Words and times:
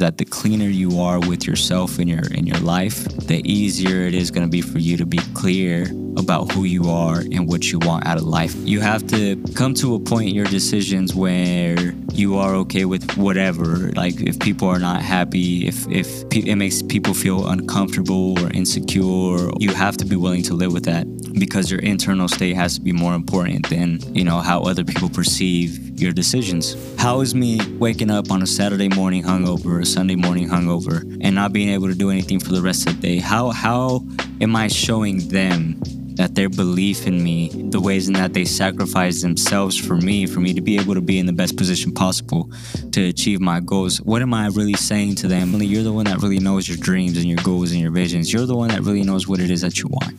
that 0.00 0.18
the 0.18 0.24
cleaner 0.24 0.66
you 0.66 1.00
are 1.00 1.20
with 1.20 1.46
yourself 1.46 1.98
in 1.98 2.08
your 2.08 2.24
in 2.32 2.46
your 2.46 2.58
life, 2.58 3.04
the 3.26 3.40
easier 3.44 4.02
it 4.02 4.14
is 4.14 4.30
going 4.30 4.46
to 4.46 4.50
be 4.50 4.60
for 4.60 4.78
you 4.78 4.96
to 4.96 5.06
be 5.06 5.18
clear 5.34 5.86
about 6.16 6.52
who 6.52 6.64
you 6.64 6.90
are 6.90 7.20
and 7.20 7.48
what 7.48 7.70
you 7.70 7.78
want 7.80 8.06
out 8.06 8.16
of 8.16 8.24
life. 8.24 8.54
You 8.56 8.80
have 8.80 9.06
to 9.08 9.36
come 9.54 9.74
to 9.74 9.94
a 9.94 10.00
point 10.00 10.28
in 10.28 10.34
your 10.34 10.46
decisions 10.46 11.14
where 11.14 11.92
you 12.12 12.36
are 12.36 12.54
okay 12.56 12.84
with 12.84 13.16
whatever. 13.16 13.90
Like 13.92 14.20
if 14.20 14.38
people 14.38 14.68
are 14.68 14.78
not 14.78 15.02
happy, 15.02 15.66
if 15.66 15.88
if 15.88 16.24
it 16.32 16.56
makes 16.56 16.82
people 16.82 17.14
feel 17.14 17.48
uncomfortable 17.48 18.38
or 18.40 18.50
insecure, 18.52 19.50
you 19.58 19.72
have 19.74 19.96
to 19.98 20.04
be 20.04 20.16
willing 20.16 20.42
to 20.44 20.54
live 20.54 20.72
with 20.72 20.84
that 20.84 21.06
because 21.38 21.70
your 21.70 21.80
internal 21.80 22.28
state 22.28 22.54
has 22.54 22.74
to 22.74 22.80
be 22.80 22.92
more 22.92 23.14
important 23.14 23.68
than, 23.68 24.00
you 24.14 24.24
know, 24.24 24.40
how 24.40 24.62
other 24.62 24.84
people 24.84 25.08
perceive 25.08 26.00
your 26.00 26.12
decisions. 26.12 26.76
How 26.98 27.20
is 27.20 27.34
me 27.34 27.60
waking 27.78 28.10
up 28.10 28.30
on 28.30 28.42
a 28.42 28.46
Saturday 28.46 28.88
morning 28.88 29.22
hungover, 29.22 29.80
a 29.80 29.86
Sunday 29.86 30.16
morning 30.16 30.48
hungover, 30.48 31.02
and 31.22 31.34
not 31.34 31.52
being 31.52 31.68
able 31.70 31.88
to 31.88 31.94
do 31.94 32.10
anything 32.10 32.40
for 32.40 32.52
the 32.52 32.62
rest 32.62 32.88
of 32.88 33.00
the 33.00 33.02
day? 33.02 33.18
How 33.18 33.50
how 33.50 34.04
am 34.40 34.56
I 34.56 34.68
showing 34.68 35.28
them 35.28 35.80
that 36.20 36.34
their 36.34 36.50
belief 36.50 37.06
in 37.06 37.24
me, 37.24 37.48
the 37.70 37.80
ways 37.80 38.06
in 38.06 38.12
that 38.12 38.34
they 38.34 38.44
sacrifice 38.44 39.22
themselves 39.22 39.74
for 39.74 39.96
me, 39.96 40.26
for 40.26 40.40
me 40.40 40.52
to 40.52 40.60
be 40.60 40.76
able 40.78 40.92
to 40.92 41.00
be 41.00 41.18
in 41.18 41.24
the 41.24 41.32
best 41.32 41.56
position 41.56 41.90
possible 41.92 42.50
to 42.92 43.08
achieve 43.08 43.40
my 43.40 43.58
goals. 43.58 44.02
What 44.02 44.20
am 44.20 44.34
I 44.34 44.48
really 44.48 44.74
saying 44.74 45.14
to 45.16 45.28
them? 45.28 45.54
You're 45.62 45.82
the 45.82 45.94
one 45.94 46.04
that 46.04 46.18
really 46.18 46.38
knows 46.38 46.68
your 46.68 46.76
dreams 46.76 47.16
and 47.16 47.24
your 47.24 47.38
goals 47.42 47.72
and 47.72 47.80
your 47.80 47.90
visions. 47.90 48.30
You're 48.30 48.44
the 48.44 48.54
one 48.54 48.68
that 48.68 48.82
really 48.82 49.02
knows 49.02 49.26
what 49.26 49.40
it 49.40 49.50
is 49.50 49.62
that 49.62 49.78
you 49.78 49.88
want. 49.88 50.12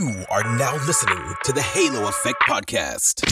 You 0.00 0.24
are 0.30 0.56
now 0.56 0.74
listening 0.86 1.34
to 1.44 1.52
the 1.52 1.60
Halo 1.60 2.08
Effect 2.08 2.40
Podcast. 2.48 3.22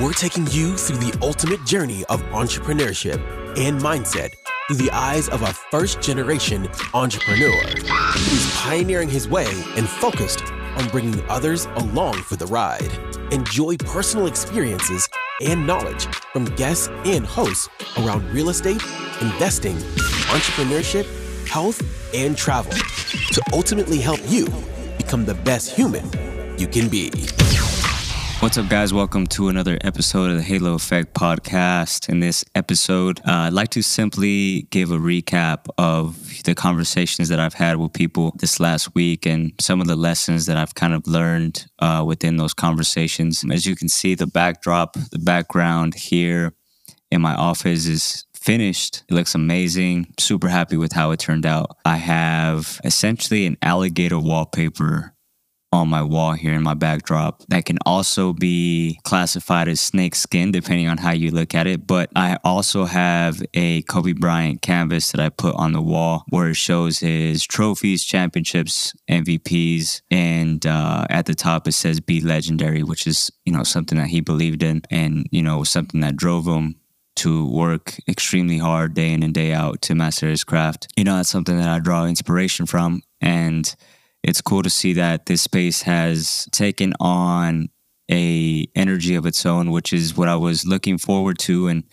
We're 0.00 0.14
taking 0.14 0.46
you 0.46 0.78
through 0.78 0.96
the 0.96 1.18
ultimate 1.20 1.62
journey 1.66 2.06
of 2.06 2.22
entrepreneurship 2.32 3.18
and 3.58 3.78
mindset 3.78 4.32
through 4.68 4.76
the 4.76 4.90
eyes 4.90 5.28
of 5.30 5.40
a 5.42 5.52
first 5.70 6.00
generation 6.02 6.68
entrepreneur 6.92 7.58
who's 8.12 8.54
pioneering 8.56 9.08
his 9.08 9.26
way 9.26 9.46
and 9.76 9.88
focused 9.88 10.44
on 10.76 10.86
bringing 10.88 11.20
others 11.30 11.64
along 11.76 12.14
for 12.14 12.36
the 12.36 12.46
ride. 12.46 12.92
Enjoy 13.32 13.76
personal 13.78 14.26
experiences 14.26 15.08
and 15.42 15.66
knowledge 15.66 16.04
from 16.34 16.44
guests 16.56 16.88
and 17.06 17.24
hosts 17.24 17.68
around 17.96 18.22
real 18.30 18.50
estate, 18.50 18.82
investing, 19.22 19.76
entrepreneurship, 20.28 21.06
health, 21.48 21.82
and 22.14 22.36
travel 22.36 22.72
to 23.32 23.42
ultimately 23.54 23.98
help 23.98 24.20
you 24.26 24.46
become 24.98 25.24
the 25.24 25.34
best 25.44 25.74
human 25.74 26.04
you 26.58 26.68
can 26.68 26.88
be. 26.88 27.10
What's 28.40 28.56
up, 28.56 28.68
guys? 28.68 28.94
Welcome 28.94 29.26
to 29.28 29.48
another 29.48 29.78
episode 29.80 30.30
of 30.30 30.36
the 30.36 30.44
Halo 30.44 30.74
Effect 30.74 31.12
podcast. 31.12 32.08
In 32.08 32.20
this 32.20 32.44
episode, 32.54 33.18
uh, 33.26 33.32
I'd 33.32 33.52
like 33.52 33.70
to 33.70 33.82
simply 33.82 34.62
give 34.70 34.92
a 34.92 34.96
recap 34.96 35.66
of 35.76 36.44
the 36.44 36.54
conversations 36.54 37.30
that 37.30 37.40
I've 37.40 37.54
had 37.54 37.78
with 37.78 37.94
people 37.94 38.32
this 38.36 38.60
last 38.60 38.94
week 38.94 39.26
and 39.26 39.52
some 39.58 39.80
of 39.80 39.88
the 39.88 39.96
lessons 39.96 40.46
that 40.46 40.56
I've 40.56 40.76
kind 40.76 40.94
of 40.94 41.04
learned 41.08 41.66
uh, 41.80 42.04
within 42.06 42.36
those 42.36 42.54
conversations. 42.54 43.44
As 43.50 43.66
you 43.66 43.74
can 43.74 43.88
see, 43.88 44.14
the 44.14 44.28
backdrop, 44.28 44.94
the 45.10 45.18
background 45.18 45.96
here 45.96 46.54
in 47.10 47.20
my 47.20 47.34
office 47.34 47.86
is 47.86 48.24
finished. 48.34 49.02
It 49.08 49.14
looks 49.14 49.34
amazing. 49.34 50.14
Super 50.16 50.48
happy 50.48 50.76
with 50.76 50.92
how 50.92 51.10
it 51.10 51.18
turned 51.18 51.44
out. 51.44 51.76
I 51.84 51.96
have 51.96 52.80
essentially 52.84 53.46
an 53.46 53.56
alligator 53.62 54.20
wallpaper 54.20 55.12
on 55.72 55.88
my 55.88 56.02
wall 56.02 56.32
here 56.32 56.54
in 56.54 56.62
my 56.62 56.74
backdrop 56.74 57.42
that 57.48 57.64
can 57.64 57.78
also 57.84 58.32
be 58.32 58.98
classified 59.04 59.68
as 59.68 59.80
snake 59.80 60.14
skin 60.14 60.50
depending 60.50 60.88
on 60.88 60.98
how 60.98 61.12
you 61.12 61.30
look 61.30 61.54
at 61.54 61.66
it. 61.66 61.86
But 61.86 62.10
i 62.16 62.38
also 62.44 62.84
have 62.84 63.42
a 63.54 63.82
kobe 63.82 64.12
bryant 64.12 64.62
canvas 64.62 65.12
that 65.12 65.20
i 65.20 65.28
put 65.28 65.54
on 65.56 65.72
the 65.72 65.82
wall 65.82 66.24
where 66.28 66.50
it 66.50 66.56
shows 66.56 66.98
his 66.98 67.44
trophies 67.44 68.04
championships 68.04 68.94
mvps 69.08 70.02
and 70.10 70.66
uh, 70.66 71.06
at 71.10 71.26
the 71.26 71.34
top 71.34 71.68
it 71.68 71.72
says 71.72 72.00
be 72.00 72.20
legendary 72.20 72.82
which 72.82 73.06
is 73.06 73.30
you 73.44 73.52
know 73.52 73.62
something 73.62 73.98
that 73.98 74.08
he 74.08 74.20
believed 74.20 74.62
in 74.62 74.82
and 74.90 75.26
you 75.30 75.42
know 75.42 75.64
something 75.64 76.00
that 76.00 76.16
drove 76.16 76.46
him 76.46 76.76
to 77.18 77.48
work 77.48 77.96
extremely 78.08 78.58
hard 78.58 78.94
day 78.94 79.12
in 79.12 79.24
and 79.24 79.34
day 79.34 79.52
out 79.52 79.82
to 79.82 79.94
master 79.94 80.28
his 80.28 80.44
craft. 80.44 80.86
You 80.96 81.02
know 81.02 81.16
that's 81.16 81.28
something 81.28 81.56
that 81.56 81.68
i 81.68 81.80
draw 81.80 82.06
inspiration 82.06 82.64
from. 82.64 83.02
And 83.20 83.74
it's 84.22 84.40
cool 84.40 84.62
to 84.62 84.70
see 84.70 84.92
that 84.94 85.26
this 85.26 85.42
space 85.42 85.82
has 85.82 86.48
taken 86.52 86.92
on 87.00 87.68
a 88.10 88.66
energy 88.74 89.14
of 89.14 89.26
its 89.26 89.44
own, 89.44 89.70
which 89.70 89.92
is 89.92 90.16
what 90.16 90.28
I 90.28 90.36
was 90.36 90.66
looking 90.66 90.98
forward 90.98 91.38
to 91.40 91.68
and 91.68 91.84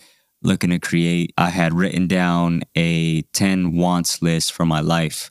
looking 0.42 0.70
to 0.70 0.78
create. 0.78 1.32
I 1.36 1.50
had 1.50 1.74
written 1.74 2.06
down 2.06 2.62
a 2.76 3.22
10 3.32 3.76
wants 3.76 4.22
list 4.22 4.52
for 4.52 4.64
my 4.64 4.80
life, 4.80 5.30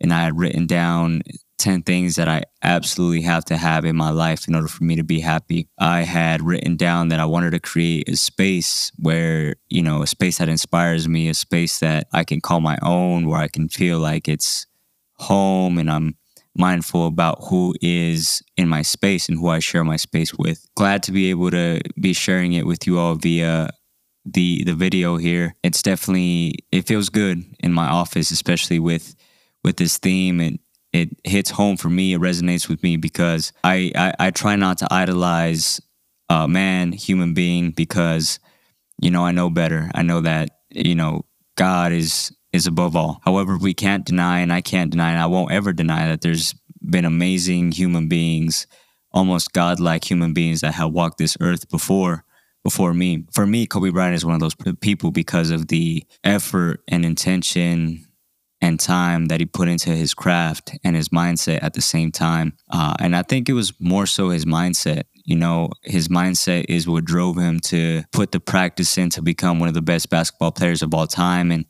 and 0.00 0.12
I 0.12 0.22
had 0.22 0.38
written 0.38 0.66
down 0.66 1.22
10 1.58 1.82
things 1.82 2.14
that 2.14 2.28
I 2.28 2.44
absolutely 2.62 3.22
have 3.22 3.44
to 3.46 3.56
have 3.56 3.84
in 3.84 3.94
my 3.94 4.10
life 4.10 4.48
in 4.48 4.54
order 4.54 4.68
for 4.68 4.82
me 4.82 4.96
to 4.96 5.04
be 5.04 5.20
happy. 5.20 5.68
I 5.78 6.02
had 6.02 6.40
written 6.42 6.76
down 6.76 7.08
that 7.08 7.20
I 7.20 7.26
wanted 7.26 7.50
to 7.50 7.60
create 7.60 8.08
a 8.08 8.16
space 8.16 8.90
where, 8.96 9.56
you 9.68 9.82
know, 9.82 10.02
a 10.02 10.06
space 10.06 10.38
that 10.38 10.48
inspires 10.48 11.06
me, 11.06 11.28
a 11.28 11.34
space 11.34 11.78
that 11.80 12.06
I 12.12 12.24
can 12.24 12.40
call 12.40 12.60
my 12.60 12.78
own, 12.82 13.28
where 13.28 13.40
I 13.40 13.48
can 13.48 13.68
feel 13.68 13.98
like 13.98 14.26
it's 14.26 14.66
home 15.16 15.76
and 15.76 15.90
I'm 15.90 16.16
mindful 16.60 17.06
about 17.06 17.38
who 17.48 17.74
is 17.80 18.42
in 18.56 18.68
my 18.68 18.82
space 18.82 19.28
and 19.28 19.38
who 19.38 19.48
I 19.48 19.58
share 19.58 19.82
my 19.82 19.96
space 19.96 20.34
with. 20.34 20.64
Glad 20.76 21.02
to 21.04 21.12
be 21.12 21.30
able 21.30 21.50
to 21.50 21.80
be 21.98 22.12
sharing 22.12 22.52
it 22.52 22.66
with 22.66 22.86
you 22.86 22.98
all 22.98 23.14
via 23.14 23.70
the 24.24 24.62
the 24.64 24.74
video 24.74 25.16
here. 25.16 25.56
It's 25.64 25.82
definitely 25.82 26.54
it 26.70 26.86
feels 26.86 27.08
good 27.08 27.42
in 27.60 27.72
my 27.72 27.88
office, 27.88 28.30
especially 28.30 28.78
with 28.78 29.16
with 29.64 29.76
this 29.78 29.98
theme 29.98 30.40
and 30.40 30.58
it 30.92 31.08
hits 31.24 31.50
home 31.50 31.76
for 31.76 31.88
me. 31.88 32.14
It 32.14 32.20
resonates 32.20 32.68
with 32.68 32.82
me 32.82 32.96
because 32.96 33.52
I 33.64 33.92
I, 33.96 34.14
I 34.26 34.30
try 34.30 34.56
not 34.56 34.78
to 34.78 34.88
idolize 34.90 35.80
a 36.28 36.46
man, 36.46 36.92
human 36.92 37.34
being, 37.34 37.70
because 37.70 38.38
you 39.00 39.10
know 39.10 39.24
I 39.24 39.32
know 39.32 39.50
better. 39.50 39.90
I 39.94 40.02
know 40.02 40.20
that 40.20 40.50
you 40.70 40.94
know 40.94 41.24
God 41.56 41.92
is 41.92 42.32
is 42.52 42.66
above 42.66 42.96
all. 42.96 43.20
However, 43.24 43.56
we 43.56 43.74
can't 43.74 44.04
deny, 44.04 44.40
and 44.40 44.52
I 44.52 44.60
can't 44.60 44.90
deny, 44.90 45.10
and 45.10 45.20
I 45.20 45.26
won't 45.26 45.52
ever 45.52 45.72
deny 45.72 46.08
that 46.08 46.20
there's 46.20 46.54
been 46.88 47.04
amazing 47.04 47.72
human 47.72 48.08
beings, 48.08 48.66
almost 49.12 49.52
godlike 49.52 50.08
human 50.08 50.32
beings 50.32 50.60
that 50.60 50.74
have 50.74 50.92
walked 50.92 51.18
this 51.18 51.36
earth 51.40 51.68
before 51.68 52.24
before 52.62 52.92
me. 52.92 53.24
For 53.32 53.46
me, 53.46 53.66
Kobe 53.66 53.90
Bryant 53.90 54.14
is 54.14 54.24
one 54.24 54.34
of 54.34 54.40
those 54.40 54.54
people 54.80 55.10
because 55.10 55.50
of 55.50 55.68
the 55.68 56.04
effort 56.24 56.82
and 56.88 57.04
intention 57.04 58.06
and 58.60 58.78
time 58.78 59.26
that 59.26 59.40
he 59.40 59.46
put 59.46 59.68
into 59.68 59.90
his 59.90 60.12
craft 60.12 60.76
and 60.84 60.94
his 60.94 61.08
mindset 61.08 61.62
at 61.62 61.72
the 61.72 61.80
same 61.80 62.12
time. 62.12 62.52
Uh, 62.70 62.94
and 62.98 63.16
I 63.16 63.22
think 63.22 63.48
it 63.48 63.54
was 63.54 63.72
more 63.80 64.06
so 64.06 64.28
his 64.28 64.44
mindset. 64.44 65.04
You 65.24 65.36
know, 65.36 65.70
his 65.82 66.08
mindset 66.08 66.66
is 66.68 66.86
what 66.86 67.04
drove 67.04 67.38
him 67.38 67.60
to 67.60 68.02
put 68.12 68.32
the 68.32 68.40
practice 68.40 68.98
in 68.98 69.08
to 69.10 69.22
become 69.22 69.58
one 69.58 69.68
of 69.68 69.74
the 69.74 69.82
best 69.82 70.10
basketball 70.10 70.52
players 70.52 70.82
of 70.82 70.92
all 70.92 71.06
time. 71.06 71.50
And 71.50 71.64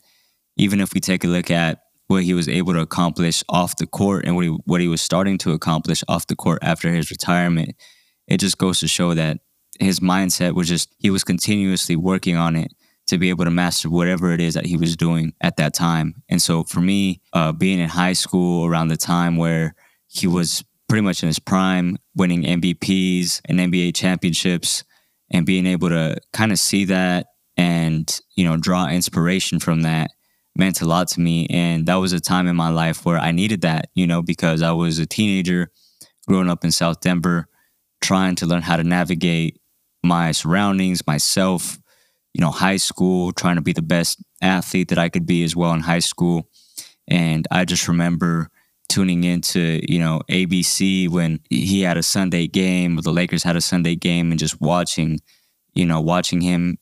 even 0.61 0.81
if 0.81 0.93
we 0.93 1.01
take 1.01 1.25
a 1.25 1.29
look 1.29 1.51
at 1.51 1.81
what 2.09 2.23
he 2.23 2.35
was 2.35 2.49
able 2.49 2.75
to 2.75 2.81
accomplish 2.81 3.43
off 3.49 3.77
the 3.77 3.87
court 3.87 4.27
and 4.27 4.37
what 4.37 4.45
he, 4.45 4.51
what 4.67 4.81
he 4.81 4.89
was 4.89 5.01
starting 5.01 5.39
to 5.39 5.53
accomplish 5.53 6.05
off 6.07 6.27
the 6.27 6.37
court 6.37 6.59
after 6.61 6.93
his 6.93 7.11
retirement, 7.11 7.75
it 8.27 8.39
just 8.39 8.59
goes 8.59 8.79
to 8.81 8.87
show 8.89 9.15
that 9.15 9.39
his 9.79 10.01
mindset 10.01 10.55
was 10.55 10.69
just, 10.69 10.95
he 10.99 11.09
was 11.09 11.25
continuously 11.25 11.97
working 11.97 12.37
on 12.37 12.57
it 12.57 12.73
to 13.07 13.17
be 13.17 13.31
able 13.31 13.45
to 13.45 13.51
master 13.51 13.89
whatever 13.89 14.33
it 14.33 14.41
is 14.41 14.53
that 14.53 14.67
he 14.67 14.77
was 14.77 14.97
doing 14.97 15.33
at 15.41 15.57
that 15.57 15.73
time. 15.73 16.15
And 16.29 16.43
so 16.43 16.65
for 16.65 16.81
me, 16.81 17.23
uh, 17.33 17.53
being 17.53 17.79
in 17.79 17.89
high 17.89 18.13
school 18.13 18.67
around 18.67 18.89
the 18.89 18.99
time 18.99 19.39
where 19.39 19.75
he 20.09 20.27
was 20.27 20.63
pretty 20.89 21.03
much 21.03 21.23
in 21.23 21.29
his 21.29 21.39
prime, 21.39 21.97
winning 22.15 22.43
MVPs 22.43 23.41
and 23.47 23.59
NBA 23.59 23.95
championships, 23.95 24.85
and 25.31 25.47
being 25.47 25.65
able 25.65 25.89
to 25.89 26.19
kind 26.35 26.53
of 26.53 26.59
see 26.59 26.85
that 26.85 27.29
and, 27.57 28.21
you 28.35 28.45
know, 28.45 28.57
draw 28.59 28.89
inspiration 28.89 29.59
from 29.59 29.83
that 29.83 30.11
meant 30.57 30.81
a 30.81 30.85
lot 30.85 31.09
to 31.09 31.21
me. 31.21 31.47
And 31.49 31.87
that 31.87 31.95
was 31.97 32.13
a 32.13 32.21
time 32.21 32.47
in 32.47 32.57
my 32.57 32.71
life 32.71 33.05
where 33.05 33.19
I 33.19 33.31
needed 33.31 33.63
that, 33.63 33.91
you 33.95 34.07
know, 34.07 34.23
because 34.23 34.63
I 34.63 34.73
was 34.73 34.99
a 34.99 35.07
teenager 35.07 35.71
growing 36.27 36.51
up 36.51 36.65
in 36.65 36.73
South 36.73 37.01
Denver, 37.01 37.47
trying 38.01 38.35
to 38.37 38.47
learn 38.47 38.63
how 38.63 38.77
to 38.77 38.85
navigate 38.85 39.61
my 40.03 40.33
surroundings, 40.33 41.07
myself, 41.07 41.79
you 42.35 42.41
know, 42.41 42.51
high 42.51 42.77
school, 42.77 43.33
trying 43.33 43.57
to 43.57 43.63
be 43.63 43.73
the 43.73 43.83
best 43.83 44.23
athlete 44.41 44.89
that 44.89 44.99
I 44.99 45.09
could 45.09 45.27
be 45.27 45.45
as 45.45 45.57
well 45.57 45.73
in 45.73 45.81
high 45.81 45.99
school. 45.99 46.49
And 47.09 47.47
I 47.51 47.65
just 47.65 47.89
remember 47.89 48.49
tuning 48.89 49.25
into, 49.25 49.81
you 49.89 49.99
know, 49.99 50.21
ABC 50.29 51.09
when 51.09 51.41
he 51.49 51.83
had 51.83 51.97
a 51.97 52.03
Sunday 52.03 52.47
game, 52.47 52.99
or 52.99 53.03
the 53.03 53.13
Lakers 53.13 53.43
had 53.43 53.57
a 53.57 53.61
Sunday 53.61 53.95
game, 53.95 54.31
and 54.31 54.39
just 54.39 54.61
watching, 54.61 55.21
you 55.75 55.87
know, 55.87 56.01
watching 56.01 56.41
him 56.41 56.79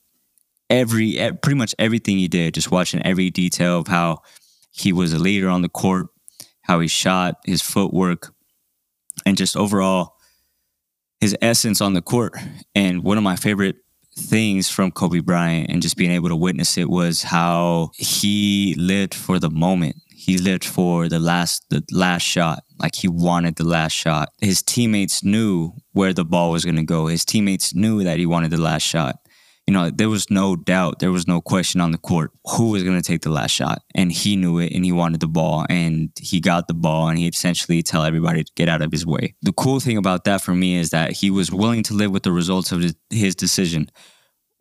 every 0.69 1.13
pretty 1.41 1.57
much 1.57 1.75
everything 1.79 2.17
he 2.17 2.27
did, 2.27 2.53
just 2.53 2.71
watching 2.71 3.01
every 3.05 3.29
detail 3.29 3.79
of 3.79 3.87
how 3.87 4.21
he 4.71 4.93
was 4.93 5.13
a 5.13 5.19
leader 5.19 5.49
on 5.49 5.61
the 5.61 5.69
court, 5.69 6.07
how 6.61 6.79
he 6.79 6.87
shot, 6.87 7.35
his 7.45 7.61
footwork, 7.61 8.33
and 9.25 9.37
just 9.37 9.57
overall 9.57 10.15
his 11.19 11.35
essence 11.41 11.81
on 11.81 11.93
the 11.93 12.01
court. 12.01 12.33
And 12.75 13.03
one 13.03 13.17
of 13.17 13.23
my 13.23 13.35
favorite 13.35 13.77
things 14.17 14.69
from 14.69 14.91
Kobe 14.91 15.19
Bryant 15.19 15.69
and 15.69 15.81
just 15.81 15.97
being 15.97 16.11
able 16.11 16.29
to 16.29 16.35
witness 16.35 16.77
it 16.77 16.89
was 16.89 17.23
how 17.23 17.91
he 17.95 18.75
lived 18.77 19.13
for 19.13 19.39
the 19.39 19.49
moment. 19.49 19.95
He 20.09 20.37
lived 20.37 20.65
for 20.65 21.07
the 21.07 21.19
last 21.19 21.65
the 21.69 21.83
last 21.91 22.23
shot. 22.23 22.63
Like 22.77 22.95
he 22.95 23.07
wanted 23.07 23.55
the 23.55 23.63
last 23.63 23.93
shot. 23.93 24.29
His 24.39 24.61
teammates 24.61 25.23
knew 25.23 25.73
where 25.93 26.13
the 26.13 26.25
ball 26.25 26.51
was 26.51 26.65
going 26.65 26.75
to 26.75 26.83
go. 26.83 27.07
His 27.07 27.25
teammates 27.25 27.73
knew 27.73 28.03
that 28.03 28.19
he 28.19 28.25
wanted 28.25 28.51
the 28.51 28.61
last 28.61 28.83
shot 28.83 29.15
you 29.69 29.73
know, 29.73 29.91
there 29.91 30.09
was 30.09 30.31
no 30.31 30.55
doubt, 30.55 30.97
there 30.97 31.11
was 31.11 31.27
no 31.27 31.41
question 31.41 31.79
on 31.79 31.91
the 31.91 31.99
court 31.99 32.31
who 32.57 32.71
was 32.71 32.81
going 32.81 32.99
to 32.99 33.07
take 33.07 33.21
the 33.21 33.29
last 33.29 33.51
shot. 33.51 33.83
And 33.93 34.11
he 34.11 34.35
knew 34.35 34.57
it 34.57 34.73
and 34.73 34.83
he 34.83 34.91
wanted 34.91 35.19
the 35.19 35.27
ball 35.27 35.67
and 35.69 36.09
he 36.19 36.39
got 36.39 36.67
the 36.67 36.73
ball 36.73 37.07
and 37.07 37.19
he 37.19 37.27
essentially 37.27 37.83
tell 37.83 38.03
everybody 38.03 38.43
to 38.43 38.51
get 38.55 38.67
out 38.67 38.81
of 38.81 38.91
his 38.91 39.05
way. 39.05 39.35
The 39.43 39.53
cool 39.53 39.79
thing 39.79 39.95
about 39.95 40.23
that 40.23 40.41
for 40.41 40.55
me 40.55 40.77
is 40.77 40.89
that 40.89 41.11
he 41.11 41.29
was 41.29 41.51
willing 41.51 41.83
to 41.83 41.93
live 41.93 42.09
with 42.09 42.23
the 42.23 42.31
results 42.31 42.71
of 42.71 42.83
his 43.11 43.35
decision 43.35 43.91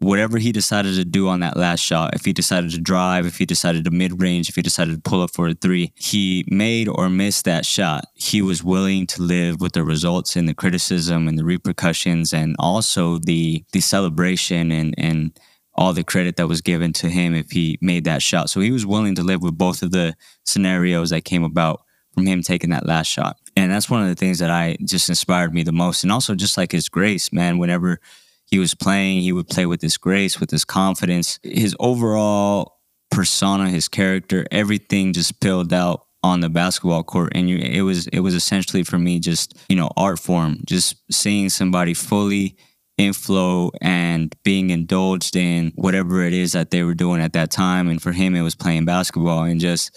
whatever 0.01 0.39
he 0.39 0.53
decided 0.53 0.95
to 0.95 1.05
do 1.05 1.29
on 1.29 1.41
that 1.41 1.57
last 1.57 1.81
shot, 1.81 2.15
if 2.15 2.25
he 2.25 2.33
decided 2.33 2.71
to 2.71 2.81
drive, 2.81 3.27
if 3.27 3.39
he 3.39 3.47
decided 3.47 3.85
to 3.85 3.91
mid 3.91 4.21
range, 4.21 4.49
if 4.49 4.55
he 4.55 4.63
decided 4.63 4.95
to 4.95 5.11
pull 5.11 5.23
up 5.23 5.31
for 5.33 5.49
a 5.49 5.55
three, 5.55 5.93
he 5.97 6.45
made 6.49 6.89
or 6.89 7.09
missed 7.09 7.45
that 7.45 7.67
shot. 7.67 8.05
He 8.15 8.43
was 8.43 8.63
willing 8.63 9.07
to 9.09 9.23
live 9.23 9.61
with 9.61 9.73
the 9.73 9.85
results 9.85 10.37
and 10.37 10.49
the 10.49 10.55
criticism 10.55 11.29
and 11.29 11.39
the 11.39 11.45
repercussions 11.45 12.33
and 12.33 12.55
also 12.59 13.19
the 13.19 13.65
the 13.73 13.81
celebration 13.81 14.71
and 14.71 14.95
and 14.99 15.39
all 15.75 15.93
the 15.93 16.03
credit 16.03 16.37
that 16.37 16.49
was 16.49 16.61
given 16.61 16.93
to 16.93 17.09
him 17.09 17.35
if 17.35 17.53
he 17.53 17.79
made 17.81 18.05
that 18.05 18.21
shot. 18.21 18.51
So 18.51 18.61
he 18.61 18.73
was 18.73 18.85
willing 18.85 19.15
to 19.15 19.23
live 19.23 19.43
with 19.43 19.57
both 19.57 19.83
of 19.83 19.93
the 19.93 20.17
scenarios 20.45 21.11
that 21.11 21.25
came 21.25 21.45
about 21.45 21.83
from 22.13 22.27
him 22.27 22.43
taking 22.43 22.71
that 22.71 22.85
last 22.85 23.07
shot. 23.07 23.37
And 23.57 23.71
that's 23.71 23.89
one 23.89 24.03
of 24.03 24.09
the 24.09 24.17
things 24.17 24.41
that 24.41 24.51
I 24.51 24.77
just 24.85 25.09
inspired 25.09 25.55
me 25.55 25.63
the 25.63 25.71
most. 25.71 26.03
And 26.03 26.11
also 26.11 26.35
just 26.35 26.57
like 26.57 26.73
his 26.73 26.89
grace, 26.89 27.33
man, 27.33 27.59
whenever 27.59 28.01
he 28.49 28.59
was 28.59 28.75
playing, 28.75 29.21
he 29.21 29.33
would 29.33 29.49
play 29.49 29.67
with 29.67 29.81
this 29.81 29.97
grace, 29.97 30.41
with 30.41 30.51
this 30.51 30.65
confidence. 30.65 31.39
His 31.43 31.77
overall 31.79 32.79
persona, 33.11 33.69
his 33.69 33.89
character, 33.89 34.47
everything 34.51 35.13
just 35.13 35.29
spilled 35.29 35.73
out 35.73 36.07
on 36.23 36.41
the 36.41 36.49
basketball 36.49 37.05
court 37.05 37.33
and 37.35 37.49
you, 37.49 37.59
it 37.59 37.83
was 37.83 38.09
it 38.09 38.21
was 38.21 38.35
essentially 38.35 38.83
for 38.83 38.99
me 38.99 39.21
just 39.21 39.57
you 39.69 39.77
know 39.77 39.89
art 39.97 40.19
form 40.19 40.59
just 40.67 40.97
seeing 41.13 41.49
somebody 41.49 41.95
fully 41.95 42.57
in 42.97 43.13
flow 43.13 43.71
and 43.81 44.35
being 44.43 44.71
indulged 44.71 45.37
in 45.37 45.71
whatever 45.77 46.25
it 46.25 46.33
is 46.33 46.53
that 46.53 46.73
they 46.73 46.83
were 46.83 46.95
doing 46.95 47.21
at 47.21 47.35
that 47.35 47.53
time 47.53 47.89
and 47.89 48.03
for 48.03 48.11
him 48.11 48.35
it 48.35 48.43
was 48.43 48.57
playing 48.57 48.85
basketball 48.85 49.45
and 49.45 49.61
just 49.61 49.97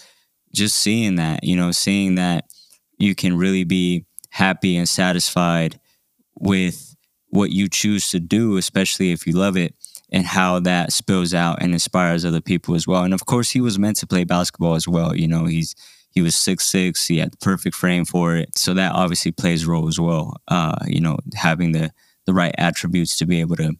just 0.54 0.78
seeing 0.78 1.16
that 1.16 1.42
you 1.42 1.56
know 1.56 1.72
seeing 1.72 2.14
that 2.14 2.44
you 2.98 3.16
can 3.16 3.36
really 3.36 3.64
be 3.64 4.06
happy 4.30 4.76
and 4.76 4.88
satisfied 4.88 5.80
with 6.38 6.91
what 7.32 7.50
you 7.50 7.66
choose 7.66 8.10
to 8.10 8.20
do, 8.20 8.58
especially 8.58 9.10
if 9.10 9.26
you 9.26 9.32
love 9.32 9.56
it, 9.56 9.74
and 10.12 10.26
how 10.26 10.60
that 10.60 10.92
spills 10.92 11.32
out 11.32 11.62
and 11.62 11.72
inspires 11.72 12.24
other 12.24 12.42
people 12.42 12.74
as 12.74 12.86
well. 12.86 13.02
And 13.02 13.14
of 13.14 13.24
course, 13.24 13.50
he 13.50 13.60
was 13.60 13.78
meant 13.78 13.96
to 13.96 14.06
play 14.06 14.24
basketball 14.24 14.74
as 14.74 14.86
well. 14.86 15.16
You 15.16 15.26
know, 15.26 15.46
he's 15.46 15.74
he 16.10 16.20
was 16.20 16.36
six 16.36 16.66
six. 16.66 17.06
He 17.06 17.18
had 17.18 17.32
the 17.32 17.38
perfect 17.38 17.74
frame 17.74 18.04
for 18.04 18.36
it, 18.36 18.56
so 18.56 18.74
that 18.74 18.92
obviously 18.92 19.32
plays 19.32 19.66
a 19.66 19.70
role 19.70 19.88
as 19.88 19.98
well. 19.98 20.36
Uh, 20.46 20.76
you 20.86 21.00
know, 21.00 21.18
having 21.34 21.72
the 21.72 21.90
the 22.26 22.34
right 22.34 22.54
attributes 22.58 23.16
to 23.16 23.26
be 23.26 23.40
able 23.40 23.56
to 23.56 23.72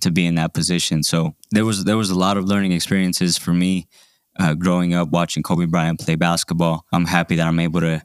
to 0.00 0.10
be 0.10 0.26
in 0.26 0.34
that 0.34 0.52
position. 0.52 1.04
So 1.04 1.36
there 1.52 1.64
was 1.64 1.84
there 1.84 1.96
was 1.96 2.10
a 2.10 2.18
lot 2.18 2.36
of 2.36 2.46
learning 2.46 2.72
experiences 2.72 3.38
for 3.38 3.52
me 3.52 3.86
uh, 4.40 4.54
growing 4.54 4.92
up 4.92 5.10
watching 5.10 5.44
Kobe 5.44 5.66
Bryant 5.66 6.00
play 6.00 6.16
basketball. 6.16 6.84
I'm 6.92 7.06
happy 7.06 7.36
that 7.36 7.46
I'm 7.46 7.60
able 7.60 7.80
to 7.80 8.02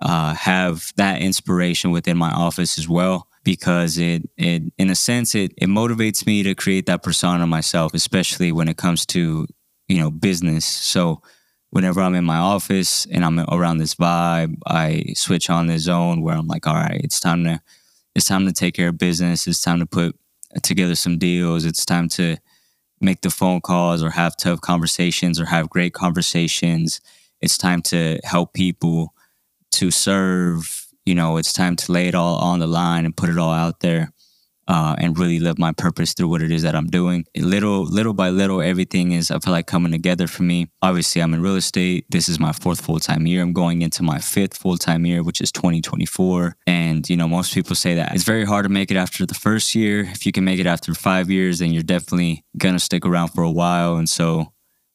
uh, 0.00 0.34
have 0.34 0.90
that 0.96 1.20
inspiration 1.20 1.90
within 1.90 2.16
my 2.16 2.30
office 2.30 2.78
as 2.78 2.88
well 2.88 3.28
because 3.44 3.98
it 3.98 4.28
it 4.36 4.62
in 4.78 4.90
a 4.90 4.94
sense 4.94 5.34
it 5.34 5.52
it 5.56 5.68
motivates 5.68 6.26
me 6.26 6.42
to 6.42 6.54
create 6.54 6.86
that 6.86 7.02
persona 7.02 7.46
myself, 7.46 7.94
especially 7.94 8.52
when 8.52 8.68
it 8.68 8.76
comes 8.76 9.06
to 9.06 9.46
you 9.88 9.98
know 9.98 10.10
business. 10.10 10.64
So 10.64 11.22
whenever 11.70 12.00
I'm 12.00 12.14
in 12.14 12.24
my 12.24 12.36
office 12.36 13.06
and 13.06 13.24
I'm 13.24 13.40
around 13.40 13.78
this 13.78 13.94
vibe, 13.94 14.56
I 14.66 15.04
switch 15.14 15.48
on 15.50 15.66
the 15.66 15.78
zone 15.78 16.20
where 16.22 16.36
I'm 16.36 16.46
like, 16.46 16.66
all 16.66 16.74
right, 16.74 17.00
it's 17.02 17.18
time 17.20 17.44
to 17.44 17.60
it's 18.14 18.26
time 18.26 18.46
to 18.46 18.52
take 18.52 18.74
care 18.74 18.88
of 18.88 18.98
business. 18.98 19.46
It's 19.46 19.62
time 19.62 19.80
to 19.80 19.86
put 19.86 20.16
together 20.62 20.94
some 20.94 21.18
deals. 21.18 21.64
It's 21.64 21.84
time 21.84 22.08
to 22.10 22.36
make 23.00 23.22
the 23.22 23.30
phone 23.30 23.60
calls 23.60 24.02
or 24.02 24.10
have 24.10 24.36
tough 24.36 24.60
conversations 24.60 25.40
or 25.40 25.46
have 25.46 25.70
great 25.70 25.94
conversations. 25.94 27.00
It's 27.40 27.58
time 27.58 27.82
to 27.82 28.20
help 28.22 28.52
people 28.52 29.14
to 29.72 29.90
serve 29.90 30.81
you 31.04 31.14
know, 31.14 31.36
it's 31.36 31.52
time 31.52 31.76
to 31.76 31.92
lay 31.92 32.08
it 32.08 32.14
all 32.14 32.36
on 32.36 32.60
the 32.60 32.66
line 32.66 33.04
and 33.04 33.16
put 33.16 33.28
it 33.28 33.38
all 33.38 33.52
out 33.52 33.80
there. 33.80 34.12
Uh, 34.68 34.94
and 34.98 35.18
really 35.18 35.40
live 35.40 35.58
my 35.58 35.72
purpose 35.72 36.14
through 36.14 36.28
what 36.28 36.40
it 36.40 36.52
is 36.52 36.62
that 36.62 36.76
I'm 36.76 36.86
doing. 36.86 37.24
Little, 37.36 37.82
little 37.82 38.14
by 38.14 38.30
little, 38.30 38.62
everything 38.62 39.10
is 39.10 39.28
I 39.28 39.40
feel 39.40 39.52
like 39.52 39.66
coming 39.66 39.90
together 39.90 40.28
for 40.28 40.44
me. 40.44 40.68
Obviously, 40.80 41.20
I'm 41.20 41.34
in 41.34 41.42
real 41.42 41.56
estate. 41.56 42.06
This 42.10 42.28
is 42.28 42.38
my 42.38 42.52
fourth 42.52 42.80
full 42.80 43.00
time 43.00 43.26
year. 43.26 43.42
I'm 43.42 43.52
going 43.52 43.82
into 43.82 44.04
my 44.04 44.20
fifth 44.20 44.56
full 44.56 44.76
time 44.76 45.04
year, 45.04 45.24
which 45.24 45.40
is 45.40 45.50
2024. 45.50 46.56
And 46.68 47.10
you 47.10 47.16
know, 47.16 47.26
most 47.26 47.52
people 47.52 47.74
say 47.74 47.96
that 47.96 48.14
it's 48.14 48.22
very 48.22 48.44
hard 48.44 48.62
to 48.62 48.68
make 48.68 48.92
it 48.92 48.96
after 48.96 49.26
the 49.26 49.34
first 49.34 49.74
year. 49.74 50.02
If 50.02 50.24
you 50.24 50.30
can 50.30 50.44
make 50.44 50.60
it 50.60 50.66
after 50.66 50.94
five 50.94 51.28
years, 51.28 51.58
then 51.58 51.72
you're 51.72 51.82
definitely 51.82 52.44
gonna 52.56 52.78
stick 52.78 53.04
around 53.04 53.28
for 53.28 53.42
a 53.42 53.50
while. 53.50 53.96
And 53.96 54.08
so, 54.08 54.52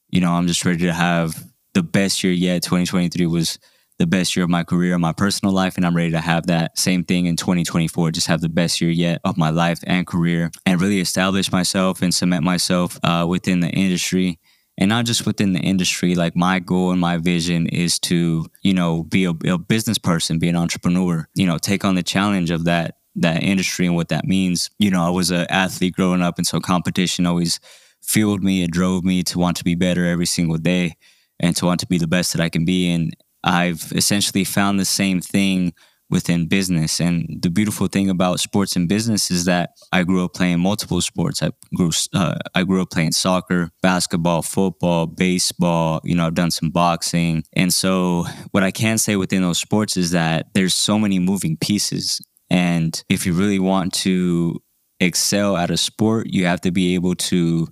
you 0.09 0.21
know, 0.21 0.31
I'm 0.31 0.47
just 0.47 0.63
ready 0.63 0.85
to 0.85 0.93
have 0.93 1.43
the 1.73 1.83
best 1.83 2.23
year 2.23 2.33
yet. 2.33 2.63
2023 2.63 3.27
was 3.27 3.59
the 3.99 4.07
best 4.07 4.35
year 4.35 4.43
of 4.43 4.49
my 4.49 4.63
career, 4.63 4.97
my 4.97 5.13
personal 5.13 5.53
life, 5.53 5.75
and 5.75 5.85
I'm 5.85 5.95
ready 5.95 6.11
to 6.11 6.21
have 6.21 6.47
that 6.47 6.77
same 6.77 7.03
thing 7.03 7.25
in 7.25 7.35
2024. 7.35 8.11
Just 8.11 8.27
have 8.27 8.41
the 8.41 8.49
best 8.49 8.79
year 8.79 8.91
yet 8.91 9.21
of 9.23 9.37
my 9.37 9.49
life 9.49 9.79
and 9.87 10.05
career, 10.05 10.51
and 10.65 10.81
really 10.81 10.99
establish 10.99 11.51
myself 11.51 12.01
and 12.01 12.13
cement 12.13 12.43
myself 12.43 12.99
uh, 13.03 13.25
within 13.27 13.59
the 13.59 13.69
industry. 13.69 14.39
And 14.79 14.89
not 14.89 15.05
just 15.05 15.25
within 15.25 15.53
the 15.53 15.59
industry, 15.59 16.13
like 16.13 16.35
my 16.35 16.59
goal 16.59 16.91
and 16.91 17.01
my 17.01 17.17
vision 17.17 17.65
is 17.65 17.97
to, 18.01 18.45
you 18.61 18.75
know, 18.75 19.03
be 19.03 19.25
a, 19.25 19.31
a 19.51 19.57
business 19.57 19.97
person, 19.97 20.37
be 20.37 20.49
an 20.49 20.55
entrepreneur, 20.55 21.27
you 21.33 21.47
know, 21.47 21.57
take 21.57 21.83
on 21.83 21.95
the 21.95 22.03
challenge 22.03 22.51
of 22.51 22.65
that 22.65 22.97
that 23.15 23.41
industry 23.41 23.87
and 23.87 23.95
what 23.95 24.09
that 24.09 24.25
means. 24.25 24.69
You 24.77 24.91
know, 24.91 25.03
I 25.03 25.09
was 25.09 25.31
an 25.31 25.47
athlete 25.49 25.95
growing 25.95 26.21
up, 26.21 26.37
and 26.37 26.45
so 26.45 26.59
competition 26.59 27.25
always 27.25 27.59
fueled 28.03 28.43
me. 28.43 28.63
It 28.63 28.71
drove 28.71 29.03
me 29.03 29.23
to 29.23 29.39
want 29.39 29.57
to 29.57 29.63
be 29.63 29.73
better 29.75 30.05
every 30.05 30.27
single 30.27 30.57
day 30.57 30.95
and 31.39 31.55
to 31.57 31.65
want 31.65 31.79
to 31.81 31.87
be 31.87 31.97
the 31.97 32.07
best 32.07 32.33
that 32.33 32.41
I 32.41 32.49
can 32.49 32.65
be. 32.65 32.91
And 32.91 33.15
I've 33.47 33.93
essentially 33.95 34.43
found 34.43 34.77
the 34.79 34.85
same 34.85 35.21
thing 35.21 35.73
within 36.09 36.47
business. 36.47 36.99
And 36.99 37.39
the 37.41 37.49
beautiful 37.49 37.87
thing 37.87 38.09
about 38.09 38.39
sports 38.39 38.75
and 38.75 38.87
business 38.87 39.31
is 39.31 39.45
that 39.45 39.71
I 39.91 40.03
grew 40.03 40.23
up 40.25 40.33
playing 40.33 40.59
multiple 40.59 41.01
sports. 41.01 41.41
I 41.41 41.51
grew 41.75 41.91
uh, 42.13 42.37
I 42.53 42.63
grew 42.63 42.81
up 42.81 42.91
playing 42.91 43.13
soccer, 43.13 43.71
basketball, 43.81 44.41
football, 44.41 45.07
baseball. 45.07 46.01
You 46.03 46.15
know, 46.15 46.27
I've 46.27 46.33
done 46.35 46.51
some 46.51 46.69
boxing. 46.69 47.43
And 47.53 47.73
so 47.73 48.25
what 48.51 48.63
I 48.63 48.71
can 48.71 48.97
say 48.97 49.15
within 49.15 49.41
those 49.41 49.59
sports 49.59 49.97
is 49.97 50.11
that 50.11 50.47
there's 50.53 50.75
so 50.75 50.99
many 50.99 51.19
moving 51.19 51.57
pieces. 51.57 52.21
And 52.49 53.01
if 53.09 53.25
you 53.25 53.33
really 53.33 53.59
want 53.59 53.93
to 53.95 54.61
excel 54.99 55.57
at 55.57 55.71
a 55.71 55.77
sport, 55.77 56.27
you 56.29 56.45
have 56.45 56.61
to 56.61 56.71
be 56.71 56.95
able 56.95 57.15
to 57.15 57.67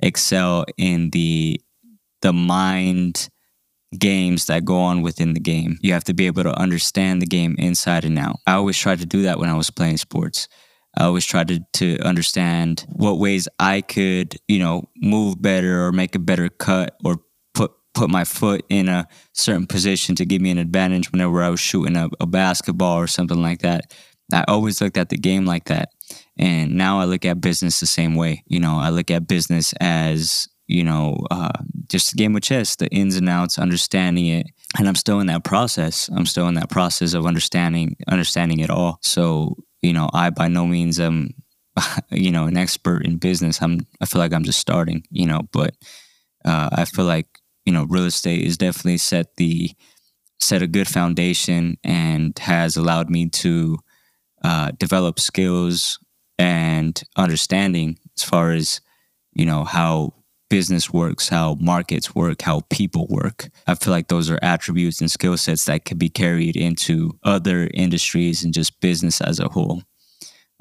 excel 0.00 0.64
in 0.76 1.10
the 1.10 1.60
the 2.22 2.32
mind 2.32 3.28
games 3.98 4.46
that 4.46 4.64
go 4.64 4.78
on 4.78 5.02
within 5.02 5.34
the 5.34 5.40
game. 5.40 5.78
You 5.80 5.92
have 5.92 6.04
to 6.04 6.14
be 6.14 6.26
able 6.26 6.44
to 6.44 6.58
understand 6.58 7.20
the 7.20 7.26
game 7.26 7.56
inside 7.58 8.04
and 8.04 8.18
out. 8.18 8.36
I 8.46 8.54
always 8.54 8.78
tried 8.78 9.00
to 9.00 9.06
do 9.06 9.22
that 9.22 9.38
when 9.38 9.48
I 9.48 9.56
was 9.56 9.70
playing 9.70 9.96
sports. 9.96 10.48
I 10.96 11.04
always 11.04 11.24
tried 11.24 11.48
to, 11.48 11.60
to 11.74 11.98
understand 12.00 12.84
what 12.88 13.18
ways 13.18 13.48
I 13.58 13.80
could, 13.80 14.36
you 14.48 14.58
know, 14.58 14.88
move 14.96 15.40
better 15.40 15.84
or 15.84 15.92
make 15.92 16.14
a 16.14 16.18
better 16.18 16.48
cut 16.48 16.96
or 17.04 17.20
put 17.54 17.72
put 17.94 18.10
my 18.10 18.24
foot 18.24 18.64
in 18.68 18.88
a 18.88 19.06
certain 19.32 19.66
position 19.66 20.14
to 20.16 20.24
give 20.24 20.40
me 20.40 20.50
an 20.50 20.58
advantage 20.58 21.10
whenever 21.12 21.42
I 21.42 21.48
was 21.48 21.60
shooting 21.60 21.96
a, 21.96 22.08
a 22.20 22.26
basketball 22.26 22.96
or 22.96 23.06
something 23.06 23.40
like 23.40 23.60
that. 23.62 23.92
I 24.32 24.44
always 24.46 24.80
looked 24.80 24.96
at 24.96 25.08
the 25.08 25.18
game 25.18 25.44
like 25.44 25.64
that. 25.64 25.90
And 26.38 26.76
now 26.76 27.00
I 27.00 27.04
look 27.04 27.24
at 27.24 27.40
business 27.40 27.80
the 27.80 27.86
same 27.86 28.14
way. 28.14 28.42
You 28.46 28.60
know, 28.60 28.78
I 28.78 28.90
look 28.90 29.10
at 29.10 29.28
business 29.28 29.74
as 29.80 30.48
you 30.70 30.84
know, 30.84 31.18
uh, 31.30 31.50
just 31.88 32.12
a 32.12 32.16
game 32.16 32.36
of 32.36 32.42
chess, 32.42 32.76
the 32.76 32.88
ins 32.88 33.16
and 33.16 33.28
outs, 33.28 33.58
understanding 33.58 34.26
it. 34.26 34.46
And 34.78 34.86
I'm 34.86 34.94
still 34.94 35.18
in 35.18 35.26
that 35.26 35.42
process. 35.42 36.08
I'm 36.14 36.26
still 36.26 36.46
in 36.46 36.54
that 36.54 36.70
process 36.70 37.12
of 37.12 37.26
understanding 37.26 37.96
understanding 38.06 38.60
it 38.60 38.70
all. 38.70 39.00
So, 39.02 39.56
you 39.82 39.92
know, 39.92 40.08
I 40.12 40.30
by 40.30 40.46
no 40.46 40.66
means 40.66 41.00
am, 41.00 41.30
you 42.10 42.30
know, 42.30 42.46
an 42.46 42.56
expert 42.56 43.04
in 43.04 43.16
business. 43.16 43.60
I'm 43.60 43.80
I 44.00 44.06
feel 44.06 44.20
like 44.20 44.32
I'm 44.32 44.44
just 44.44 44.60
starting, 44.60 45.02
you 45.10 45.26
know, 45.26 45.42
but 45.52 45.74
uh, 46.44 46.70
I 46.72 46.84
feel 46.84 47.04
like, 47.04 47.26
you 47.66 47.72
know, 47.72 47.84
real 47.88 48.04
estate 48.04 48.46
is 48.46 48.56
definitely 48.56 48.98
set 48.98 49.36
the 49.36 49.70
set 50.38 50.62
a 50.62 50.68
good 50.68 50.88
foundation 50.88 51.76
and 51.82 52.38
has 52.38 52.76
allowed 52.76 53.10
me 53.10 53.28
to 53.28 53.76
uh, 54.44 54.70
develop 54.78 55.18
skills 55.18 55.98
and 56.38 57.02
understanding 57.16 57.98
as 58.16 58.24
far 58.24 58.52
as 58.52 58.80
you 59.34 59.44
know 59.44 59.64
how 59.64 60.14
business 60.50 60.92
works, 60.92 61.30
how 61.30 61.56
markets 61.60 62.14
work, 62.14 62.42
how 62.42 62.62
people 62.70 63.06
work. 63.08 63.48
I 63.66 63.74
feel 63.76 63.92
like 63.92 64.08
those 64.08 64.30
are 64.30 64.40
attributes 64.42 65.00
and 65.00 65.10
skill 65.10 65.38
sets 65.38 65.64
that 65.66 65.86
could 65.86 65.98
be 65.98 66.10
carried 66.10 66.56
into 66.56 67.18
other 67.24 67.70
industries 67.74 68.44
and 68.44 68.54
just 68.54 68.80
business 68.80 69.22
as 69.22 69.40
a 69.40 69.48
whole. 69.48 69.82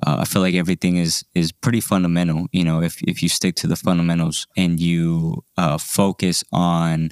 uh, 0.05 0.17
I 0.22 0.25
feel 0.25 0.41
like 0.41 0.55
everything 0.55 0.98
is 0.98 1.25
is 1.36 1.51
pretty 1.51 1.81
fundamental. 1.81 2.48
You 2.51 2.63
know, 2.63 2.81
if 2.81 3.01
if 3.03 3.22
you 3.24 3.29
stick 3.29 3.55
to 3.58 3.67
the 3.67 3.75
fundamentals 3.75 4.48
and 4.55 4.79
you 4.79 5.43
uh, 5.58 5.77
focus 5.77 6.43
on 6.53 7.12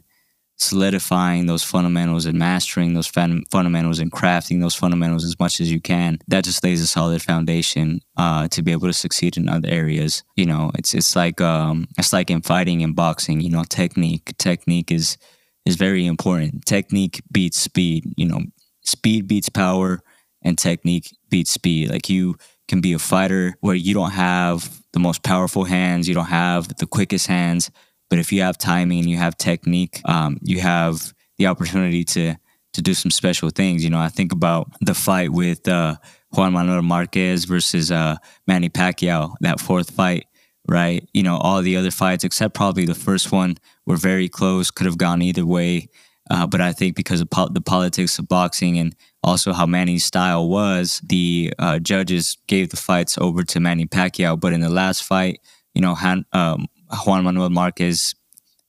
solidifying 0.58 1.46
those 1.46 1.64
fundamentals 1.64 2.26
and 2.26 2.38
mastering 2.38 2.94
those 2.94 3.08
fun- 3.08 3.44
fundamentals 3.52 4.00
and 4.00 4.12
crafting 4.12 4.60
those 4.60 4.76
fundamentals 4.76 5.24
as 5.24 5.40
much 5.40 5.60
as 5.60 5.72
you 5.72 5.80
can, 5.80 6.20
that 6.28 6.44
just 6.44 6.64
lays 6.64 6.82
a 6.82 6.88
solid 6.88 7.22
foundation 7.22 8.02
uh, 8.18 8.48
to 8.50 8.62
be 8.62 8.72
able 8.72 8.88
to 8.88 8.94
succeed 8.94 9.38
in 9.38 9.48
other 9.48 9.70
areas. 9.70 10.24
You 10.36 10.46
know, 10.46 10.72
it's 10.76 10.94
it's 10.94 11.16
like 11.16 11.40
um, 11.42 11.88
it's 11.98 12.12
like 12.12 12.30
in 12.30 12.42
fighting 12.42 12.84
and 12.84 12.96
boxing. 12.96 13.40
You 13.42 13.50
know, 13.50 13.64
technique 13.64 14.36
technique 14.38 14.92
is 14.92 15.18
is 15.66 15.76
very 15.76 16.06
important. 16.06 16.66
Technique 16.66 17.22
beats 17.32 17.60
speed. 17.60 18.06
You 18.18 18.28
know, 18.28 18.42
speed 18.82 19.28
beats 19.28 19.50
power, 19.50 20.02
and 20.42 20.58
technique 20.58 21.16
beats 21.30 21.52
speed. 21.52 21.92
Like 21.92 22.10
you 22.10 22.36
can 22.68 22.82
be 22.82 22.94
a 22.94 23.00
fighter 23.00 23.56
where 23.62 23.76
you 23.76 23.94
don't 23.94 24.12
have 24.12 24.82
the 24.94 25.00
most 25.00 25.24
powerful 25.24 25.64
hands, 25.64 26.08
you 26.08 26.16
don't 26.16 26.26
have 26.26 26.68
the 26.78 26.88
quickest 26.88 27.28
hands, 27.28 27.72
but 28.10 28.20
if 28.20 28.32
you 28.32 28.42
have 28.42 28.58
timing 28.58 29.00
and 29.00 29.10
you 29.10 29.18
have 29.18 29.38
technique, 29.38 30.02
um, 30.06 30.38
you 30.42 30.60
have 30.60 31.14
the 31.38 31.48
opportunity 31.48 32.04
to 32.04 32.36
to 32.74 32.82
do 32.82 32.94
some 32.94 33.12
special 33.12 33.50
things. 33.50 33.84
You 33.84 33.90
know, 33.90 34.00
I 34.00 34.10
think 34.10 34.32
about 34.32 34.72
the 34.82 34.94
fight 34.94 35.32
with 35.32 35.68
uh, 35.68 35.96
Juan 36.32 36.54
Manuel 36.54 36.84
Marquez 36.84 37.46
versus 37.46 37.92
uh, 37.92 38.18
Manny 38.46 38.70
Pacquiao, 38.70 39.34
that 39.42 39.60
fourth 39.60 39.92
fight, 39.92 40.28
right? 40.68 41.08
You 41.14 41.24
know, 41.24 41.38
all 41.38 41.62
the 41.62 41.76
other 41.76 41.92
fights 41.92 42.24
except 42.24 42.54
probably 42.54 42.86
the 42.86 42.94
first 42.94 43.32
one 43.32 43.58
were 43.86 43.98
very 43.98 44.30
close, 44.30 44.70
could 44.70 44.86
have 44.86 44.98
gone 44.98 45.22
either 45.22 45.46
way. 45.46 45.90
Uh, 46.30 46.46
but 46.46 46.62
I 46.62 46.74
think 46.74 46.96
because 46.96 47.22
of 47.22 47.30
po- 47.30 47.50
the 47.50 47.62
politics 47.62 48.20
of 48.20 48.28
boxing 48.28 48.78
and 48.78 48.96
also 49.24 49.54
how 49.54 49.66
Manny's 49.66 50.06
style 50.06 50.48
was, 50.48 51.02
the 51.04 51.54
uh, 51.58 51.80
judges 51.80 52.38
gave 52.48 52.70
the 52.70 52.78
fights 52.78 53.18
over 53.18 53.44
to 53.44 53.60
Manny 53.60 53.86
Pacquiao. 53.86 54.40
But 54.40 54.54
in 54.54 54.60
the 54.60 54.70
last 54.70 55.04
fight, 55.04 55.40
you 55.74 55.82
know, 55.82 55.96
Han, 55.96 56.26
um, 56.34 56.68
Juan 57.06 57.24
Manuel 57.24 57.50
Marquez, 57.50 58.16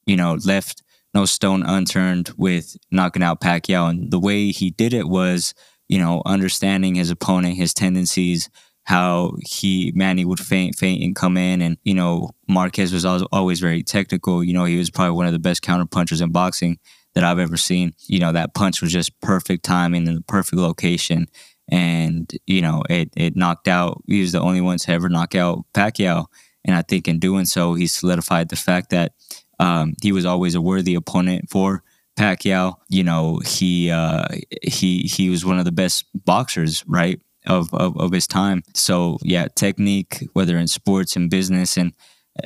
you 0.07 0.17
know, 0.17 0.39
left 0.45 0.83
no 1.15 1.25
stone 1.25 1.63
unturned 1.63 2.31
with 2.37 2.77
knocking 2.91 3.23
out 3.23 3.41
Pacquiao. 3.41 3.91
And 3.91 4.11
the 4.11 4.21
way 4.21 4.51
he 4.51 4.71
did 4.71 4.93
it 4.93 5.09
was, 5.09 5.55
you 5.89 5.99
know, 5.99 6.23
understanding 6.27 6.95
his 6.95 7.11
opponent, 7.11 7.57
his 7.57 7.73
tendencies, 7.73 8.51
how 8.85 9.35
he 9.41 9.93
Manny 9.95 10.25
would 10.25 10.41
feint, 10.41 10.75
feint, 10.75 11.03
and 11.03 11.15
come 11.15 11.37
in, 11.37 11.61
and 11.61 11.77
you 11.85 11.93
know 11.93 12.31
Marquez 12.49 12.91
was 12.93 13.05
always 13.05 13.61
very 13.61 13.83
technical. 13.83 14.43
You 14.43 14.55
know, 14.55 14.65
he 14.65 14.79
was 14.79 14.91
probably 14.91 15.13
one 15.13 15.27
of 15.27 15.33
the 15.33 15.39
best 15.39 15.61
counter 15.61 15.85
punchers 15.85 16.23
in 16.23 16.33
boxing 16.33 16.79
that 17.15 17.25
I've 17.25 17.39
ever 17.39 17.57
seen. 17.57 17.95
You 18.07 18.21
know, 18.21 18.33
that 18.33 18.55
punch 18.55 18.81
was 18.81 18.93
just 18.93 19.19
perfect 19.21 19.65
timing 19.65 20.07
in 20.07 20.15
the 20.15 20.21
perfect 20.23 20.61
location. 20.61 21.27
And, 21.71 22.33
you 22.47 22.63
know, 22.63 22.83
it, 22.89 23.11
it 23.17 23.37
knocked 23.37 23.69
out, 23.69 24.03
he 24.07 24.21
was 24.21 24.33
the 24.33 24.41
only 24.41 24.61
one 24.61 24.79
to 24.79 24.93
ever 24.93 25.09
knock 25.09 25.35
out 25.35 25.65
Pacquiao. 25.75 26.27
And 26.69 26.77
I 26.77 26.83
think 26.83 27.09
in 27.09 27.19
doing 27.19 27.47
so, 27.47 27.75
he 27.75 27.87
solidified 27.87 28.51
the 28.51 28.57
fact 28.57 28.91
that 28.91 29.13
um, 29.59 29.95
he 30.03 30.13
was 30.13 30.27
always 30.27 30.55
a 30.55 30.61
worthy 30.61 30.95
opponent 30.95 31.49
for 31.49 31.83
Pacquiao. 32.17 32.75
You 32.91 33.05
know, 33.05 33.41
he 33.45 33.91
uh, 33.91 34.27
he 34.63 35.01
he 35.01 35.31
was 35.31 35.47
one 35.47 35.59
of 35.59 35.65
the 35.65 35.73
best 35.73 36.05
boxers, 36.15 36.85
right, 36.87 37.21
of, 37.47 37.73
of 37.73 37.97
of 37.99 38.13
his 38.13 38.27
time. 38.27 38.63
So 38.75 39.17
yeah, 39.23 39.49
technique, 39.49 40.29
whether 40.35 40.59
in 40.59 40.69
sports 40.69 41.17
and 41.17 41.31
business, 41.31 41.79
and 41.79 41.95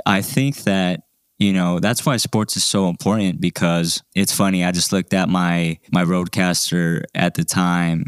I 0.07 0.23
think 0.23 0.59
that 0.59 1.03
you 1.41 1.53
know 1.53 1.81
that's 1.81 2.07
why 2.07 2.17
sports 2.17 2.57
is 2.57 2.65
so 2.65 2.89
important 2.89 3.41
because 3.41 4.03
it's 4.15 4.33
funny 4.33 4.65
i 4.65 4.71
just 4.71 4.93
looked 4.93 5.13
at 5.13 5.29
my 5.29 5.77
my 5.91 6.05
RODECaster 6.05 7.03
at 7.17 7.35
the 7.35 7.43
time 7.43 8.05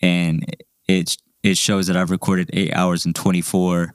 and 0.00 0.44
it 0.86 1.18
it 1.42 1.58
shows 1.58 1.88
that 1.88 1.98
i've 1.98 2.10
recorded 2.10 2.48
8 2.52 2.72
hours 2.72 3.04
and 3.04 3.14
24 3.14 3.94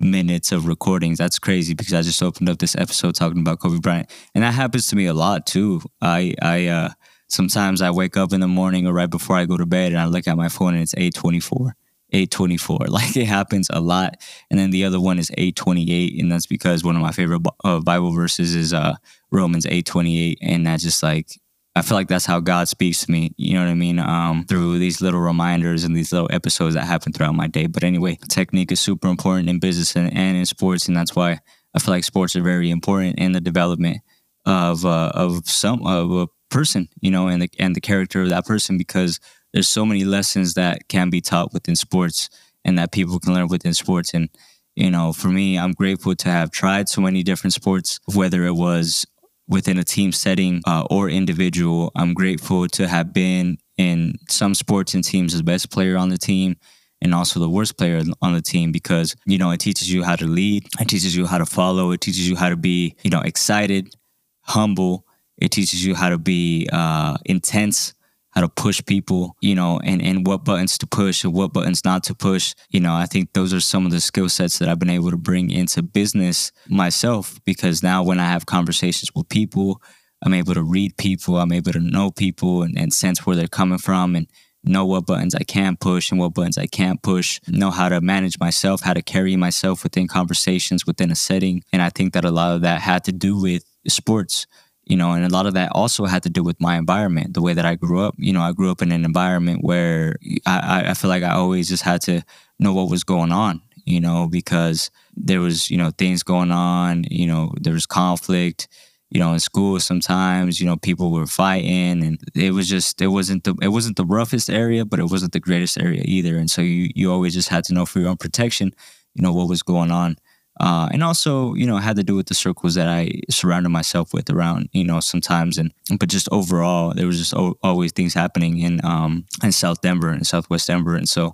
minutes 0.00 0.52
of 0.52 0.66
recordings 0.66 1.18
that's 1.18 1.38
crazy 1.38 1.74
because 1.74 1.94
i 1.94 2.02
just 2.02 2.22
opened 2.22 2.48
up 2.48 2.58
this 2.58 2.76
episode 2.76 3.14
talking 3.14 3.40
about 3.40 3.60
kobe 3.60 3.78
bryant 3.78 4.10
and 4.34 4.42
that 4.42 4.54
happens 4.54 4.86
to 4.86 4.96
me 4.96 5.06
a 5.06 5.14
lot 5.14 5.46
too 5.46 5.80
i 6.00 6.34
i 6.42 6.66
uh 6.66 6.88
sometimes 7.28 7.82
i 7.82 7.90
wake 7.90 8.16
up 8.16 8.32
in 8.32 8.40
the 8.40 8.48
morning 8.48 8.86
or 8.86 8.92
right 8.92 9.10
before 9.10 9.36
i 9.36 9.44
go 9.44 9.56
to 9.56 9.66
bed 9.66 9.92
and 9.92 10.00
i 10.00 10.06
look 10.06 10.26
at 10.26 10.36
my 10.36 10.48
phone 10.48 10.74
and 10.74 10.82
it's 10.82 10.94
824 10.94 11.76
824. 12.12 12.78
Like 12.88 13.16
it 13.16 13.26
happens 13.26 13.68
a 13.70 13.80
lot. 13.80 14.16
And 14.50 14.58
then 14.58 14.70
the 14.70 14.84
other 14.84 15.00
one 15.00 15.18
is 15.18 15.30
828. 15.34 16.20
And 16.20 16.32
that's 16.32 16.46
because 16.46 16.84
one 16.84 16.96
of 16.96 17.02
my 17.02 17.12
favorite 17.12 17.42
uh, 17.64 17.80
Bible 17.80 18.12
verses 18.12 18.54
is 18.54 18.72
uh, 18.72 18.96
Romans 19.30 19.66
828. 19.66 20.38
And 20.42 20.66
that's 20.66 20.82
just 20.82 21.02
like, 21.02 21.40
I 21.76 21.82
feel 21.82 21.96
like 21.96 22.08
that's 22.08 22.26
how 22.26 22.40
God 22.40 22.68
speaks 22.68 23.04
to 23.04 23.10
me. 23.10 23.32
You 23.36 23.54
know 23.54 23.60
what 23.60 23.70
I 23.70 23.74
mean? 23.74 23.98
Um, 24.00 24.44
through 24.44 24.78
these 24.78 25.00
little 25.00 25.20
reminders 25.20 25.84
and 25.84 25.94
these 25.94 26.12
little 26.12 26.28
episodes 26.32 26.74
that 26.74 26.84
happen 26.84 27.12
throughout 27.12 27.34
my 27.34 27.46
day. 27.46 27.66
But 27.66 27.84
anyway, 27.84 28.18
technique 28.28 28.72
is 28.72 28.80
super 28.80 29.08
important 29.08 29.48
in 29.48 29.60
business 29.60 29.94
and, 29.94 30.12
and 30.12 30.36
in 30.36 30.46
sports. 30.46 30.88
And 30.88 30.96
that's 30.96 31.14
why 31.14 31.38
I 31.74 31.78
feel 31.78 31.94
like 31.94 32.04
sports 32.04 32.34
are 32.34 32.42
very 32.42 32.70
important 32.70 33.18
in 33.18 33.32
the 33.32 33.40
development 33.40 33.98
of, 34.44 34.84
uh, 34.84 35.12
of 35.14 35.48
some, 35.48 35.86
of 35.86 36.10
a 36.10 36.26
person, 36.50 36.88
you 37.00 37.10
know, 37.10 37.28
and 37.28 37.42
the, 37.42 37.50
and 37.60 37.76
the 37.76 37.80
character 37.80 38.22
of 38.22 38.30
that 38.30 38.46
person 38.46 38.76
because 38.76 39.20
there's 39.52 39.68
so 39.68 39.86
many 39.86 40.04
lessons 40.04 40.54
that 40.54 40.88
can 40.88 41.08
be 41.08 41.20
taught 41.20 41.52
within 41.52 41.76
sports 41.76 42.28
and 42.64 42.78
that 42.78 42.92
people 42.92 43.20
can 43.20 43.32
learn 43.32 43.48
within 43.48 43.74
sports. 43.74 44.12
And, 44.12 44.28
you 44.74 44.90
know, 44.90 45.12
for 45.12 45.28
me, 45.28 45.56
I'm 45.56 45.72
grateful 45.72 46.16
to 46.16 46.28
have 46.28 46.50
tried 46.50 46.88
so 46.88 47.00
many 47.00 47.22
different 47.22 47.54
sports, 47.54 48.00
whether 48.12 48.44
it 48.44 48.54
was 48.54 49.06
within 49.50 49.78
a 49.78 49.84
team 49.84 50.12
setting 50.12 50.62
uh, 50.66 50.84
or 50.90 51.10
individual. 51.10 51.90
I'm 51.96 52.14
grateful 52.14 52.68
to 52.68 52.88
have 52.88 53.12
been 53.12 53.58
in 53.76 54.14
some 54.28 54.54
sports 54.54 54.94
and 54.94 55.04
teams 55.04 55.36
the 55.36 55.42
best 55.42 55.70
player 55.70 55.96
on 55.96 56.08
the 56.08 56.16
team 56.16 56.56
and 57.02 57.14
also 57.14 57.40
the 57.40 57.50
worst 57.50 57.76
player 57.76 58.02
on 58.22 58.34
the 58.34 58.42
team 58.42 58.72
because, 58.72 59.16
you 59.26 59.38
know, 59.38 59.50
it 59.50 59.58
teaches 59.58 59.92
you 59.92 60.02
how 60.04 60.16
to 60.16 60.26
lead, 60.26 60.66
it 60.78 60.88
teaches 60.88 61.16
you 61.16 61.26
how 61.26 61.38
to 61.38 61.46
follow, 61.46 61.90
it 61.90 62.00
teaches 62.00 62.28
you 62.28 62.36
how 62.36 62.48
to 62.48 62.56
be, 62.56 62.94
you 63.02 63.10
know, 63.10 63.20
excited, 63.20 63.94
humble, 64.42 65.04
it 65.38 65.50
teaches 65.50 65.84
you 65.84 65.94
how 65.94 66.10
to 66.10 66.18
be 66.18 66.68
uh, 66.72 67.16
intense 67.24 67.94
how 68.30 68.40
to 68.40 68.48
push 68.48 68.80
people, 68.86 69.36
you 69.40 69.54
know, 69.54 69.80
and, 69.82 70.00
and 70.02 70.26
what 70.26 70.44
buttons 70.44 70.78
to 70.78 70.86
push 70.86 71.24
and 71.24 71.32
what 71.32 71.52
buttons 71.52 71.84
not 71.84 72.04
to 72.04 72.14
push. 72.14 72.54
You 72.70 72.80
know, 72.80 72.94
I 72.94 73.06
think 73.06 73.32
those 73.32 73.52
are 73.52 73.60
some 73.60 73.86
of 73.86 73.92
the 73.92 74.00
skill 74.00 74.28
sets 74.28 74.58
that 74.58 74.68
I've 74.68 74.78
been 74.78 74.90
able 74.90 75.10
to 75.10 75.16
bring 75.16 75.50
into 75.50 75.82
business 75.82 76.52
myself 76.68 77.40
because 77.44 77.82
now 77.82 78.02
when 78.02 78.20
I 78.20 78.26
have 78.26 78.46
conversations 78.46 79.10
with 79.14 79.28
people, 79.28 79.82
I'm 80.22 80.34
able 80.34 80.54
to 80.54 80.62
read 80.62 80.96
people, 80.96 81.38
I'm 81.38 81.52
able 81.52 81.72
to 81.72 81.80
know 81.80 82.10
people 82.10 82.62
and, 82.62 82.78
and 82.78 82.92
sense 82.92 83.26
where 83.26 83.34
they're 83.34 83.48
coming 83.48 83.78
from 83.78 84.14
and 84.14 84.26
know 84.62 84.84
what 84.84 85.06
buttons 85.06 85.34
I 85.34 85.42
can 85.42 85.76
push 85.76 86.10
and 86.10 86.20
what 86.20 86.34
buttons 86.34 86.58
I 86.58 86.66
can't 86.66 87.02
push, 87.02 87.40
know 87.48 87.70
how 87.70 87.88
to 87.88 88.00
manage 88.00 88.38
myself, 88.38 88.82
how 88.82 88.92
to 88.92 89.02
carry 89.02 89.34
myself 89.36 89.82
within 89.82 90.06
conversations 90.06 90.86
within 90.86 91.10
a 91.10 91.16
setting. 91.16 91.62
And 91.72 91.80
I 91.80 91.88
think 91.88 92.12
that 92.12 92.24
a 92.26 92.30
lot 92.30 92.54
of 92.54 92.60
that 92.62 92.82
had 92.82 93.04
to 93.04 93.12
do 93.12 93.40
with 93.40 93.64
sports 93.88 94.46
you 94.90 94.96
know, 94.96 95.12
and 95.12 95.24
a 95.24 95.28
lot 95.28 95.46
of 95.46 95.54
that 95.54 95.70
also 95.72 96.04
had 96.04 96.24
to 96.24 96.28
do 96.28 96.42
with 96.42 96.60
my 96.60 96.76
environment, 96.76 97.34
the 97.34 97.40
way 97.40 97.54
that 97.54 97.64
I 97.64 97.76
grew 97.76 98.00
up. 98.00 98.16
You 98.18 98.32
know, 98.32 98.42
I 98.42 98.50
grew 98.50 98.72
up 98.72 98.82
in 98.82 98.90
an 98.90 99.04
environment 99.04 99.62
where 99.62 100.16
I, 100.46 100.86
I 100.88 100.94
feel 100.94 101.08
like 101.08 101.22
I 101.22 101.30
always 101.30 101.68
just 101.68 101.84
had 101.84 102.02
to 102.02 102.24
know 102.58 102.72
what 102.74 102.90
was 102.90 103.04
going 103.04 103.30
on, 103.30 103.62
you 103.84 104.00
know, 104.00 104.26
because 104.26 104.90
there 105.16 105.40
was, 105.40 105.70
you 105.70 105.76
know, 105.76 105.92
things 105.96 106.24
going 106.24 106.50
on, 106.50 107.04
you 107.08 107.28
know, 107.28 107.54
there 107.60 107.72
was 107.72 107.86
conflict, 107.86 108.66
you 109.10 109.20
know, 109.20 109.32
in 109.32 109.38
school 109.38 109.78
sometimes, 109.78 110.60
you 110.60 110.66
know, 110.66 110.76
people 110.76 111.12
were 111.12 111.26
fighting 111.28 112.02
and 112.02 112.18
it 112.34 112.50
was 112.50 112.68
just 112.68 113.00
it 113.00 113.08
wasn't 113.08 113.44
the 113.44 113.54
it 113.62 113.68
wasn't 113.68 113.96
the 113.96 114.04
roughest 114.04 114.50
area, 114.50 114.84
but 114.84 114.98
it 114.98 115.08
wasn't 115.08 115.32
the 115.32 115.38
greatest 115.38 115.78
area 115.78 116.02
either. 116.04 116.36
And 116.36 116.50
so 116.50 116.62
you 116.62 116.90
you 116.96 117.12
always 117.12 117.34
just 117.34 117.48
had 117.48 117.62
to 117.66 117.74
know 117.74 117.86
for 117.86 118.00
your 118.00 118.08
own 118.08 118.16
protection, 118.16 118.74
you 119.14 119.22
know, 119.22 119.32
what 119.32 119.48
was 119.48 119.62
going 119.62 119.92
on. 119.92 120.16
Uh, 120.60 120.90
and 120.92 121.02
also, 121.02 121.54
you 121.54 121.66
know, 121.66 121.78
had 121.78 121.96
to 121.96 122.04
do 122.04 122.14
with 122.14 122.26
the 122.26 122.34
circles 122.34 122.74
that 122.74 122.86
I 122.86 123.22
surrounded 123.30 123.70
myself 123.70 124.12
with 124.12 124.28
around, 124.28 124.68
you 124.72 124.84
know, 124.84 125.00
sometimes. 125.00 125.56
And 125.56 125.72
but 125.98 126.10
just 126.10 126.28
overall, 126.30 126.92
there 126.92 127.06
was 127.06 127.16
just 127.18 127.34
o- 127.34 127.56
always 127.62 127.92
things 127.92 128.12
happening 128.12 128.58
in 128.58 128.84
um, 128.84 129.24
in 129.42 129.52
South 129.52 129.80
Denver 129.80 130.10
and 130.10 130.26
Southwest 130.26 130.66
Denver, 130.66 130.96
and 130.96 131.08
so 131.08 131.32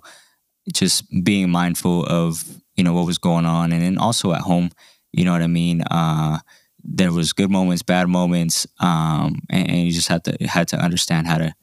just 0.73 1.03
being 1.25 1.49
mindful 1.49 2.05
of 2.05 2.41
you 2.75 2.85
know 2.85 2.93
what 2.93 3.05
was 3.05 3.17
going 3.17 3.45
on, 3.45 3.73
and 3.73 3.81
then 3.81 3.97
also 3.97 4.31
at 4.31 4.41
home, 4.41 4.69
you 5.11 5.25
know 5.25 5.33
what 5.33 5.41
I 5.41 5.47
mean. 5.47 5.81
Uh, 5.81 6.39
there 6.81 7.11
was 7.11 7.33
good 7.33 7.51
moments, 7.51 7.83
bad 7.83 8.07
moments, 8.07 8.65
um, 8.79 9.41
and, 9.49 9.69
and 9.69 9.79
you 9.79 9.91
just 9.91 10.07
had 10.07 10.23
to 10.23 10.37
had 10.47 10.69
to 10.69 10.77
understand 10.77 11.27
how 11.27 11.37
to 11.37 11.53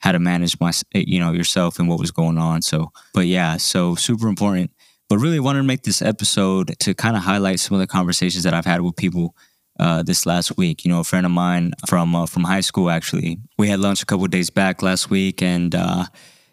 how 0.00 0.12
to 0.12 0.18
manage 0.18 0.60
my 0.60 0.70
you 0.92 1.18
know 1.18 1.32
yourself 1.32 1.78
and 1.78 1.88
what 1.88 1.98
was 1.98 2.10
going 2.10 2.36
on. 2.36 2.60
So, 2.60 2.92
but 3.14 3.26
yeah, 3.26 3.56
so 3.56 3.94
super 3.94 4.28
important 4.28 4.70
but 5.08 5.18
really 5.18 5.40
wanted 5.40 5.60
to 5.60 5.66
make 5.66 5.82
this 5.82 6.02
episode 6.02 6.78
to 6.80 6.94
kind 6.94 7.16
of 7.16 7.22
highlight 7.22 7.60
some 7.60 7.74
of 7.74 7.80
the 7.80 7.86
conversations 7.86 8.44
that 8.44 8.54
I've 8.54 8.64
had 8.66 8.80
with 8.80 8.96
people 8.96 9.34
uh, 9.78 10.02
this 10.02 10.26
last 10.26 10.56
week. 10.56 10.84
You 10.84 10.90
know, 10.90 11.00
a 11.00 11.04
friend 11.04 11.26
of 11.26 11.32
mine 11.32 11.72
from 11.88 12.14
uh, 12.14 12.26
from 12.26 12.44
high 12.44 12.60
school 12.60 12.90
actually. 12.90 13.38
We 13.58 13.68
had 13.68 13.80
lunch 13.80 14.02
a 14.02 14.06
couple 14.06 14.26
days 14.26 14.50
back 14.50 14.82
last 14.82 15.10
week, 15.10 15.42
and 15.42 15.74
uh, 15.74 16.06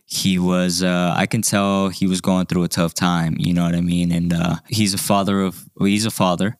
he 0.05 0.39
was. 0.39 0.83
Uh, 0.83 1.13
I 1.15 1.25
can 1.25 1.41
tell 1.41 1.89
he 1.89 2.07
was 2.07 2.21
going 2.21 2.45
through 2.45 2.63
a 2.63 2.67
tough 2.67 2.93
time. 2.93 3.35
You 3.39 3.53
know 3.53 3.63
what 3.63 3.75
I 3.75 3.81
mean? 3.81 4.11
And 4.11 4.33
uh, 4.33 4.55
he's 4.69 4.93
a 4.93 4.97
father 4.97 5.41
of. 5.41 5.65
Well, 5.75 5.87
he's 5.87 6.05
a 6.05 6.11
father. 6.11 6.57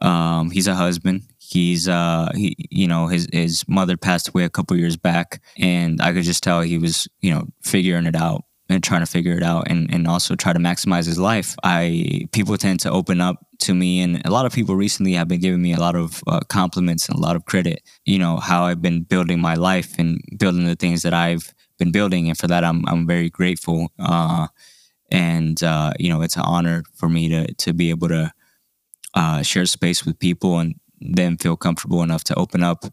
Um, 0.00 0.50
he's 0.50 0.66
a 0.66 0.74
husband. 0.74 1.22
He's 1.38 1.88
uh 1.88 2.30
he 2.34 2.56
you 2.70 2.88
know 2.88 3.06
his 3.06 3.28
his 3.30 3.64
mother 3.68 3.96
passed 3.96 4.28
away 4.28 4.44
a 4.44 4.50
couple 4.50 4.76
years 4.78 4.96
back 4.96 5.42
and 5.58 6.00
I 6.00 6.12
could 6.12 6.24
just 6.24 6.42
tell 6.42 6.62
he 6.62 6.78
was 6.78 7.06
you 7.20 7.32
know 7.32 7.46
figuring 7.62 8.06
it 8.06 8.16
out 8.16 8.44
and 8.68 8.82
trying 8.82 9.00
to 9.00 9.06
figure 9.06 9.36
it 9.36 9.42
out 9.42 9.68
and, 9.68 9.92
and 9.92 10.06
also 10.06 10.34
try 10.34 10.52
to 10.52 10.58
maximize 10.58 11.06
his 11.06 11.18
life. 11.18 11.54
I 11.62 12.28
people 12.32 12.56
tend 12.56 12.80
to 12.80 12.90
open 12.90 13.20
up 13.20 13.44
to 13.60 13.74
me, 13.74 14.00
and 14.00 14.24
a 14.24 14.30
lot 14.30 14.46
of 14.46 14.52
people 14.52 14.74
recently 14.74 15.12
have 15.14 15.28
been 15.28 15.40
giving 15.40 15.62
me 15.62 15.72
a 15.72 15.80
lot 15.80 15.94
of 15.94 16.22
uh, 16.26 16.40
compliments 16.48 17.08
and 17.08 17.18
a 17.18 17.20
lot 17.20 17.36
of 17.36 17.44
credit. 17.44 17.82
You 18.04 18.18
know 18.18 18.38
how 18.38 18.64
I've 18.64 18.82
been 18.82 19.02
building 19.02 19.40
my 19.40 19.54
life 19.54 19.98
and 19.98 20.20
building 20.38 20.64
the 20.64 20.76
things 20.76 21.02
that 21.02 21.14
I've 21.14 21.52
been 21.78 21.92
building, 21.92 22.28
and 22.28 22.38
for 22.38 22.46
that 22.46 22.64
I'm 22.64 22.86
I'm 22.88 23.06
very 23.06 23.30
grateful. 23.30 23.92
Uh, 23.98 24.48
and 25.10 25.62
uh, 25.62 25.92
you 25.98 26.08
know 26.08 26.22
it's 26.22 26.36
an 26.36 26.44
honor 26.46 26.84
for 26.94 27.08
me 27.08 27.28
to 27.28 27.52
to 27.54 27.72
be 27.72 27.90
able 27.90 28.08
to 28.08 28.32
uh, 29.14 29.42
share 29.42 29.66
space 29.66 30.04
with 30.04 30.18
people 30.18 30.58
and 30.58 30.74
then 31.00 31.36
feel 31.36 31.56
comfortable 31.56 32.02
enough 32.02 32.24
to 32.24 32.34
open 32.38 32.62
up 32.62 32.84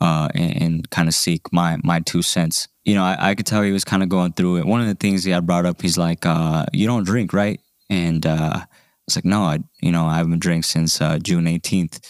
uh, 0.00 0.28
and, 0.34 0.62
and 0.62 0.90
kind 0.90 1.08
of 1.08 1.14
seek 1.14 1.52
my 1.52 1.78
my 1.84 2.00
two 2.00 2.22
cents. 2.22 2.68
You 2.84 2.94
know, 2.94 3.02
I, 3.02 3.30
I 3.30 3.34
could 3.34 3.46
tell 3.46 3.62
he 3.62 3.72
was 3.72 3.84
kind 3.84 4.02
of 4.02 4.08
going 4.08 4.32
through 4.32 4.58
it. 4.58 4.66
One 4.66 4.80
of 4.80 4.86
the 4.86 4.94
things 4.94 5.24
he 5.24 5.30
had 5.30 5.46
brought 5.46 5.66
up, 5.66 5.80
he's 5.80 5.98
like, 5.98 6.26
uh, 6.26 6.66
"You 6.72 6.86
don't 6.86 7.04
drink, 7.04 7.32
right?" 7.32 7.60
And 7.88 8.26
uh, 8.26 8.60
I 8.60 8.66
was 9.06 9.16
like, 9.16 9.24
"No, 9.24 9.42
I 9.42 9.58
you 9.80 9.90
know 9.90 10.06
I 10.06 10.16
haven't 10.16 10.40
drank 10.40 10.64
since 10.64 11.00
uh, 11.00 11.18
June 11.18 11.44
18th. 11.44 12.00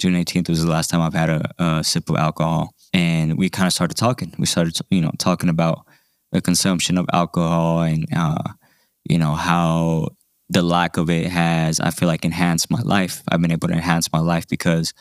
June 0.00 0.14
18th 0.14 0.48
was 0.48 0.64
the 0.64 0.70
last 0.70 0.90
time 0.90 1.00
I've 1.00 1.14
had 1.14 1.30
a, 1.30 1.50
a 1.58 1.84
sip 1.84 2.10
of 2.10 2.16
alcohol." 2.16 2.74
And 2.92 3.38
we 3.38 3.48
kind 3.48 3.66
of 3.66 3.72
started 3.72 3.96
talking. 3.96 4.34
We 4.38 4.46
started, 4.46 4.78
you 4.90 5.00
know, 5.00 5.10
talking 5.18 5.48
about 5.48 5.84
the 6.32 6.40
consumption 6.40 6.98
of 6.98 7.06
alcohol 7.12 7.82
and 7.82 8.06
uh, 8.14 8.42
you 9.08 9.18
know 9.18 9.34
how 9.34 10.08
the 10.50 10.62
lack 10.62 10.96
of 10.96 11.08
it 11.08 11.26
has, 11.26 11.80
I 11.80 11.90
feel 11.90 12.08
like, 12.08 12.24
enhanced 12.24 12.70
my 12.70 12.80
life. 12.82 13.22
I've 13.28 13.40
been 13.40 13.50
able 13.52 13.68
to 13.68 13.74
enhance 13.74 14.12
my 14.12 14.18
life 14.18 14.46
because 14.46 14.92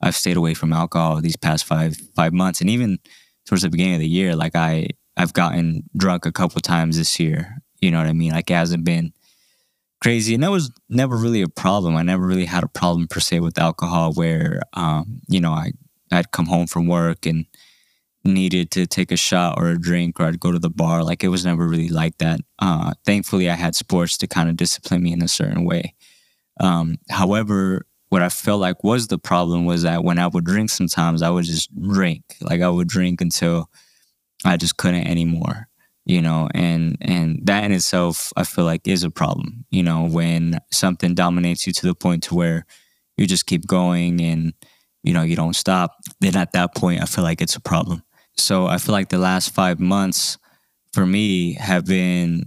I've 0.00 0.14
stayed 0.14 0.36
away 0.36 0.54
from 0.54 0.72
alcohol 0.72 1.20
these 1.20 1.36
past 1.36 1.64
five 1.64 1.96
five 2.14 2.32
months, 2.32 2.60
and 2.60 2.70
even 2.70 2.98
towards 3.46 3.62
the 3.62 3.70
beginning 3.70 3.94
of 3.94 4.00
the 4.00 4.08
year, 4.08 4.34
like 4.36 4.54
I 4.56 4.88
I've 5.16 5.32
gotten 5.32 5.84
drunk 5.96 6.26
a 6.26 6.32
couple 6.32 6.60
times 6.60 6.96
this 6.96 7.18
year. 7.20 7.58
You 7.80 7.90
know 7.90 7.98
what 7.98 8.08
I 8.08 8.12
mean? 8.12 8.32
Like 8.32 8.50
it 8.50 8.54
hasn't 8.54 8.84
been 8.84 9.12
crazy, 10.02 10.34
and 10.34 10.42
that 10.42 10.50
was 10.50 10.70
never 10.88 11.16
really 11.16 11.42
a 11.42 11.48
problem. 11.48 11.96
I 11.96 12.02
never 12.02 12.26
really 12.26 12.46
had 12.46 12.64
a 12.64 12.68
problem 12.68 13.08
per 13.08 13.20
se 13.20 13.40
with 13.40 13.58
alcohol, 13.58 14.12
where 14.12 14.60
um, 14.72 15.20
you 15.28 15.40
know 15.40 15.52
I 15.52 15.72
I'd 16.12 16.30
come 16.32 16.46
home 16.46 16.66
from 16.66 16.86
work 16.86 17.26
and 17.26 17.46
needed 18.24 18.70
to 18.70 18.86
take 18.86 19.12
a 19.12 19.16
shot 19.16 19.58
or 19.58 19.68
a 19.68 19.78
drink 19.78 20.18
or 20.18 20.24
I'd 20.24 20.40
go 20.40 20.50
to 20.50 20.58
the 20.58 20.70
bar. 20.70 21.04
Like 21.04 21.22
it 21.22 21.28
was 21.28 21.44
never 21.44 21.66
really 21.66 21.90
like 21.90 22.18
that. 22.18 22.40
Uh, 22.58 22.94
thankfully, 23.04 23.50
I 23.50 23.54
had 23.54 23.74
sports 23.74 24.16
to 24.18 24.26
kind 24.26 24.48
of 24.48 24.56
discipline 24.56 25.02
me 25.02 25.12
in 25.12 25.22
a 25.22 25.28
certain 25.28 25.64
way. 25.64 25.94
Um, 26.60 26.96
however, 27.10 27.86
what 28.14 28.22
I 28.22 28.28
felt 28.28 28.60
like 28.60 28.84
was 28.84 29.08
the 29.08 29.18
problem 29.18 29.64
was 29.64 29.82
that 29.82 30.04
when 30.04 30.20
I 30.20 30.28
would 30.28 30.44
drink, 30.44 30.70
sometimes 30.70 31.20
I 31.20 31.30
would 31.30 31.46
just 31.46 31.68
drink. 31.82 32.22
Like 32.40 32.60
I 32.60 32.68
would 32.68 32.86
drink 32.86 33.20
until 33.20 33.68
I 34.44 34.56
just 34.56 34.76
couldn't 34.76 35.08
anymore. 35.08 35.66
You 36.06 36.22
know, 36.22 36.48
and 36.54 36.96
and 37.00 37.40
that 37.42 37.64
in 37.64 37.72
itself, 37.72 38.32
I 38.36 38.44
feel 38.44 38.66
like 38.66 38.86
is 38.86 39.02
a 39.02 39.10
problem. 39.10 39.64
You 39.72 39.82
know, 39.82 40.06
when 40.06 40.60
something 40.70 41.16
dominates 41.16 41.66
you 41.66 41.72
to 41.72 41.86
the 41.86 41.94
point 41.96 42.22
to 42.24 42.36
where 42.36 42.66
you 43.16 43.26
just 43.26 43.46
keep 43.46 43.66
going 43.66 44.20
and 44.20 44.52
you 45.02 45.12
know 45.12 45.22
you 45.22 45.34
don't 45.34 45.56
stop. 45.56 45.96
Then 46.20 46.36
at 46.36 46.52
that 46.52 46.76
point, 46.76 47.02
I 47.02 47.06
feel 47.06 47.24
like 47.24 47.42
it's 47.42 47.56
a 47.56 47.60
problem. 47.60 48.04
So 48.36 48.68
I 48.68 48.78
feel 48.78 48.92
like 48.92 49.08
the 49.08 49.18
last 49.18 49.52
five 49.52 49.80
months 49.80 50.38
for 50.92 51.04
me 51.04 51.54
have 51.54 51.84
been 51.84 52.44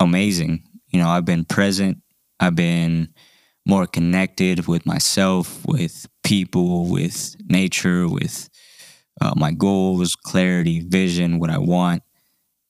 amazing. 0.00 0.64
You 0.88 1.00
know, 1.00 1.10
I've 1.10 1.26
been 1.26 1.44
present. 1.44 1.98
I've 2.40 2.54
been 2.54 3.12
more 3.64 3.86
connected 3.86 4.66
with 4.66 4.84
myself, 4.86 5.64
with 5.66 6.06
people, 6.24 6.88
with 6.88 7.36
nature, 7.48 8.08
with 8.08 8.48
uh, 9.20 9.34
my 9.36 9.52
goals, 9.52 10.16
clarity, 10.16 10.80
vision, 10.80 11.38
what 11.38 11.50
I 11.50 11.58
want. 11.58 12.02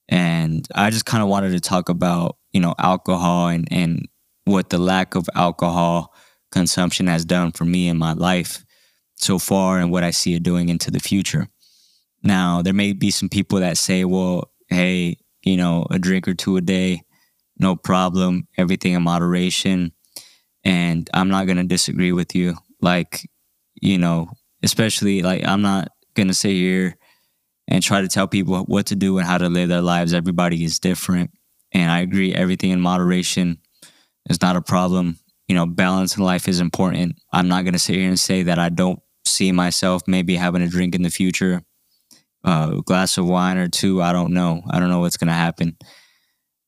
And 0.08 0.66
I 0.74 0.90
just 0.90 1.06
kind 1.06 1.22
of 1.22 1.28
wanted 1.28 1.52
to 1.52 1.60
talk 1.60 1.88
about, 1.88 2.36
you 2.52 2.60
know, 2.60 2.74
alcohol 2.78 3.48
and, 3.48 3.66
and 3.70 4.06
what 4.44 4.70
the 4.70 4.78
lack 4.78 5.14
of 5.14 5.28
alcohol 5.34 6.12
consumption 6.50 7.06
has 7.06 7.24
done 7.24 7.52
for 7.52 7.64
me 7.64 7.88
in 7.88 7.96
my 7.96 8.12
life 8.12 8.64
so 9.16 9.38
far 9.38 9.78
and 9.78 9.90
what 9.90 10.04
I 10.04 10.10
see 10.10 10.34
it 10.34 10.42
doing 10.42 10.68
into 10.68 10.90
the 10.90 11.00
future. 11.00 11.48
Now, 12.22 12.62
there 12.62 12.74
may 12.74 12.92
be 12.92 13.10
some 13.10 13.28
people 13.28 13.60
that 13.60 13.78
say, 13.78 14.04
well, 14.04 14.50
hey, 14.68 15.16
you 15.42 15.56
know, 15.56 15.86
a 15.90 15.98
drink 15.98 16.28
or 16.28 16.34
two 16.34 16.56
a 16.56 16.60
day, 16.60 17.02
no 17.58 17.74
problem, 17.76 18.46
everything 18.58 18.92
in 18.92 19.02
moderation. 19.02 19.92
And 20.64 21.08
I'm 21.12 21.28
not 21.28 21.46
to 21.56 21.64
disagree 21.64 22.12
with 22.12 22.34
you. 22.34 22.56
Like, 22.80 23.28
you 23.80 23.98
know, 23.98 24.28
especially 24.62 25.22
like, 25.22 25.46
I'm 25.46 25.62
not 25.62 25.88
to 26.28 26.34
sit 26.34 26.52
here 26.52 26.96
and 27.68 27.82
try 27.82 28.00
to 28.00 28.08
tell 28.08 28.28
people 28.28 28.56
what 28.64 28.86
to 28.86 28.96
do 28.96 29.18
and 29.18 29.26
how 29.26 29.38
to 29.38 29.48
live 29.48 29.68
their 29.68 29.80
lives. 29.80 30.14
Everybody 30.14 30.64
is 30.64 30.78
different. 30.78 31.30
And 31.72 31.90
I 31.90 32.00
agree, 32.00 32.34
everything 32.34 32.70
in 32.70 32.80
moderation 32.80 33.58
is 34.28 34.40
not 34.42 34.56
a 34.56 34.62
problem. 34.62 35.18
You 35.48 35.54
know, 35.56 35.66
balance 35.66 36.16
in 36.16 36.22
life 36.22 36.48
is 36.48 36.60
important. 36.60 37.16
I'm 37.32 37.48
not 37.48 37.62
to 37.72 37.78
sit 37.78 37.96
here 37.96 38.08
and 38.08 38.20
say 38.20 38.42
that 38.44 38.58
I 38.58 38.68
don't 38.68 39.00
see 39.24 39.52
myself 39.52 40.02
maybe 40.06 40.36
having 40.36 40.62
a 40.62 40.68
drink 40.68 40.94
in 40.94 41.02
the 41.02 41.10
future 41.10 41.62
a 42.44 42.80
glass 42.84 43.18
of 43.18 43.26
wine 43.26 43.56
or 43.56 43.68
two. 43.68 44.02
I 44.02 44.12
don't 44.12 44.32
know. 44.32 44.62
I 44.70 44.80
don't 44.80 44.88
know 44.88 45.00
what's 45.00 45.16
to 45.28 45.34
happen. 45.34 45.76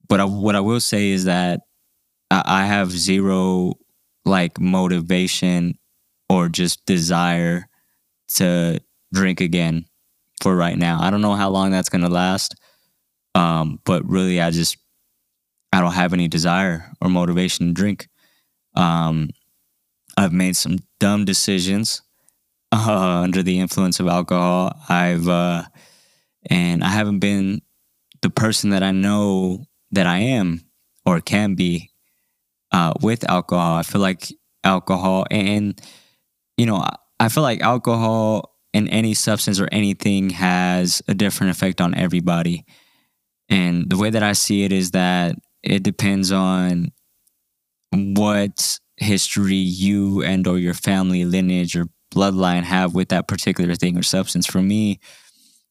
But 0.09 0.21
I, 0.21 0.25
what 0.25 0.55
I 0.55 0.61
will 0.61 0.81
say 0.81 1.11
is 1.11 1.25
that 1.25 1.61
I 2.31 2.67
have 2.67 2.91
zero 2.91 3.75
like 4.25 4.59
motivation 4.61 5.79
or 6.29 6.49
just 6.49 6.85
desire 6.87 7.69
to 8.29 8.81
drink 9.13 9.41
again 9.41 9.85
for 10.41 10.57
right 10.57 10.77
now. 10.77 11.01
I 11.01 11.11
don't 11.11 11.21
know 11.21 11.35
how 11.35 11.51
long 11.51 11.71
that's 11.71 11.89
going 11.89 12.03
to 12.03 12.09
last. 12.09 12.55
Um, 13.35 13.81
but 13.85 14.05
really, 14.09 14.41
I 14.41 14.51
just, 14.51 14.77
I 15.73 15.81
don't 15.81 15.93
have 15.93 16.13
any 16.13 16.29
desire 16.29 16.91
or 17.01 17.09
motivation 17.09 17.69
to 17.69 17.73
drink. 17.73 18.09
Um, 18.75 19.31
I've 20.17 20.33
made 20.33 20.57
some 20.57 20.79
dumb 21.01 21.25
decisions 21.25 22.03
uh, 22.73 23.21
under 23.23 23.43
the 23.43 23.59
influence 23.59 24.01
of 24.01 24.07
alcohol. 24.07 24.79
I've 24.89 25.29
uh, 25.29 25.65
and 26.51 26.85
I 26.85 26.89
haven't 26.89 27.21
been 27.21 27.63
the 28.23 28.31
person 28.31 28.71
that 28.71 28.83
I 28.83 28.91
know 28.91 29.65
that 29.91 30.07
I 30.07 30.19
am 30.19 30.61
or 31.07 31.21
can 31.21 31.55
be 31.55 31.91
uh, 32.75 32.93
with 33.01 33.29
alcohol. 33.31 33.77
I 33.77 33.85
feel 33.85 34.01
like 34.01 34.27
alcohol 34.65 35.27
and 35.31 35.81
you 36.57 36.67
know 36.67 36.85
I 37.21 37.29
feel 37.29 37.45
like 37.45 37.61
alcohol 37.61 38.53
and 38.75 38.89
any 38.89 39.15
substance 39.15 39.61
or 39.61 39.69
anything 39.71 40.31
has 40.31 41.01
a 41.07 41.15
different 41.15 41.53
effect 41.53 41.81
on 41.81 41.95
everybody. 41.95 42.65
And 43.49 43.89
the 43.89 43.97
way 43.97 44.11
that 44.11 44.25
I 44.25 44.33
see 44.33 44.65
it 44.65 44.73
is 44.73 44.91
that 44.91 45.37
it 45.63 45.85
depends 45.85 46.33
on 46.33 46.91
what 47.93 48.79
history 48.97 49.55
you 49.55 50.25
and 50.25 50.45
or 50.49 50.59
your 50.59 50.75
family 50.75 51.25
lineage 51.25 51.77
or 51.77 51.87
bloodline 52.13 52.65
have 52.65 52.95
with 52.95 53.11
that 53.11 53.29
particular 53.29 53.77
thing 53.77 53.97
or 53.97 54.03
substance. 54.03 54.47
For 54.47 54.61
me, 54.61 54.99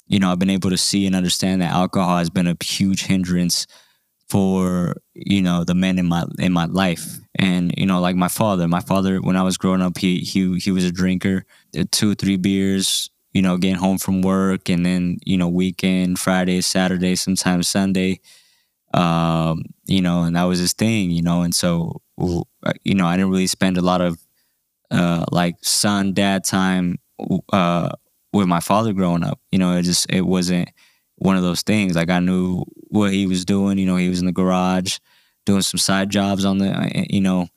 you 0.07 0.19
know, 0.19 0.31
I've 0.31 0.39
been 0.39 0.49
able 0.49 0.69
to 0.69 0.77
see 0.77 1.05
and 1.05 1.15
understand 1.15 1.61
that 1.61 1.73
alcohol 1.73 2.19
has 2.19 2.29
been 2.29 2.47
a 2.47 2.55
huge 2.63 3.03
hindrance 3.03 3.67
for 4.33 4.95
you 5.13 5.43
know 5.43 5.63
the 5.63 5.75
men 5.75 5.99
in 5.99 6.07
my 6.07 6.25
in 6.39 6.51
my 6.51 6.65
life 6.65 7.19
and 7.35 7.71
you 7.77 7.85
know 7.85 8.01
like 8.01 8.15
my 8.15 8.27
father 8.27 8.67
my 8.67 8.79
father 8.79 9.19
when 9.21 9.35
i 9.35 9.43
was 9.43 9.57
growing 9.57 9.81
up 9.81 9.95
he 9.99 10.21
he 10.21 10.57
he 10.57 10.71
was 10.71 10.83
a 10.83 10.91
drinker 10.91 11.45
two 11.91 12.15
three 12.15 12.35
beers 12.35 13.11
you 13.33 13.43
know 13.43 13.57
getting 13.57 13.77
home 13.77 13.99
from 13.99 14.23
work 14.23 14.69
and 14.69 14.83
then 14.83 15.17
you 15.23 15.37
know 15.37 15.47
weekend 15.47 16.17
friday 16.17 16.61
saturday 16.61 17.15
sometimes 17.15 17.67
sunday 17.67 18.19
um 18.95 19.61
you 19.85 20.01
know 20.01 20.23
and 20.23 20.35
that 20.35 20.45
was 20.45 20.57
his 20.57 20.73
thing 20.73 21.11
you 21.11 21.21
know 21.21 21.43
and 21.43 21.53
so 21.53 22.01
you 22.83 22.95
know 22.95 23.05
i 23.05 23.15
didn't 23.15 23.31
really 23.31 23.47
spend 23.47 23.77
a 23.77 23.81
lot 23.81 24.01
of 24.01 24.17
uh, 24.91 25.25
like 25.31 25.55
son 25.61 26.13
dad 26.13 26.43
time 26.43 26.99
uh, 27.51 27.89
with 28.31 28.47
my 28.47 28.59
father 28.59 28.93
growing 28.93 29.23
up. 29.23 29.39
You 29.51 29.59
know, 29.59 29.75
it 29.77 29.83
just 29.83 30.11
it 30.11 30.21
wasn't 30.21 30.69
one 31.17 31.37
of 31.37 31.43
those 31.43 31.61
things. 31.61 31.95
Like 31.95 32.09
I 32.09 32.19
knew 32.19 32.65
what 32.93 33.11
he 33.11 33.25
was 33.25 33.45
doing. 33.45 33.77
You 33.77 33.85
know, 33.85 33.95
he 33.95 34.09
was 34.09 34.19
in 34.19 34.25
the 34.25 34.31
garage 34.31 34.99
doing 35.45 35.61
some 35.61 35.77
side 35.77 36.09
jobs 36.09 36.45
on 36.45 36.59
the 36.59 36.69
uh, 36.69 37.05
you 37.09 37.21
know 37.21 37.47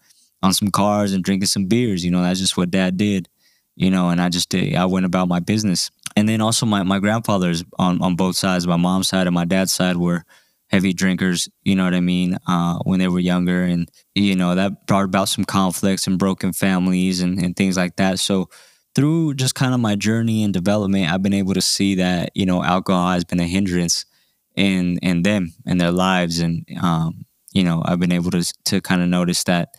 on 0.42 0.52
some 0.52 0.70
cars 0.70 1.12
and 1.12 1.22
drinking 1.22 1.46
some 1.46 1.66
beers. 1.66 2.04
You 2.04 2.10
know, 2.10 2.22
that's 2.22 2.40
just 2.40 2.56
what 2.56 2.70
dad 2.70 2.96
did. 2.96 3.28
You 3.76 3.90
know, 3.90 4.08
and 4.08 4.20
I 4.20 4.30
just 4.30 4.48
did. 4.48 4.74
I 4.74 4.86
went 4.86 5.04
about 5.06 5.28
my 5.28 5.40
business. 5.40 5.90
And 6.16 6.26
then 6.26 6.40
also 6.40 6.64
my 6.64 6.82
my 6.82 6.98
grandfathers 6.98 7.64
on 7.78 8.00
on 8.02 8.16
both 8.16 8.36
sides, 8.36 8.66
my 8.66 8.76
mom's 8.76 9.08
side 9.08 9.26
and 9.26 9.34
my 9.34 9.44
dad's 9.44 9.72
side 9.72 9.96
were 9.96 10.24
heavy 10.68 10.92
drinkers, 10.92 11.48
you 11.62 11.76
know 11.76 11.84
what 11.84 11.94
I 11.94 12.00
mean, 12.00 12.38
uh, 12.46 12.78
when 12.84 12.98
they 12.98 13.08
were 13.08 13.20
younger. 13.20 13.62
And, 13.62 13.88
you 14.14 14.34
know, 14.34 14.54
that 14.54 14.86
brought 14.86 15.04
about 15.04 15.28
some 15.28 15.44
conflicts 15.44 16.06
and 16.06 16.18
broken 16.18 16.52
families 16.52 17.20
and, 17.20 17.40
and 17.40 17.54
things 17.54 17.76
like 17.76 17.96
that. 17.96 18.18
So, 18.18 18.48
through 18.94 19.34
just 19.34 19.54
kind 19.54 19.74
of 19.74 19.80
my 19.80 19.94
journey 19.94 20.42
and 20.42 20.54
development, 20.54 21.12
I've 21.12 21.22
been 21.22 21.34
able 21.34 21.52
to 21.54 21.60
see 21.60 21.96
that, 21.96 22.30
you 22.34 22.46
know, 22.46 22.64
alcohol 22.64 23.10
has 23.10 23.24
been 23.24 23.40
a 23.40 23.46
hindrance 23.46 24.06
in, 24.56 24.98
in 24.98 25.22
them 25.22 25.52
and 25.66 25.80
their 25.80 25.92
lives. 25.92 26.40
And, 26.40 26.66
um, 26.82 27.26
you 27.52 27.62
know, 27.62 27.82
I've 27.84 28.00
been 28.00 28.12
able 28.12 28.30
to, 28.32 28.52
to 28.66 28.80
kind 28.80 29.02
of 29.02 29.08
notice 29.08 29.44
that 29.44 29.74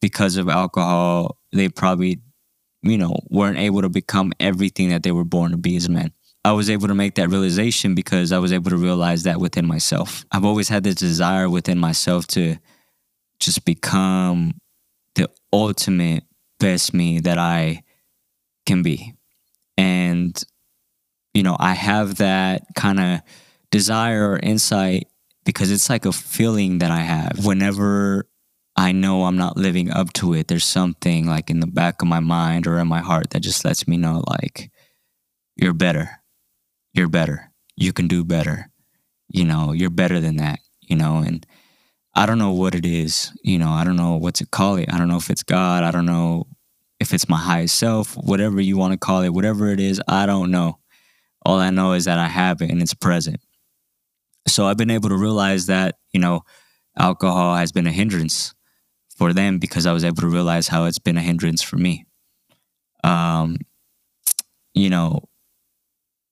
because 0.00 0.36
of 0.36 0.48
alcohol, 0.48 1.38
they 1.52 1.68
probably, 1.68 2.20
you 2.82 2.98
know, 2.98 3.16
weren't 3.30 3.58
able 3.58 3.82
to 3.82 3.88
become 3.88 4.32
everything 4.40 4.88
that 4.88 5.02
they 5.02 5.12
were 5.12 5.24
born 5.24 5.52
to 5.52 5.56
be 5.56 5.76
as 5.76 5.88
men 5.88 6.12
I 6.44 6.52
was 6.52 6.68
able 6.70 6.88
to 6.88 6.94
make 6.94 7.14
that 7.14 7.28
realization 7.28 7.94
because 7.94 8.32
I 8.32 8.38
was 8.38 8.52
able 8.52 8.70
to 8.70 8.76
realize 8.76 9.22
that 9.22 9.40
within 9.40 9.66
myself. 9.66 10.24
I've 10.32 10.44
always 10.44 10.68
had 10.68 10.82
this 10.82 10.96
desire 10.96 11.48
within 11.48 11.78
myself 11.78 12.26
to 12.28 12.56
just 13.38 13.64
become 13.64 14.54
the 15.14 15.30
ultimate 15.52 16.24
best 16.58 16.94
me 16.94 17.20
that 17.20 17.38
I 17.38 17.82
can 18.66 18.82
be. 18.82 19.14
And, 19.76 20.40
you 21.32 21.44
know, 21.44 21.56
I 21.60 21.74
have 21.74 22.16
that 22.16 22.62
kind 22.74 22.98
of 22.98 23.20
desire 23.72 24.30
or 24.30 24.38
insight 24.38 25.08
because 25.44 25.72
it's 25.72 25.90
like 25.90 26.06
a 26.06 26.12
feeling 26.12 26.78
that 26.78 26.92
I 26.92 27.00
have 27.00 27.44
whenever 27.44 28.28
I 28.76 28.92
know 28.92 29.24
I'm 29.24 29.36
not 29.36 29.56
living 29.56 29.90
up 29.90 30.12
to 30.14 30.34
it. 30.34 30.46
There's 30.46 30.64
something 30.64 31.26
like 31.26 31.50
in 31.50 31.58
the 31.58 31.66
back 31.66 32.00
of 32.00 32.08
my 32.08 32.20
mind 32.20 32.68
or 32.68 32.78
in 32.78 32.86
my 32.86 33.00
heart 33.00 33.30
that 33.30 33.40
just 33.40 33.64
lets 33.64 33.88
me 33.88 33.96
know, 33.96 34.22
like, 34.28 34.70
you're 35.56 35.74
better. 35.74 36.22
You're 36.94 37.08
better. 37.08 37.50
You 37.76 37.92
can 37.92 38.06
do 38.06 38.24
better. 38.24 38.70
You 39.28 39.44
know, 39.44 39.72
you're 39.72 39.90
better 39.90 40.20
than 40.20 40.36
that, 40.36 40.60
you 40.80 40.94
know, 40.94 41.18
and 41.18 41.44
I 42.14 42.26
don't 42.26 42.38
know 42.38 42.52
what 42.52 42.74
it 42.74 42.86
is. 42.86 43.32
You 43.42 43.58
know, 43.58 43.70
I 43.70 43.84
don't 43.84 43.96
know 43.96 44.16
what 44.16 44.34
to 44.36 44.46
call 44.46 44.76
it. 44.76 44.92
I 44.92 44.98
don't 44.98 45.08
know 45.08 45.16
if 45.16 45.30
it's 45.30 45.42
God. 45.42 45.82
I 45.82 45.90
don't 45.90 46.06
know 46.06 46.46
if 47.00 47.12
it's 47.12 47.28
my 47.28 47.38
highest 47.38 47.78
self, 47.78 48.14
whatever 48.14 48.60
you 48.60 48.76
want 48.76 48.92
to 48.92 48.98
call 48.98 49.22
it, 49.22 49.30
whatever 49.30 49.68
it 49.68 49.80
is, 49.80 50.00
I 50.06 50.24
don't 50.24 50.50
know. 50.50 50.78
All 51.44 51.58
I 51.58 51.70
know 51.70 51.94
is 51.94 52.04
that 52.04 52.18
I 52.18 52.28
have 52.28 52.62
it 52.62 52.70
and 52.70 52.80
it's 52.80 52.94
present. 52.94 53.40
So 54.46 54.66
I've 54.66 54.76
been 54.76 54.90
able 54.90 55.08
to 55.08 55.16
realize 55.16 55.66
that, 55.66 55.96
you 56.12 56.20
know, 56.20 56.42
alcohol 56.98 57.56
has 57.56 57.72
been 57.72 57.86
a 57.86 57.92
hindrance 57.92 58.54
for 59.16 59.32
them 59.32 59.58
because 59.58 59.86
I 59.86 59.92
was 59.92 60.04
able 60.04 60.22
to 60.22 60.28
realize 60.28 60.68
how 60.68 60.84
it's 60.84 60.98
been 60.98 61.16
a 61.16 61.22
hindrance 61.22 61.62
for 61.62 61.76
me. 61.76 62.06
Um, 63.04 63.56
you 64.74 64.90
know, 64.90 65.28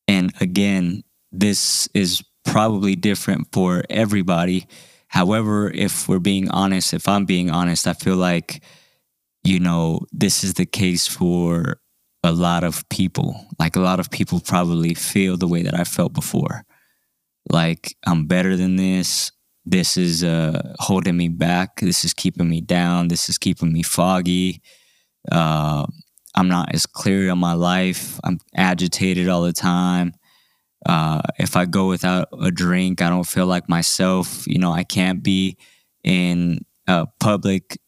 and 0.08 0.32
again, 0.40 1.02
this 1.30 1.88
is 1.94 2.22
probably 2.44 2.96
different 2.96 3.48
for 3.52 3.84
everybody. 3.88 4.66
However, 5.08 5.70
if 5.70 6.08
we're 6.08 6.18
being 6.18 6.50
honest, 6.50 6.94
if 6.94 7.08
I'm 7.08 7.24
being 7.24 7.50
honest, 7.50 7.86
I 7.86 7.92
feel 7.92 8.16
like, 8.16 8.62
you 9.44 9.60
know, 9.60 10.00
this 10.12 10.44
is 10.44 10.54
the 10.54 10.66
case 10.66 11.06
for 11.06 11.80
a 12.22 12.32
lot 12.32 12.64
of 12.64 12.88
people. 12.88 13.46
Like 13.58 13.76
a 13.76 13.80
lot 13.80 14.00
of 14.00 14.10
people 14.10 14.40
probably 14.40 14.94
feel 14.94 15.36
the 15.36 15.48
way 15.48 15.62
that 15.62 15.78
I 15.78 15.84
felt 15.84 16.12
before. 16.12 16.64
Like 17.50 17.96
I'm 18.06 18.26
better 18.26 18.56
than 18.56 18.76
this. 18.76 19.32
This 19.66 19.96
is 19.96 20.24
uh, 20.24 20.74
holding 20.78 21.16
me 21.16 21.28
back. 21.28 21.80
This 21.80 22.04
is 22.04 22.14
keeping 22.14 22.48
me 22.48 22.60
down. 22.60 23.08
This 23.08 23.28
is 23.28 23.38
keeping 23.38 23.72
me 23.72 23.82
foggy. 23.82 24.62
Uh, 25.30 25.86
I'm 26.34 26.48
not 26.48 26.74
as 26.74 26.86
clear 26.86 27.30
on 27.30 27.38
my 27.38 27.52
life. 27.52 28.18
I'm 28.24 28.38
agitated 28.54 29.28
all 29.28 29.42
the 29.42 29.52
time. 29.52 30.14
Uh, 30.86 31.20
if 31.38 31.56
I 31.56 31.66
go 31.66 31.88
without 31.88 32.28
a 32.40 32.50
drink, 32.50 33.02
I 33.02 33.10
don't 33.10 33.26
feel 33.26 33.46
like 33.46 33.68
myself. 33.68 34.46
You 34.46 34.58
know, 34.58 34.72
I 34.72 34.84
can't 34.84 35.22
be 35.22 35.58
in 36.02 36.64
a 36.86 37.06
public 37.18 37.78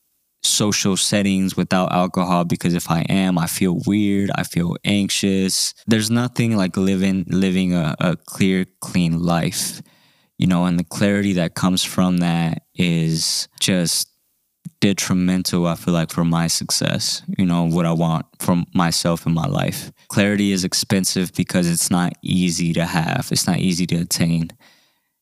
social 0.42 0.96
settings 0.96 1.56
without 1.56 1.92
alcohol 1.92 2.44
because 2.44 2.74
if 2.74 2.90
I 2.90 3.02
am, 3.08 3.38
I 3.38 3.46
feel 3.46 3.80
weird. 3.86 4.30
I 4.34 4.42
feel 4.42 4.76
anxious. 4.84 5.74
There's 5.86 6.10
nothing 6.10 6.56
like 6.56 6.76
living 6.76 7.24
living 7.28 7.74
a, 7.74 7.94
a 8.00 8.16
clear, 8.16 8.66
clean 8.80 9.22
life. 9.22 9.80
You 10.38 10.48
know, 10.48 10.64
and 10.64 10.78
the 10.78 10.84
clarity 10.84 11.34
that 11.34 11.54
comes 11.54 11.84
from 11.84 12.16
that 12.18 12.62
is 12.74 13.46
just 13.60 14.08
detrimental, 14.80 15.68
I 15.68 15.76
feel 15.76 15.94
like, 15.94 16.10
for 16.10 16.24
my 16.24 16.48
success, 16.48 17.22
you 17.38 17.46
know, 17.46 17.68
what 17.68 17.86
I 17.86 17.92
want 17.92 18.26
from 18.40 18.66
myself 18.74 19.24
in 19.26 19.32
my 19.32 19.46
life. 19.46 19.92
Clarity 20.08 20.50
is 20.50 20.64
expensive 20.64 21.32
because 21.34 21.70
it's 21.70 21.90
not 21.90 22.14
easy 22.22 22.72
to 22.72 22.84
have, 22.84 23.28
it's 23.30 23.46
not 23.46 23.58
easy 23.58 23.86
to 23.86 24.00
attain. 24.00 24.50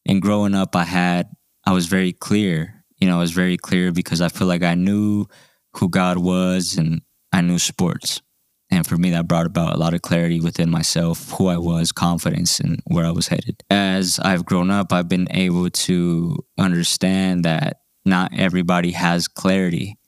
And 0.06 0.22
growing 0.22 0.54
up, 0.54 0.74
I 0.74 0.84
had, 0.84 1.28
I 1.66 1.72
was 1.72 1.86
very 1.86 2.14
clear, 2.14 2.79
you 3.00 3.08
know, 3.08 3.16
it 3.16 3.20
was 3.20 3.32
very 3.32 3.56
clear 3.56 3.92
because 3.92 4.20
I 4.20 4.28
feel 4.28 4.46
like 4.46 4.62
I 4.62 4.74
knew 4.74 5.26
who 5.74 5.88
God 5.88 6.18
was 6.18 6.76
and 6.76 7.00
I 7.32 7.40
knew 7.40 7.58
sports. 7.58 8.20
And 8.70 8.86
for 8.86 8.96
me, 8.96 9.10
that 9.10 9.26
brought 9.26 9.46
about 9.46 9.74
a 9.74 9.78
lot 9.78 9.94
of 9.94 10.02
clarity 10.02 10.40
within 10.40 10.70
myself, 10.70 11.30
who 11.32 11.48
I 11.48 11.58
was, 11.58 11.90
confidence, 11.90 12.60
and 12.60 12.80
where 12.86 13.04
I 13.04 13.10
was 13.10 13.28
headed. 13.28 13.64
As 13.68 14.20
I've 14.20 14.44
grown 14.44 14.70
up, 14.70 14.92
I've 14.92 15.08
been 15.08 15.26
able 15.30 15.70
to 15.70 16.36
understand 16.56 17.44
that 17.44 17.78
not 18.04 18.32
everybody 18.36 18.92
has 18.92 19.26
clarity. 19.26 19.98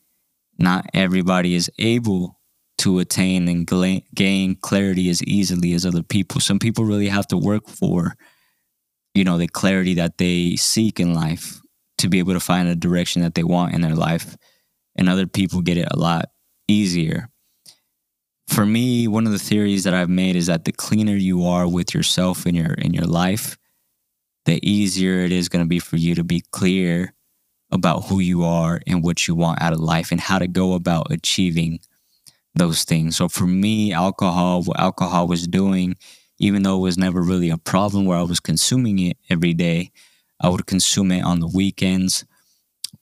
Not 0.59 0.87
everybody 0.95 1.55
is 1.55 1.71
able 1.79 2.39
to 2.79 3.01
attain 3.01 3.49
and 3.49 3.69
gain 4.15 4.57
clarity 4.57 5.09
as 5.11 5.23
easily 5.25 5.73
as 5.73 5.85
other 5.85 6.03
people. 6.03 6.41
Some 6.41 6.59
people 6.59 6.85
really 6.85 7.09
have 7.09 7.27
to 7.29 7.37
work 7.37 7.69
for, 7.69 8.15
you 9.15 9.25
know, 9.25 9.39
the 9.39 9.49
clarity 9.49 9.95
that 9.95 10.19
they 10.19 10.55
seek 10.57 11.01
in 11.01 11.15
life 11.15 11.62
to 12.03 12.09
be 12.09 12.19
able 12.19 12.35
to 12.35 12.41
find 12.41 12.69
a 12.69 12.77
direction 12.77 13.23
that 13.23 13.35
they 13.35 13.43
want 13.43 13.75
in 13.75 13.81
their 13.81 13.95
life. 13.95 14.37
And 14.97 15.09
other 15.09 15.27
people 15.27 15.63
get 15.63 15.79
it 15.79 15.89
a 15.91 15.99
lot 15.99 16.31
easier. 16.69 17.29
For 18.49 18.67
me, 18.67 19.09
one 19.09 19.25
of 19.25 19.33
the 19.33 19.39
theories 19.39 19.85
that 19.85 19.95
I've 19.95 20.11
made 20.11 20.37
is 20.37 20.47
that 20.47 20.65
the 20.65 20.73
cleaner 20.73 21.17
you 21.17 21.47
are 21.47 21.67
with 21.67 21.95
yourself 21.95 22.47
in 22.47 22.55
your 22.55 22.75
in 22.75 22.93
your 22.93 23.07
life, 23.07 23.57
the 24.45 24.61
easier 24.69 25.21
it 25.21 25.33
is 25.33 25.49
going 25.49 25.65
to 25.65 25.69
be 25.69 25.79
for 25.79 25.97
you 25.97 26.15
to 26.17 26.25
be 26.25 26.43
clear 26.51 27.15
about 27.71 28.05
who 28.05 28.21
you 28.21 28.45
are 28.45 28.81
and 28.87 29.03
what 29.03 29.27
you 29.27 29.35
want 29.35 29.63
out 29.63 29.73
of 29.73 29.81
life 29.81 30.13
and 30.13 30.21
how 30.21 30.39
to 30.39 30.47
go 30.47 30.75
about 30.75 31.11
achieving 31.11 31.81
those 32.55 32.85
things. 32.85 33.17
So 33.17 33.29
for 33.29 33.47
me, 33.47 33.93
alcohol, 33.95 34.63
what 34.65 34.79
alcohol 34.79 35.27
was 35.27 35.49
doing, 35.49 35.97
even 36.39 36.63
though 36.63 36.77
it 36.77 36.83
was 36.83 36.99
never 36.99 37.23
really 37.23 37.49
a 37.49 37.57
problem 37.57 38.05
where 38.05 38.19
I 38.19 38.23
was 38.23 38.41
consuming 38.41 38.99
it 38.99 39.17
every 39.31 39.55
day, 39.55 39.91
I 40.43 40.49
would 40.49 40.67
consume 40.67 41.13
it 41.13 41.23
on 41.23 41.39
the 41.41 41.47
weekends, 41.47 42.25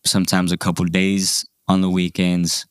sometimes 0.05 0.53
a 0.53 0.59
couple 0.59 0.85
days 0.85 1.47
on 1.67 1.81
the 1.81 1.89
weekends. 1.89 2.67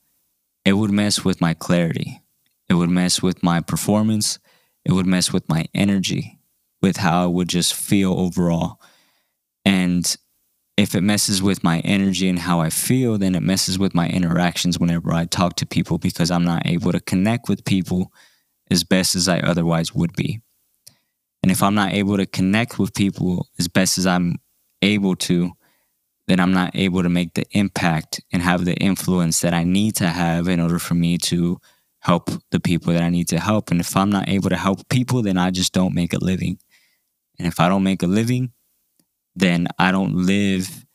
It 0.63 0.73
would 0.73 0.91
mess 0.91 1.25
with 1.25 1.41
my 1.41 1.55
clarity. 1.55 2.21
It 2.69 2.75
would 2.75 2.91
mess 2.91 3.21
with 3.21 3.41
my 3.41 3.61
performance. 3.61 4.37
It 4.85 4.91
would 4.91 5.07
mess 5.07 5.33
with 5.33 5.49
my 5.49 5.65
energy, 5.73 6.39
with 6.81 6.97
how 6.97 7.23
I 7.23 7.27
would 7.27 7.49
just 7.49 7.73
feel 7.73 8.13
overall. 8.13 8.79
And 9.65 10.15
if 10.77 10.95
it 10.95 11.01
messes 11.01 11.41
with 11.41 11.63
my 11.63 11.79
energy 11.79 12.29
and 12.29 12.39
how 12.39 12.61
I 12.61 12.69
feel, 12.69 13.17
then 13.17 13.35
it 13.35 13.41
messes 13.41 13.79
with 13.79 13.95
my 13.95 14.07
interactions 14.07 14.79
whenever 14.79 15.11
I 15.11 15.25
talk 15.25 15.55
to 15.57 15.65
people 15.65 15.97
because 15.97 16.29
I'm 16.31 16.45
not 16.45 16.65
able 16.65 16.91
to 16.91 16.99
connect 16.99 17.49
with 17.49 17.65
people 17.65 18.13
as 18.69 18.83
best 18.83 19.15
as 19.15 19.27
I 19.27 19.39
otherwise 19.39 19.93
would 19.95 20.13
be. 20.13 20.41
And 21.41 21.51
if 21.51 21.63
I'm 21.63 21.75
not 21.75 21.93
able 21.93 22.17
to 22.17 22.25
connect 22.25 22.77
with 22.77 22.93
people 22.93 23.47
as 23.57 23.67
best 23.67 23.97
as 23.97 24.05
I'm 24.05 24.35
able 24.81 25.15
to, 25.15 25.51
then 26.27 26.39
I'm 26.39 26.53
not 26.53 26.75
able 26.75 27.03
to 27.03 27.09
make 27.09 27.33
the 27.33 27.45
impact 27.51 28.21
and 28.31 28.41
have 28.41 28.65
the 28.65 28.75
influence 28.75 29.41
that 29.41 29.53
I 29.53 29.63
need 29.63 29.95
to 29.95 30.07
have 30.07 30.47
in 30.47 30.59
order 30.59 30.79
for 30.79 30.93
me 30.93 31.17
to 31.19 31.59
help 31.99 32.29
the 32.51 32.59
people 32.59 32.93
that 32.93 33.03
I 33.03 33.09
need 33.09 33.27
to 33.29 33.39
help. 33.39 33.71
And 33.71 33.79
if 33.79 33.95
I'm 33.97 34.09
not 34.09 34.29
able 34.29 34.49
to 34.49 34.57
help 34.57 34.87
people, 34.89 35.21
then 35.21 35.37
I 35.37 35.51
just 35.51 35.73
don't 35.73 35.93
make 35.93 36.13
a 36.13 36.23
living. 36.23 36.59
And 37.37 37.47
if 37.47 37.59
I 37.59 37.67
don't 37.67 37.83
make 37.83 38.03
a 38.03 38.07
living, 38.07 38.51
then 39.35 39.67
I 39.77 39.91
don't 39.91 40.15
live 40.15 40.85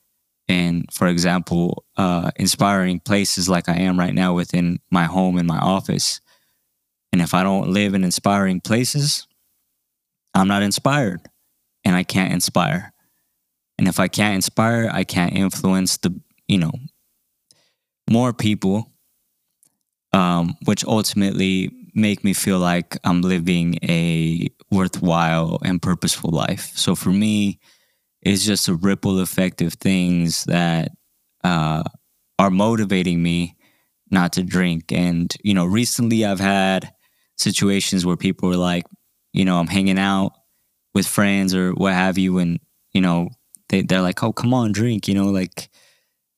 in, 0.49 0.85
for 0.93 1.09
example, 1.09 1.85
uh, 1.97 2.31
inspiring 2.37 3.01
places 3.01 3.49
like 3.49 3.69
I 3.69 3.77
am 3.77 3.99
right 3.99 4.15
now 4.15 4.35
within 4.35 4.79
my 4.91 5.05
home 5.05 5.37
and 5.39 5.49
my 5.49 5.59
office. 5.59 6.21
And 7.13 7.23
if 7.23 7.35
I 7.35 7.43
don't 7.43 7.71
live 7.71 7.95
in 7.95 8.05
inspiring 8.05 8.61
places, 8.61 9.27
I'm 10.35 10.49
not 10.49 10.63
inspired 10.63 11.21
and 11.85 11.95
I 11.95 12.03
can't 12.03 12.33
inspire. 12.33 12.94
And 13.79 13.89
if 13.89 13.99
I 13.99 14.09
can't 14.09 14.37
inspire, 14.37 14.89
I 14.93 15.05
can't 15.05 15.35
influence 15.35 15.97
the, 15.99 16.19
you 16.47 16.59
know, 16.59 16.73
more 18.09 18.33
people, 18.33 18.93
um, 20.13 20.55
which 20.65 20.85
ultimately 20.85 21.71
make 21.95 22.25
me 22.25 22.35
feel 22.35 22.59
like 22.59 22.97
I'm 23.05 23.23
living 23.23 23.79
a 23.83 24.49
worthwhile 24.71 25.59
and 25.65 25.81
purposeful 25.81 26.31
life. 26.31 26.73
So 26.75 26.95
for 26.95 27.11
me, 27.11 27.61
it's 28.23 28.45
just 28.45 28.69
a 28.69 28.75
ripple 28.75 29.21
effect 29.21 29.63
of 29.63 29.75
things 29.75 30.45
that 30.45 30.91
uh, 31.43 31.85
are 32.39 32.51
motivating 32.51 33.23
me 33.23 33.57
not 34.11 34.33
to 34.35 34.43
drink. 34.43 34.93
And, 34.93 35.35
you 35.43 35.55
know, 35.55 35.65
recently 35.67 36.25
I've 36.25 36.41
had 36.41 36.93
situations 37.37 38.07
where 38.07 38.17
people 38.17 38.49
were 38.49 38.57
like, 38.57 38.85
you 39.33 39.45
know, 39.45 39.59
I'm 39.59 39.67
hanging 39.67 39.99
out 39.99 40.33
with 40.95 41.07
friends 41.07 41.55
or 41.55 41.73
what 41.73 41.93
have 41.93 42.19
you. 42.19 42.39
And, 42.39 42.61
you 42.93 43.01
know, 43.01 43.29
they, 43.75 43.83
they're 43.83 44.03
like, 44.03 44.23
oh, 44.23 44.33
come 44.33 44.55
on, 44.55 44.73
drink, 44.73 45.09
you 45.09 45.15
know, 45.15 45.27
like, 45.27 45.69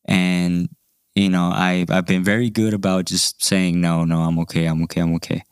and, 0.06 0.68
you 1.14 1.28
know, 1.28 1.50
I, 1.52 1.84
I've 1.88 2.06
been 2.06 2.24
very 2.24 2.48
good 2.48 2.72
about 2.72 3.04
just 3.04 3.44
saying, 3.44 3.80
no, 3.80 4.04
no, 4.04 4.20
I'm 4.20 4.38
okay, 4.40 4.64
I'm 4.64 4.82
okay, 4.84 5.00
I'm 5.02 5.14
okay. 5.16 5.42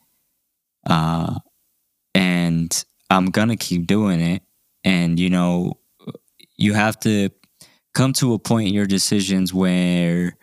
Uh, 0.89 1.39
and 2.15 2.85
I'm 3.11 3.27
to 3.27 3.57
keep 3.57 3.87
doing 3.87 4.21
it. 4.21 4.43
And, 4.83 5.19
you 5.21 5.29
know, 5.29 5.75
you 6.57 6.73
have 6.73 6.99
to 7.01 7.31
come 7.93 8.13
to 8.15 8.33
a 8.33 8.39
point 8.39 8.69
in 8.69 8.75
your 8.75 8.87
decisions 8.87 9.53
where 9.53 10.37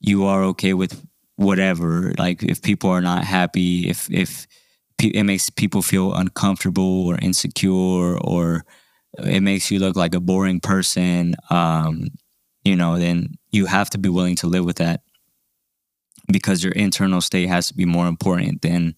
you 0.00 0.26
are 0.26 0.44
okay 0.44 0.74
with 0.74 1.04
whatever 1.36 2.12
like 2.18 2.42
if 2.42 2.60
people 2.62 2.90
are 2.90 3.00
not 3.00 3.24
happy 3.24 3.88
if 3.88 4.08
if 4.10 4.46
it 5.00 5.24
makes 5.24 5.50
people 5.50 5.82
feel 5.82 6.14
uncomfortable 6.14 7.06
or 7.06 7.18
insecure 7.20 8.16
or 8.18 8.64
it 9.18 9.40
makes 9.40 9.70
you 9.70 9.78
look 9.78 9.96
like 9.96 10.14
a 10.14 10.20
boring 10.20 10.60
person 10.60 11.34
um, 11.50 12.06
you 12.64 12.76
know 12.76 12.98
then 12.98 13.34
you 13.50 13.66
have 13.66 13.90
to 13.90 13.98
be 13.98 14.08
willing 14.08 14.36
to 14.36 14.46
live 14.46 14.64
with 14.64 14.76
that 14.76 15.02
because 16.30 16.62
your 16.62 16.72
internal 16.72 17.20
state 17.20 17.48
has 17.48 17.68
to 17.68 17.74
be 17.74 17.84
more 17.84 18.06
important 18.06 18.62
than 18.62 18.94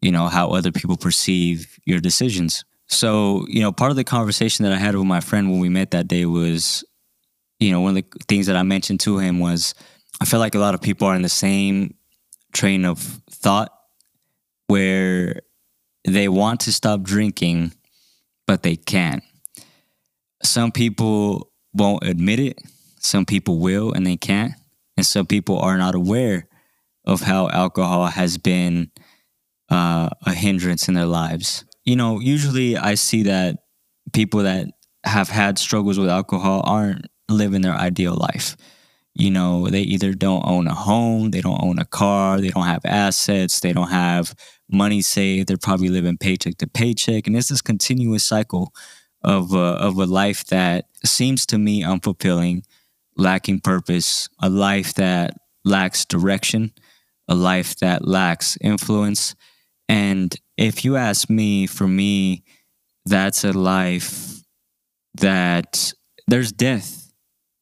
you 0.00 0.12
know 0.12 0.28
how 0.28 0.50
other 0.50 0.70
people 0.70 0.96
perceive 0.96 1.78
your 1.84 2.00
decisions. 2.00 2.64
So 2.86 3.46
you 3.48 3.62
know 3.62 3.72
part 3.72 3.90
of 3.90 3.96
the 3.96 4.04
conversation 4.04 4.64
that 4.64 4.72
i 4.72 4.76
had 4.76 4.94
with 4.94 5.06
my 5.06 5.20
friend 5.20 5.50
when 5.50 5.60
we 5.60 5.68
met 5.68 5.92
that 5.92 6.08
day 6.08 6.26
was 6.26 6.84
you 7.58 7.70
know 7.70 7.80
one 7.80 7.96
of 7.96 8.02
the 8.02 8.24
things 8.28 8.46
that 8.46 8.56
i 8.56 8.62
mentioned 8.62 9.00
to 9.00 9.18
him 9.18 9.40
was 9.40 9.74
i 10.20 10.24
feel 10.24 10.40
like 10.40 10.54
a 10.54 10.58
lot 10.58 10.74
of 10.74 10.82
people 10.82 11.08
are 11.08 11.16
in 11.16 11.22
the 11.22 11.28
same 11.28 11.94
train 12.52 12.84
of 12.84 12.98
thought 13.30 13.72
where 14.66 15.40
they 16.06 16.28
want 16.28 16.60
to 16.60 16.72
stop 16.72 17.02
drinking 17.02 17.72
but 18.46 18.62
they 18.62 18.76
can't 18.76 19.24
some 20.44 20.70
people 20.70 21.50
won't 21.72 22.04
admit 22.04 22.38
it 22.38 22.60
some 22.98 23.24
people 23.24 23.58
will 23.58 23.92
and 23.92 24.06
they 24.06 24.16
can't 24.16 24.52
and 24.96 25.04
some 25.04 25.26
people 25.26 25.58
are 25.58 25.76
not 25.76 25.94
aware 25.94 26.46
of 27.04 27.20
how 27.20 27.48
alcohol 27.50 28.06
has 28.06 28.38
been 28.38 28.90
uh, 29.70 30.08
a 30.24 30.32
hindrance 30.32 30.88
in 30.88 30.94
their 30.94 31.06
lives. 31.06 31.64
You 31.84 31.96
know, 31.96 32.20
usually 32.20 32.76
I 32.76 32.94
see 32.94 33.24
that 33.24 33.58
people 34.12 34.42
that 34.42 34.68
have 35.04 35.28
had 35.28 35.58
struggles 35.58 35.98
with 35.98 36.08
alcohol 36.08 36.62
aren't 36.64 37.06
living 37.28 37.62
their 37.62 37.74
ideal 37.74 38.14
life. 38.14 38.56
You 39.14 39.30
know, 39.30 39.68
they 39.68 39.82
either 39.82 40.12
don't 40.12 40.46
own 40.46 40.66
a 40.66 40.74
home, 40.74 41.30
they 41.30 41.40
don't 41.40 41.62
own 41.62 41.78
a 41.78 41.84
car, 41.84 42.40
they 42.40 42.48
don't 42.48 42.64
have 42.64 42.84
assets, 42.84 43.60
they 43.60 43.72
don't 43.72 43.90
have 43.90 44.34
money 44.68 45.02
saved, 45.02 45.48
they're 45.48 45.56
probably 45.56 45.88
living 45.88 46.16
paycheck 46.18 46.56
to 46.58 46.66
paycheck. 46.66 47.26
And 47.26 47.36
it's 47.36 47.48
this 47.48 47.62
continuous 47.62 48.24
cycle 48.24 48.72
of 49.24 49.54
a, 49.54 49.58
of 49.58 49.98
a 49.98 50.06
life 50.06 50.44
that 50.46 50.86
seems 51.04 51.46
to 51.46 51.58
me 51.58 51.82
unfulfilling, 51.82 52.64
lacking 53.16 53.60
purpose, 53.60 54.28
a 54.40 54.50
life 54.50 54.94
that 54.94 55.36
lacks 55.64 56.04
direction, 56.04 56.72
a 57.26 57.34
life 57.34 57.76
that 57.76 58.06
lacks 58.06 58.58
influence. 58.60 59.34
And 59.88 60.34
if 60.56 60.84
you 60.84 60.96
ask 60.96 61.30
me, 61.30 61.66
for 61.66 61.88
me, 61.88 62.44
that's 63.06 63.44
a 63.44 63.52
life 63.52 64.40
that 65.14 65.92
there's 66.26 66.52
death. 66.52 67.12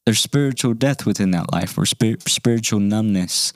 There's 0.05 0.20
spiritual 0.20 0.75
death 0.75 1.07
within 1.07 1.31
that 1.31 1.53
life, 1.53 1.79
or 1.79 1.87
spir- 1.87 2.16
spiritual 2.27 2.81
numbness. 2.81 3.53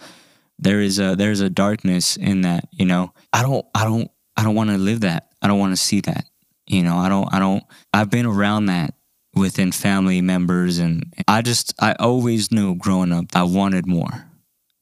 There 0.59 0.81
is 0.81 0.99
a 1.01 1.16
there's 1.16 1.40
a 1.40 1.51
darkness 1.51 2.16
in 2.16 2.42
that. 2.42 2.69
You 2.71 2.87
know, 2.87 3.12
I 3.33 3.42
don't 3.42 3.66
I 3.75 3.85
don't 3.85 4.11
I 4.37 4.45
don't 4.45 4.55
want 4.55 4.71
to 4.71 4.79
live 4.79 5.01
that. 5.01 5.29
I 5.42 5.49
don't 5.49 5.59
want 5.59 5.73
to 5.73 5.83
see 5.83 6.01
that. 6.03 6.27
You 6.66 6.83
know, 6.83 6.96
I 6.96 7.09
don't 7.09 7.33
I 7.33 7.38
don't. 7.38 7.64
I've 7.92 8.11
been 8.11 8.26
around 8.26 8.66
that 8.66 8.94
within 9.35 9.72
family 9.72 10.20
members, 10.20 10.79
and 10.79 11.14
I 11.29 11.42
just 11.42 11.74
I 11.81 11.92
always 11.98 12.50
knew 12.50 12.74
growing 12.74 13.12
up 13.12 13.26
I 13.35 13.44
wanted 13.44 13.87
more 13.87 14.26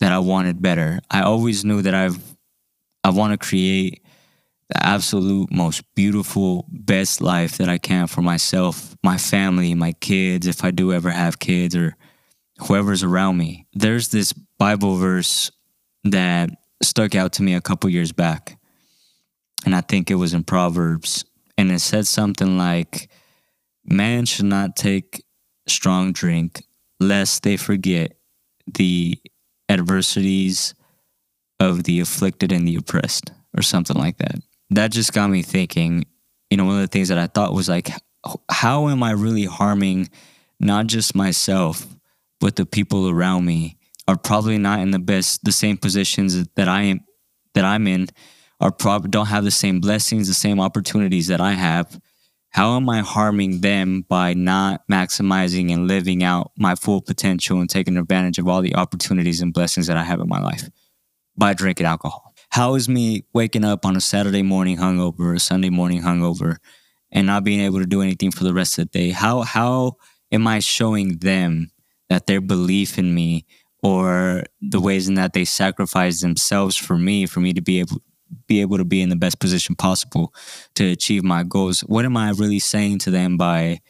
that 0.00 0.12
I 0.12 0.18
wanted 0.18 0.60
better. 0.60 1.00
I 1.10 1.22
always 1.22 1.64
knew 1.64 1.82
that 1.82 1.94
I've 1.94 2.18
I 3.02 3.10
want 3.10 3.32
to 3.32 3.46
create 3.46 4.02
the 4.70 4.86
absolute 4.86 5.52
most 5.52 5.82
beautiful, 5.94 6.66
best 6.68 7.20
life 7.20 7.58
that 7.58 7.68
I 7.68 7.78
can 7.78 8.06
for 8.06 8.22
myself, 8.22 8.96
my 9.02 9.18
family, 9.18 9.74
my 9.74 9.92
kids, 9.92 10.46
if 10.46 10.64
I 10.64 10.70
do 10.70 10.92
ever 10.92 11.10
have 11.10 11.38
kids 11.38 11.76
or 11.76 11.96
whoever's 12.58 13.02
around 13.02 13.36
me. 13.36 13.66
There's 13.74 14.08
this 14.08 14.32
Bible 14.58 14.96
verse 14.96 15.50
that 16.04 16.50
stuck 16.82 17.14
out 17.14 17.34
to 17.34 17.42
me 17.42 17.54
a 17.54 17.60
couple 17.60 17.90
years 17.90 18.12
back. 18.12 18.58
And 19.66 19.74
I 19.74 19.80
think 19.80 20.10
it 20.10 20.16
was 20.16 20.34
in 20.34 20.44
Proverbs. 20.44 21.24
And 21.56 21.70
it 21.70 21.80
said 21.80 22.06
something 22.06 22.58
like, 22.58 23.08
Man 23.84 24.24
should 24.24 24.46
not 24.46 24.76
take 24.76 25.24
strong 25.66 26.12
drink 26.12 26.64
lest 27.00 27.42
they 27.42 27.56
forget 27.56 28.16
the 28.66 29.18
adversities 29.68 30.74
of 31.60 31.84
the 31.84 32.00
afflicted 32.00 32.50
and 32.52 32.66
the 32.66 32.76
oppressed, 32.76 33.30
or 33.56 33.62
something 33.62 33.96
like 33.96 34.18
that. 34.18 34.36
That 34.70 34.90
just 34.90 35.12
got 35.12 35.30
me 35.30 35.42
thinking. 35.42 36.04
You 36.50 36.56
know, 36.56 36.64
one 36.64 36.76
of 36.76 36.80
the 36.80 36.88
things 36.88 37.08
that 37.08 37.18
I 37.18 37.26
thought 37.26 37.54
was 37.54 37.68
like, 37.68 37.90
how 38.50 38.88
am 38.88 39.02
I 39.02 39.12
really 39.12 39.44
harming 39.44 40.08
not 40.60 40.86
just 40.86 41.14
myself, 41.14 41.86
but 42.40 42.56
the 42.56 42.66
people 42.66 43.08
around 43.08 43.44
me 43.44 43.76
are 44.06 44.16
probably 44.16 44.58
not 44.58 44.80
in 44.80 44.90
the 44.90 44.98
best, 44.98 45.44
the 45.44 45.52
same 45.52 45.76
positions 45.76 46.42
that 46.56 46.68
I 46.68 46.82
am, 46.82 47.00
that 47.54 47.64
I'm 47.64 47.86
in, 47.86 48.08
are 48.64 48.72
probably 48.72 49.10
don't 49.10 49.26
have 49.26 49.44
the 49.44 49.52
same 49.52 49.78
blessings, 49.78 50.26
the 50.26 50.34
same 50.34 50.58
opportunities 50.58 51.28
that 51.28 51.40
I 51.40 51.52
have 51.52 52.00
how 52.54 52.76
am 52.76 52.88
I 52.88 53.00
harming 53.00 53.62
them 53.62 54.02
by 54.08 54.32
not 54.32 54.86
maximizing 54.88 55.72
and 55.72 55.88
living 55.88 56.22
out 56.22 56.52
my 56.56 56.76
full 56.76 57.00
potential 57.00 57.58
and 57.58 57.68
taking 57.68 57.96
advantage 57.96 58.38
of 58.38 58.46
all 58.46 58.62
the 58.62 58.76
opportunities 58.76 59.40
and 59.40 59.52
blessings 59.52 59.88
that 59.88 59.96
I 59.96 60.04
have 60.04 60.20
in 60.20 60.28
my 60.28 60.40
life 60.40 60.70
by 61.36 61.52
drinking 61.52 61.86
alcohol? 61.86 62.32
How 62.50 62.76
is 62.76 62.88
me 62.88 63.24
waking 63.34 63.64
up 63.64 63.84
on 63.84 63.96
a 63.96 64.00
Saturday 64.00 64.42
morning 64.42 64.76
hungover 64.76 65.34
a 65.34 65.40
Sunday 65.40 65.68
morning 65.68 66.02
hungover 66.02 66.58
and 67.10 67.26
not 67.26 67.42
being 67.42 67.58
able 67.58 67.80
to 67.80 67.86
do 67.86 68.02
anything 68.02 68.30
for 68.30 68.44
the 68.44 68.54
rest 68.54 68.78
of 68.78 68.88
the 68.92 68.98
day? 69.00 69.10
How 69.10 69.42
how 69.42 69.96
am 70.30 70.46
I 70.46 70.60
showing 70.60 71.18
them 71.18 71.72
that 72.08 72.28
their 72.28 72.40
belief 72.40 73.00
in 73.00 73.16
me 73.16 73.46
or 73.82 74.44
the 74.60 74.80
ways 74.80 75.08
in 75.08 75.14
that 75.14 75.32
they 75.32 75.44
sacrifice 75.44 76.20
themselves 76.20 76.76
for 76.76 76.96
me, 76.96 77.26
for 77.26 77.40
me 77.40 77.52
to 77.52 77.60
be 77.60 77.80
able 77.80 78.00
be 78.46 78.60
able 78.60 78.78
to 78.78 78.84
be 78.84 79.00
in 79.00 79.08
the 79.08 79.16
best 79.16 79.40
position 79.40 79.74
possible 79.74 80.32
to 80.74 80.90
achieve 80.90 81.24
my 81.24 81.42
goals. 81.42 81.80
What 81.80 82.04
am 82.04 82.16
I 82.16 82.30
really 82.30 82.58
saying 82.58 82.98
to 83.00 83.10
them 83.10 83.36
by 83.36 83.80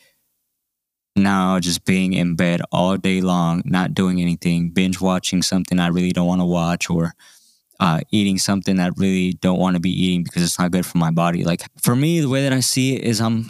now 1.16 1.60
just 1.60 1.84
being 1.84 2.12
in 2.12 2.34
bed 2.34 2.60
all 2.72 2.96
day 2.96 3.20
long, 3.20 3.62
not 3.64 3.94
doing 3.94 4.20
anything, 4.20 4.70
binge 4.70 5.00
watching 5.00 5.42
something 5.42 5.78
I 5.78 5.88
really 5.88 6.12
don't 6.12 6.26
want 6.26 6.40
to 6.40 6.46
watch, 6.46 6.90
or 6.90 7.14
uh, 7.80 8.00
eating 8.10 8.38
something 8.38 8.76
that 8.76 8.92
I 8.92 8.94
really 8.96 9.32
don't 9.34 9.58
want 9.58 9.74
to 9.76 9.80
be 9.80 9.90
eating 9.90 10.24
because 10.24 10.42
it's 10.42 10.58
not 10.58 10.70
good 10.70 10.86
for 10.86 10.98
my 10.98 11.10
body. 11.10 11.44
Like 11.44 11.62
for 11.80 11.94
me, 11.94 12.20
the 12.20 12.28
way 12.28 12.42
that 12.42 12.52
I 12.52 12.60
see 12.60 12.96
it 12.96 13.02
is 13.02 13.20
I'm 13.20 13.46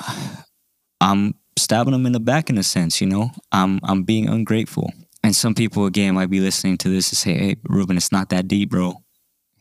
I'm 1.00 1.34
stabbing 1.58 1.92
them 1.92 2.06
in 2.06 2.12
the 2.12 2.20
back 2.20 2.50
in 2.50 2.58
a 2.58 2.62
sense, 2.62 3.00
you 3.00 3.06
know. 3.06 3.30
I'm 3.52 3.80
I'm 3.82 4.02
being 4.02 4.28
ungrateful. 4.28 4.92
And 5.22 5.34
some 5.34 5.54
people 5.54 5.86
again 5.86 6.14
might 6.14 6.30
be 6.30 6.40
listening 6.40 6.76
to 6.78 6.88
this 6.88 7.10
and 7.10 7.16
say, 7.16 7.32
"Hey, 7.34 7.56
Ruben, 7.64 7.96
it's 7.96 8.12
not 8.12 8.28
that 8.28 8.46
deep, 8.46 8.70
bro. 8.70 9.02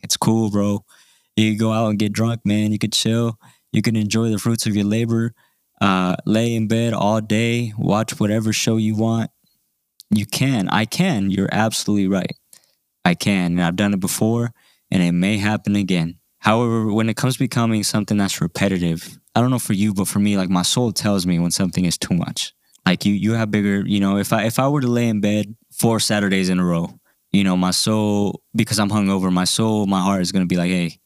It's 0.02 0.16
cool, 0.16 0.50
bro. 0.50 0.84
You 1.36 1.52
could 1.52 1.60
go 1.60 1.72
out 1.72 1.90
and 1.90 1.98
get 1.98 2.12
drunk, 2.12 2.40
man. 2.44 2.72
You 2.72 2.78
could 2.78 2.92
chill. 2.92 3.38
You 3.72 3.82
can 3.82 3.96
enjoy 3.96 4.30
the 4.30 4.38
fruits 4.38 4.66
of 4.66 4.76
your 4.76 4.84
labor. 4.84 5.34
Uh, 5.80 6.16
lay 6.24 6.54
in 6.54 6.68
bed 6.68 6.94
all 6.94 7.20
day, 7.20 7.72
watch 7.76 8.18
whatever 8.20 8.52
show 8.52 8.76
you 8.76 8.94
want. 8.94 9.30
You 10.10 10.26
can. 10.26 10.68
I 10.68 10.84
can. 10.84 11.30
You're 11.30 11.48
absolutely 11.50 12.08
right. 12.08 12.32
I 13.04 13.14
can. 13.14 13.52
And 13.52 13.62
I've 13.62 13.76
done 13.76 13.92
it 13.92 14.00
before, 14.00 14.52
and 14.90 15.02
it 15.02 15.12
may 15.12 15.38
happen 15.38 15.74
again. 15.76 16.18
However, 16.38 16.92
when 16.92 17.08
it 17.08 17.16
comes 17.16 17.34
to 17.34 17.38
becoming 17.40 17.82
something 17.82 18.16
that's 18.16 18.40
repetitive, 18.40 19.18
I 19.34 19.40
don't 19.40 19.50
know 19.50 19.58
for 19.58 19.72
you, 19.72 19.92
but 19.92 20.06
for 20.06 20.20
me, 20.20 20.36
like 20.36 20.50
my 20.50 20.62
soul 20.62 20.92
tells 20.92 21.26
me 21.26 21.38
when 21.38 21.50
something 21.50 21.84
is 21.84 21.98
too 21.98 22.14
much. 22.14 22.54
Like 22.86 23.04
you, 23.04 23.14
you 23.14 23.32
have 23.32 23.50
bigger. 23.50 23.82
You 23.86 23.98
know, 23.98 24.18
if 24.18 24.32
I 24.32 24.44
if 24.44 24.58
I 24.58 24.68
were 24.68 24.82
to 24.82 24.86
lay 24.86 25.08
in 25.08 25.20
bed 25.20 25.56
four 25.72 25.98
Saturdays 26.00 26.50
in 26.50 26.60
a 26.60 26.64
row, 26.64 26.90
you 27.32 27.42
know, 27.42 27.56
my 27.56 27.70
soul 27.72 28.42
because 28.54 28.78
I'm 28.78 28.90
hungover, 28.90 29.32
my 29.32 29.44
soul, 29.44 29.86
my 29.86 30.00
heart 30.00 30.20
is 30.20 30.32
gonna 30.32 30.46
be 30.46 30.56
like, 30.56 30.70
hey, 30.70 30.98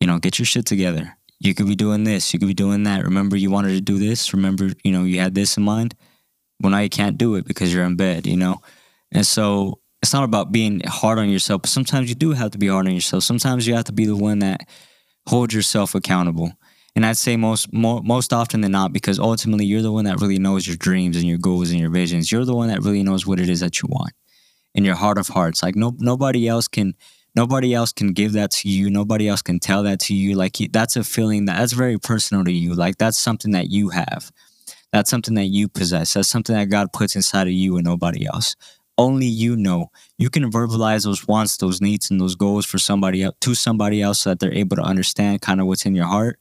you 0.00 0.06
know, 0.06 0.18
get 0.18 0.38
your 0.38 0.46
shit 0.46 0.66
together. 0.66 1.16
You 1.40 1.54
could 1.54 1.66
be 1.66 1.76
doing 1.76 2.04
this, 2.04 2.32
you 2.32 2.38
could 2.38 2.48
be 2.48 2.54
doing 2.54 2.82
that. 2.84 3.04
Remember, 3.04 3.36
you 3.36 3.50
wanted 3.50 3.74
to 3.74 3.80
do 3.80 3.98
this. 3.98 4.32
Remember, 4.34 4.70
you 4.82 4.92
know, 4.92 5.04
you 5.04 5.20
had 5.20 5.34
this 5.34 5.56
in 5.56 5.62
mind. 5.62 5.94
Well, 6.60 6.70
now 6.70 6.80
you 6.80 6.88
can't 6.88 7.16
do 7.16 7.36
it 7.36 7.46
because 7.46 7.72
you're 7.72 7.84
in 7.84 7.96
bed, 7.96 8.26
you 8.26 8.36
know? 8.36 8.60
And 9.12 9.26
so 9.26 9.80
it's 10.02 10.12
not 10.12 10.24
about 10.24 10.52
being 10.52 10.80
hard 10.84 11.18
on 11.18 11.28
yourself, 11.28 11.62
but 11.62 11.70
sometimes 11.70 12.08
you 12.08 12.14
do 12.14 12.32
have 12.32 12.50
to 12.52 12.58
be 12.58 12.68
hard 12.68 12.86
on 12.86 12.94
yourself. 12.94 13.22
Sometimes 13.22 13.66
you 13.66 13.74
have 13.74 13.84
to 13.84 13.92
be 13.92 14.06
the 14.06 14.16
one 14.16 14.40
that 14.40 14.68
holds 15.28 15.54
yourself 15.54 15.94
accountable. 15.94 16.52
And 16.96 17.06
I'd 17.06 17.16
say 17.16 17.36
most 17.36 17.72
more, 17.72 18.02
most 18.02 18.32
often 18.32 18.60
than 18.60 18.72
not, 18.72 18.92
because 18.92 19.20
ultimately 19.20 19.66
you're 19.66 19.82
the 19.82 19.92
one 19.92 20.06
that 20.06 20.20
really 20.20 20.38
knows 20.38 20.66
your 20.66 20.76
dreams 20.76 21.16
and 21.16 21.26
your 21.26 21.38
goals 21.38 21.70
and 21.70 21.78
your 21.78 21.90
visions. 21.90 22.32
You're 22.32 22.44
the 22.44 22.56
one 22.56 22.68
that 22.68 22.82
really 22.82 23.04
knows 23.04 23.26
what 23.26 23.38
it 23.38 23.48
is 23.48 23.60
that 23.60 23.80
you 23.80 23.88
want 23.88 24.12
in 24.74 24.84
your 24.84 24.96
heart 24.96 25.18
of 25.18 25.28
hearts. 25.28 25.62
Like 25.62 25.76
no 25.76 25.94
nobody 25.98 26.48
else 26.48 26.66
can 26.66 26.94
nobody 27.38 27.72
else 27.72 27.92
can 27.92 28.12
give 28.12 28.32
that 28.32 28.50
to 28.50 28.68
you. 28.68 28.90
Nobody 28.90 29.28
else 29.28 29.42
can 29.42 29.60
tell 29.60 29.84
that 29.84 30.00
to 30.00 30.14
you. 30.14 30.34
Like 30.34 30.56
that's 30.72 30.96
a 30.96 31.04
feeling 31.04 31.44
that 31.44 31.56
that's 31.58 31.72
very 31.72 31.96
personal 31.96 32.42
to 32.44 32.50
you. 32.50 32.74
Like 32.74 32.98
that's 32.98 33.16
something 33.16 33.52
that 33.52 33.70
you 33.70 33.90
have. 33.90 34.32
That's 34.92 35.08
something 35.08 35.34
that 35.34 35.46
you 35.46 35.68
possess. 35.68 36.14
That's 36.14 36.28
something 36.28 36.56
that 36.56 36.68
god 36.68 36.92
puts 36.92 37.14
inside 37.14 37.46
of 37.46 37.52
you 37.52 37.76
and 37.76 37.86
nobody 37.86 38.26
else. 38.26 38.56
Only 38.96 39.26
you 39.26 39.54
know. 39.54 39.92
You 40.18 40.30
can 40.30 40.50
verbalize 40.50 41.04
those 41.04 41.28
wants 41.28 41.56
those 41.58 41.80
needs 41.80 42.10
and 42.10 42.20
those 42.20 42.34
goals 42.34 42.66
for 42.66 42.78
somebody 42.78 43.22
else 43.22 43.36
to 43.42 43.54
somebody 43.54 44.02
else 44.02 44.20
so 44.22 44.30
that 44.30 44.40
they're 44.40 44.52
able 44.52 44.74
to 44.74 44.82
understand 44.82 45.40
kind 45.40 45.60
of 45.60 45.68
what's 45.68 45.86
in 45.86 45.94
your 45.94 46.06
heart 46.06 46.40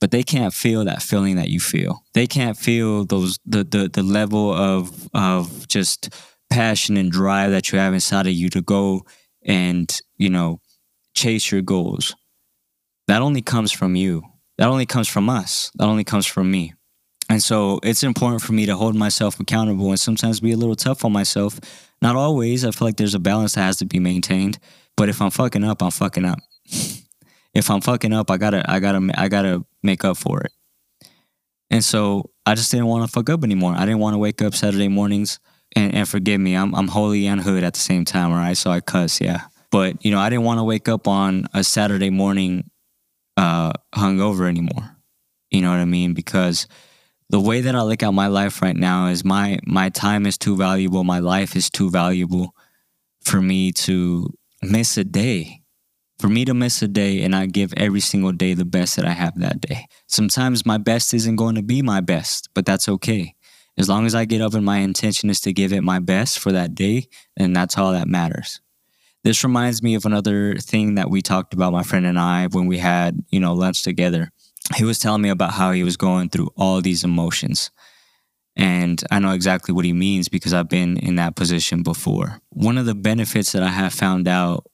but 0.00 0.10
they 0.10 0.24
can't 0.24 0.52
feel 0.52 0.84
that 0.84 1.00
feeling 1.00 1.36
that 1.36 1.48
you 1.48 1.60
feel. 1.60 2.02
They 2.12 2.26
can't 2.26 2.56
feel 2.56 3.04
those 3.04 3.38
the 3.46 3.62
the, 3.62 3.88
the 3.88 4.02
level 4.02 4.52
of 4.52 5.08
of 5.14 5.68
just 5.68 6.10
passion 6.50 6.96
and 6.96 7.12
drive 7.12 7.52
that 7.52 7.70
you 7.70 7.78
have 7.78 7.94
inside 7.94 8.26
of 8.26 8.32
you 8.32 8.48
to 8.50 8.60
go 8.60 9.06
and 9.44 10.00
you 10.16 10.30
know 10.30 10.60
chase 11.14 11.50
your 11.50 11.62
goals 11.62 12.14
that 13.08 13.22
only 13.22 13.42
comes 13.42 13.72
from 13.72 13.96
you. 13.96 14.22
That 14.58 14.68
only 14.68 14.86
comes 14.86 15.08
from 15.08 15.28
us. 15.28 15.70
That 15.76 15.84
only 15.84 16.04
comes 16.04 16.26
from 16.26 16.50
me. 16.50 16.74
And 17.28 17.42
so 17.42 17.80
it's 17.82 18.02
important 18.02 18.42
for 18.42 18.52
me 18.52 18.66
to 18.66 18.76
hold 18.76 18.94
myself 18.94 19.40
accountable 19.40 19.90
and 19.90 19.98
sometimes 19.98 20.40
be 20.40 20.52
a 20.52 20.56
little 20.56 20.74
tough 20.74 21.04
on 21.04 21.12
myself. 21.12 21.58
Not 22.00 22.16
always. 22.16 22.64
I 22.64 22.70
feel 22.70 22.88
like 22.88 22.96
there's 22.96 23.14
a 23.14 23.18
balance 23.20 23.54
that 23.54 23.62
has 23.62 23.76
to 23.78 23.86
be 23.86 23.98
maintained. 23.98 24.58
But 24.96 25.08
if 25.08 25.20
I'm 25.22 25.30
fucking 25.30 25.64
up, 25.64 25.82
I'm 25.82 25.90
fucking 25.90 26.24
up. 26.24 26.38
if 27.54 27.70
I'm 27.70 27.80
fucking 27.80 28.12
up, 28.12 28.30
I 28.30 28.36
gotta, 28.36 28.70
I 28.70 28.78
gotta, 28.78 29.10
I 29.14 29.28
gotta 29.28 29.64
make 29.82 30.04
up 30.04 30.16
for 30.16 30.42
it. 30.42 30.52
And 31.70 31.82
so 31.82 32.30
I 32.44 32.54
just 32.54 32.70
didn't 32.70 32.86
want 32.86 33.06
to 33.06 33.12
fuck 33.12 33.30
up 33.30 33.42
anymore. 33.44 33.74
I 33.74 33.86
didn't 33.86 34.00
want 34.00 34.14
to 34.14 34.18
wake 34.18 34.42
up 34.42 34.54
Saturday 34.54 34.88
mornings 34.88 35.38
and, 35.76 35.94
and 35.94 36.08
forgive 36.08 36.40
me. 36.40 36.54
I'm 36.54 36.74
I'm 36.74 36.88
holy 36.88 37.26
and 37.26 37.40
hood 37.40 37.64
at 37.64 37.74
the 37.74 37.80
same 37.80 38.04
time, 38.04 38.30
all 38.30 38.36
right? 38.36 38.56
So 38.56 38.70
I 38.70 38.80
cuss, 38.80 39.20
yeah. 39.20 39.42
But 39.70 40.04
you 40.04 40.10
know, 40.10 40.18
I 40.18 40.28
didn't 40.28 40.44
want 40.44 40.58
to 40.58 40.64
wake 40.64 40.88
up 40.88 41.08
on 41.08 41.46
a 41.54 41.64
Saturday 41.64 42.10
morning 42.10 42.70
uh 43.36 43.72
hungover 43.94 44.48
anymore. 44.48 44.96
You 45.50 45.62
know 45.62 45.70
what 45.70 45.80
I 45.80 45.84
mean? 45.84 46.14
Because 46.14 46.66
the 47.30 47.40
way 47.40 47.62
that 47.62 47.74
I 47.74 47.82
look 47.82 48.02
at 48.02 48.12
my 48.12 48.26
life 48.26 48.62
right 48.62 48.76
now 48.76 49.06
is 49.06 49.24
my 49.24 49.58
my 49.64 49.88
time 49.88 50.26
is 50.26 50.38
too 50.38 50.56
valuable, 50.56 51.04
my 51.04 51.18
life 51.18 51.56
is 51.56 51.70
too 51.70 51.90
valuable 51.90 52.54
for 53.22 53.40
me 53.40 53.72
to 53.72 54.28
miss 54.62 54.96
a 54.96 55.04
day 55.04 55.62
for 56.22 56.28
me 56.28 56.44
to 56.44 56.54
miss 56.54 56.80
a 56.82 56.88
day 56.88 57.20
and 57.22 57.34
I 57.34 57.46
give 57.46 57.74
every 57.76 57.98
single 57.98 58.30
day 58.30 58.54
the 58.54 58.64
best 58.64 58.94
that 58.94 59.04
I 59.04 59.10
have 59.10 59.38
that 59.40 59.60
day. 59.60 59.86
Sometimes 60.06 60.64
my 60.64 60.78
best 60.78 61.12
isn't 61.12 61.34
going 61.34 61.56
to 61.56 61.62
be 61.62 61.82
my 61.82 62.00
best, 62.00 62.48
but 62.54 62.64
that's 62.64 62.88
okay. 62.88 63.34
As 63.78 63.88
long 63.88 64.06
as 64.06 64.14
I 64.14 64.24
get 64.24 64.40
up 64.40 64.54
and 64.54 64.64
my 64.64 64.78
intention 64.78 65.30
is 65.30 65.40
to 65.40 65.52
give 65.52 65.72
it 65.72 65.82
my 65.82 65.98
best 65.98 66.38
for 66.38 66.52
that 66.52 66.74
day, 66.74 67.08
then 67.36 67.52
that's 67.52 67.78
all 67.78 67.92
that 67.92 68.08
matters. 68.08 68.60
This 69.24 69.44
reminds 69.44 69.82
me 69.82 69.94
of 69.94 70.04
another 70.04 70.56
thing 70.56 70.96
that 70.96 71.08
we 71.08 71.22
talked 71.22 71.54
about, 71.54 71.72
my 71.72 71.82
friend 71.82 72.04
and 72.04 72.18
I, 72.18 72.48
when 72.48 72.66
we 72.66 72.78
had, 72.78 73.24
you 73.30 73.40
know, 73.40 73.54
lunch 73.54 73.82
together. 73.82 74.30
He 74.76 74.84
was 74.84 74.98
telling 74.98 75.22
me 75.22 75.28
about 75.28 75.52
how 75.52 75.72
he 75.72 75.84
was 75.84 75.96
going 75.96 76.28
through 76.28 76.50
all 76.56 76.80
these 76.80 77.04
emotions. 77.04 77.70
And 78.56 79.02
I 79.10 79.18
know 79.18 79.30
exactly 79.30 79.72
what 79.72 79.84
he 79.84 79.92
means 79.92 80.28
because 80.28 80.52
I've 80.52 80.68
been 80.68 80.98
in 80.98 81.16
that 81.16 81.36
position 81.36 81.82
before. 81.82 82.40
One 82.50 82.76
of 82.76 82.86
the 82.86 82.94
benefits 82.94 83.52
that 83.52 83.62
I 83.62 83.68
have 83.68 83.94
found 83.94 84.28
out 84.28 84.66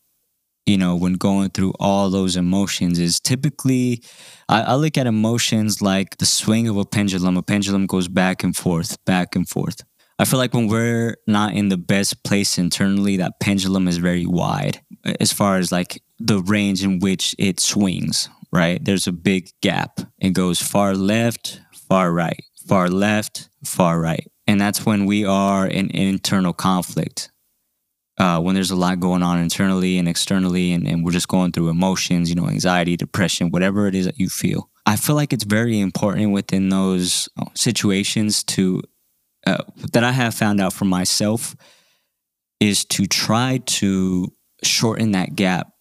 you 0.68 0.76
know, 0.76 0.94
when 0.94 1.14
going 1.14 1.48
through 1.50 1.72
all 1.80 2.10
those 2.10 2.36
emotions 2.36 2.98
is 2.98 3.18
typically, 3.18 4.02
I, 4.48 4.62
I, 4.62 4.74
look 4.74 4.98
at 4.98 5.06
emotions 5.06 5.80
like 5.80 6.18
the 6.18 6.26
swing 6.26 6.68
of 6.68 6.76
a 6.76 6.84
pendulum. 6.84 7.38
A 7.38 7.42
pendulum 7.42 7.86
goes 7.86 8.06
back 8.06 8.44
and 8.44 8.54
forth, 8.54 9.02
back 9.06 9.34
and 9.34 9.48
forth. 9.48 9.80
I 10.18 10.26
feel 10.26 10.38
like 10.38 10.52
when 10.52 10.68
we're 10.68 11.16
not 11.26 11.54
in 11.54 11.70
the 11.70 11.78
best 11.78 12.22
place 12.22 12.58
internally, 12.58 13.16
that 13.16 13.40
pendulum 13.40 13.88
is 13.88 13.96
very 13.96 14.26
wide 14.26 14.80
as 15.20 15.32
far 15.32 15.56
as 15.56 15.72
like 15.72 16.02
the 16.18 16.40
range 16.40 16.84
in 16.84 16.98
which 16.98 17.34
it 17.38 17.60
swings, 17.60 18.28
right? 18.52 18.84
There's 18.84 19.06
a 19.06 19.12
big 19.12 19.50
gap. 19.62 20.00
It 20.18 20.30
goes 20.30 20.60
far 20.60 20.94
left, 20.94 21.60
far 21.88 22.12
right, 22.12 22.44
far 22.66 22.88
left, 22.88 23.48
far 23.64 23.98
right. 24.00 24.26
And 24.46 24.60
that's 24.60 24.84
when 24.84 25.06
we 25.06 25.24
are 25.24 25.66
in 25.66 25.90
internal 25.92 26.52
conflict 26.52 27.30
uh, 28.38 28.40
when 28.40 28.54
there's 28.54 28.70
a 28.70 28.76
lot 28.76 29.00
going 29.00 29.22
on 29.22 29.38
internally 29.38 29.98
and 29.98 30.08
externally, 30.08 30.72
and, 30.72 30.86
and 30.86 31.04
we're 31.04 31.12
just 31.12 31.28
going 31.28 31.52
through 31.52 31.68
emotions, 31.68 32.28
you 32.28 32.36
know, 32.36 32.48
anxiety, 32.48 32.96
depression, 32.96 33.50
whatever 33.50 33.86
it 33.86 33.94
is 33.94 34.06
that 34.06 34.18
you 34.18 34.28
feel. 34.28 34.70
I 34.86 34.96
feel 34.96 35.16
like 35.16 35.32
it's 35.32 35.44
very 35.44 35.80
important 35.80 36.32
within 36.32 36.68
those 36.68 37.28
uh, 37.38 37.46
situations 37.54 38.44
to, 38.44 38.82
uh, 39.46 39.64
that 39.92 40.04
I 40.04 40.12
have 40.12 40.34
found 40.34 40.60
out 40.60 40.72
for 40.72 40.84
myself, 40.84 41.56
is 42.60 42.84
to 42.86 43.06
try 43.06 43.60
to 43.64 44.32
shorten 44.62 45.12
that 45.12 45.36
gap 45.36 45.72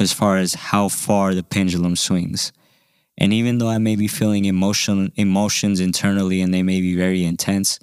as 0.00 0.12
far 0.12 0.38
as 0.38 0.54
how 0.54 0.88
far 0.88 1.34
the 1.34 1.42
pendulum 1.42 1.96
swings. 1.96 2.52
And 3.16 3.32
even 3.32 3.58
though 3.58 3.68
I 3.68 3.78
may 3.78 3.94
be 3.94 4.08
feeling 4.08 4.44
emotion, 4.44 5.12
emotions 5.14 5.78
internally 5.78 6.40
and 6.40 6.52
they 6.52 6.64
may 6.64 6.80
be 6.80 6.96
very 6.96 7.24
intense, 7.24 7.78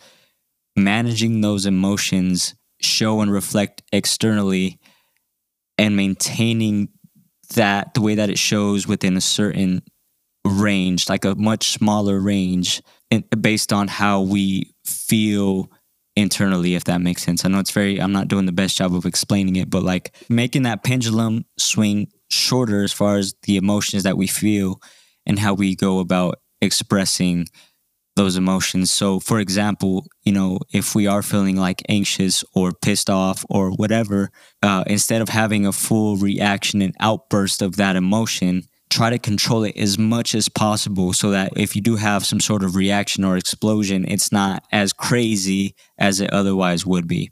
managing 0.75 1.41
those 1.41 1.65
emotions 1.65 2.55
show 2.83 3.21
and 3.21 3.31
reflect 3.31 3.81
externally 3.91 4.79
and 5.77 5.95
maintaining 5.95 6.89
that 7.55 7.93
the 7.93 8.01
way 8.01 8.15
that 8.15 8.29
it 8.29 8.37
shows 8.37 8.87
within 8.87 9.17
a 9.17 9.21
certain 9.21 9.81
range, 10.45 11.09
like 11.09 11.25
a 11.25 11.35
much 11.35 11.71
smaller 11.71 12.19
range, 12.19 12.81
based 13.39 13.73
on 13.73 13.87
how 13.87 14.21
we 14.21 14.73
feel 14.85 15.69
internally, 16.15 16.75
if 16.75 16.85
that 16.85 17.01
makes 17.01 17.23
sense. 17.23 17.45
I 17.45 17.49
know 17.49 17.59
it's 17.59 17.71
very, 17.71 18.01
I'm 18.01 18.11
not 18.11 18.27
doing 18.27 18.45
the 18.45 18.51
best 18.51 18.77
job 18.77 18.93
of 18.95 19.05
explaining 19.05 19.55
it, 19.55 19.69
but 19.69 19.83
like 19.83 20.13
making 20.29 20.63
that 20.63 20.83
pendulum 20.83 21.45
swing 21.57 22.11
shorter 22.29 22.83
as 22.83 22.93
far 22.93 23.17
as 23.17 23.33
the 23.43 23.57
emotions 23.57 24.03
that 24.03 24.17
we 24.17 24.27
feel 24.27 24.81
and 25.25 25.39
how 25.39 25.53
we 25.53 25.75
go 25.75 25.99
about 25.99 26.39
expressing 26.61 27.47
those 28.15 28.35
emotions. 28.35 28.91
So, 28.91 29.19
for 29.19 29.39
example, 29.39 30.05
you 30.23 30.31
know, 30.31 30.59
if 30.71 30.95
we 30.95 31.07
are 31.07 31.21
feeling 31.21 31.55
like 31.55 31.81
anxious 31.87 32.43
or 32.53 32.71
pissed 32.71 33.09
off 33.09 33.45
or 33.49 33.71
whatever, 33.71 34.31
uh, 34.61 34.83
instead 34.87 35.21
of 35.21 35.29
having 35.29 35.65
a 35.65 35.71
full 35.71 36.17
reaction 36.17 36.81
and 36.81 36.95
outburst 36.99 37.61
of 37.61 37.77
that 37.77 37.95
emotion, 37.95 38.63
try 38.89 39.09
to 39.09 39.17
control 39.17 39.63
it 39.63 39.75
as 39.77 39.97
much 39.97 40.35
as 40.35 40.49
possible 40.49 41.13
so 41.13 41.31
that 41.31 41.53
if 41.55 41.75
you 41.75 41.81
do 41.81 41.95
have 41.95 42.25
some 42.25 42.41
sort 42.41 42.63
of 42.63 42.75
reaction 42.75 43.23
or 43.23 43.37
explosion, 43.37 44.05
it's 44.05 44.31
not 44.31 44.63
as 44.71 44.91
crazy 44.91 45.73
as 45.97 46.19
it 46.19 46.31
otherwise 46.31 46.85
would 46.85 47.07
be. 47.07 47.31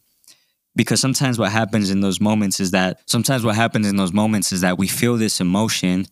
Because 0.75 1.01
sometimes 1.01 1.37
what 1.37 1.51
happens 1.51 1.89
in 1.89 1.99
those 1.99 2.21
moments 2.21 2.61
is 2.61 2.71
that 2.71 3.01
sometimes 3.05 3.43
what 3.43 3.55
happens 3.55 3.87
in 3.87 3.97
those 3.97 4.13
moments 4.13 4.53
is 4.53 4.61
that 4.61 4.77
we 4.77 4.87
feel 4.87 5.17
this 5.17 5.41
emotion 5.41 6.05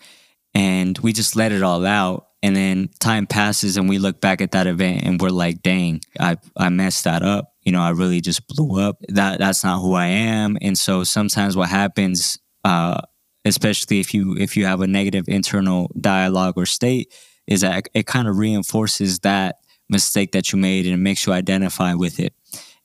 and 0.54 0.98
we 1.00 1.14
just 1.14 1.36
let 1.38 1.54
it 1.54 1.64
all 1.64 1.86
out 1.86 2.27
and 2.44 2.56
then 2.56 2.90
time 3.00 3.26
passes 3.26 3.78
and 3.78 3.90
we 3.90 3.98
look 3.98 4.22
back 4.22 4.42
at 4.42 4.52
that 4.52 4.68
event 4.68 5.04
and 5.04 5.20
we're 5.20 5.30
like, 5.30 5.62
dang, 5.64 6.02
I, 6.20 6.38
I 6.56 6.70
messed 6.70 7.06
that 7.06 7.24
up. 7.24 7.54
You 7.64 7.72
know, 7.72 7.82
I 7.82 7.90
really 7.90 8.22
just 8.22 8.48
blew 8.48 8.80
up. 8.80 8.98
That 9.10 9.40
that's 9.40 9.64
not 9.64 9.82
who 9.82 9.94
I 9.94 10.06
am. 10.06 10.58
And 10.62 10.78
so 10.78 11.04
sometimes 11.04 11.58
what 11.58 11.70
happens, 11.70 12.38
uh, 12.64 13.02
especially 13.44 14.00
if 14.00 14.14
you 14.14 14.38
if 14.38 14.56
you 14.56 14.66
have 14.66 14.82
a 14.82 14.88
negative 14.88 15.26
internal 15.28 15.92
dialogue 16.00 16.54
or 16.58 16.66
state, 16.66 17.14
is 17.48 17.62
that 17.62 17.88
it, 17.94 18.06
kind 18.06 18.28
of 18.28 18.38
reinforces 18.38 19.20
that 19.20 19.58
mistake 19.90 20.32
that 20.34 20.52
you 20.52 20.60
made 20.60 20.86
and 20.86 20.94
it 20.94 20.98
makes 20.98 21.26
you 21.26 21.34
identify 21.34 21.94
with 21.94 22.20
it. 22.20 22.34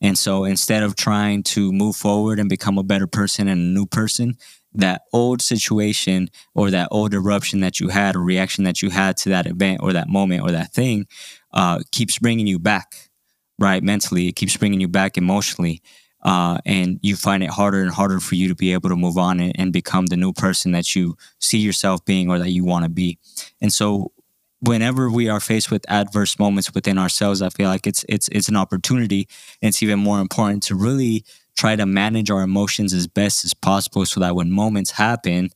And 0.01 0.19
so 0.19 0.45
instead 0.45 0.83
of 0.83 0.97
trying 0.97 1.43
to 1.45 1.73
move 1.73 1.95
forward 1.95 2.41
and 2.41 2.49
become 2.49 2.79
a 2.79 2.83
better 2.83 3.07
person 3.07 3.47
and 3.49 3.61
a 3.61 3.65
new 3.65 3.87
person, 3.87 4.37
that 4.75 5.03
old 5.13 5.43
situation 5.43 6.29
or 6.55 6.71
that 6.71 6.89
old 6.91 7.15
eruption 7.15 7.61
that 7.61 7.81
you 7.81 7.89
had 7.89 8.17
or 8.17 8.21
reaction 8.21 8.65
that 8.65 8.83
you 8.83 8.91
had 8.91 9.17
to 9.19 9.29
that 9.31 9.47
event 9.47 9.81
or 9.83 9.93
that 9.93 10.09
moment 10.09 10.43
or 10.43 10.51
that 10.51 10.73
thing 10.73 11.07
uh, 11.53 11.81
keeps 11.91 12.19
bringing 12.19 12.47
you 12.47 12.59
back, 12.59 13.11
right? 13.59 13.83
Mentally, 13.83 14.29
it 14.29 14.37
keeps 14.37 14.57
bringing 14.57 14.81
you 14.81 14.89
back 14.89 15.17
emotionally. 15.17 15.83
Uh, 16.23 16.59
and 16.65 17.01
you 17.03 17.17
find 17.17 17.43
it 17.43 17.51
harder 17.51 17.81
and 17.81 17.91
harder 17.91 18.21
for 18.21 18.37
you 18.37 18.47
to 18.49 18.55
be 18.55 18.73
able 18.73 18.89
to 18.89 18.95
move 18.95 19.19
on 19.19 19.41
and, 19.41 19.53
and 19.59 19.73
become 19.73 20.07
the 20.07 20.17
new 20.17 20.33
person 20.33 20.71
that 20.71 20.95
you 20.95 21.17
see 21.41 21.59
yourself 21.59 22.05
being 22.05 22.31
or 22.31 22.39
that 22.39 22.51
you 22.51 22.65
want 22.65 22.85
to 22.85 22.89
be. 22.89 23.19
And 23.61 23.73
so, 23.73 24.13
whenever 24.61 25.11
we 25.11 25.29
are 25.29 25.41
faced 25.41 25.73
with 25.73 25.85
adverse 25.91 26.39
moments 26.39 26.73
within 26.73 26.97
ourselves, 26.97 27.43
I 27.43 27.49
feel 27.49 27.69
like 27.69 27.89
it's 27.89 28.05
it's 28.09 28.29
it's 28.29 28.49
an 28.49 28.57
opportunity, 28.57 29.29
and 29.61 29.71
it's 29.71 29.83
even 29.83 29.99
more 29.99 30.21
important 30.21 30.63
to 30.65 30.77
really 30.77 31.25
try 31.57 31.77
to 31.77 31.87
manage 31.87 32.31
our 32.31 32.43
emotions 32.43 32.93
as 32.93 33.07
best 33.07 33.45
as 33.45 33.55
possible 33.55 34.07
so 34.07 34.21
that 34.21 34.35
when 34.35 34.51
moments 34.51 34.93
happen, 34.93 35.51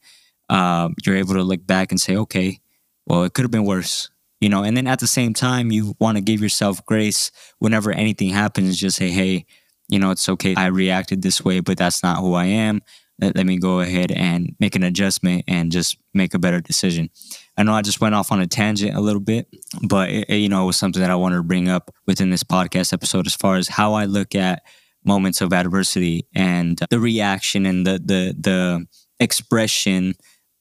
um, 0.49 0.95
you're 1.05 1.17
able 1.17 1.35
to 1.35 1.43
look 1.43 1.67
back 1.67 1.91
and 1.91 2.01
say, 2.01 2.17
okay, 2.17 2.61
well, 3.07 3.25
it 3.25 3.35
could 3.35 3.43
have 3.43 3.51
been 3.51 3.65
worse. 3.65 4.11
You 4.41 4.51
know, 4.51 4.63
and 4.63 4.77
then 4.77 4.87
at 4.87 5.01
the 5.01 5.07
same 5.07 5.33
time, 5.33 5.73
you 5.73 5.95
want 5.99 6.19
to 6.19 6.23
give 6.23 6.43
yourself 6.43 6.85
grace 6.85 7.31
whenever 7.59 7.91
anything 7.91 8.29
happens. 8.29 8.77
Just 8.79 8.99
say, 8.99 9.11
hey, 9.11 9.47
you 9.89 9.99
know, 9.99 10.11
it's 10.11 10.29
okay. 10.29 10.55
I 10.55 10.67
reacted 10.67 11.23
this 11.23 11.43
way, 11.43 11.61
but 11.61 11.79
that's 11.79 12.03
not 12.03 12.19
who 12.19 12.35
I 12.35 12.45
am. 12.45 12.83
Let, 13.19 13.35
let 13.35 13.47
me 13.47 13.57
go 13.57 13.81
ahead 13.81 14.13
and 14.13 14.55
make 14.61 14.77
an 14.77 14.83
adjustment 14.83 15.45
and 15.49 15.73
just 15.73 15.97
make 16.13 16.35
a 16.35 16.39
better 16.39 16.61
decision. 16.61 17.09
I 17.57 17.63
know 17.63 17.73
I 17.73 17.81
just 17.81 18.01
went 18.01 18.15
off 18.15 18.31
on 18.31 18.41
a 18.41 18.47
tangent 18.47 18.95
a 18.95 19.01
little 19.01 19.21
bit, 19.21 19.49
but 19.83 20.11
it, 20.11 20.29
it, 20.29 20.37
you 20.37 20.51
know, 20.51 20.65
it 20.65 20.67
was 20.67 20.77
something 20.77 21.01
that 21.01 21.11
I 21.11 21.17
wanted 21.17 21.37
to 21.37 21.43
bring 21.43 21.71
up 21.71 21.91
within 22.07 22.29
this 22.29 22.43
podcast 22.43 22.93
episode 22.93 23.27
as 23.27 23.35
far 23.35 23.57
as 23.57 23.69
how 23.69 23.95
I 23.95 24.05
look 24.05 24.35
at 24.35 24.63
moments 25.07 25.41
of 25.41 25.53
adversity 25.53 26.27
and 26.35 26.81
the 26.91 27.01
reaction 27.01 27.67
and 27.67 27.87
the 27.87 28.01
the 28.05 28.35
the 28.39 28.87
expression 29.21 30.15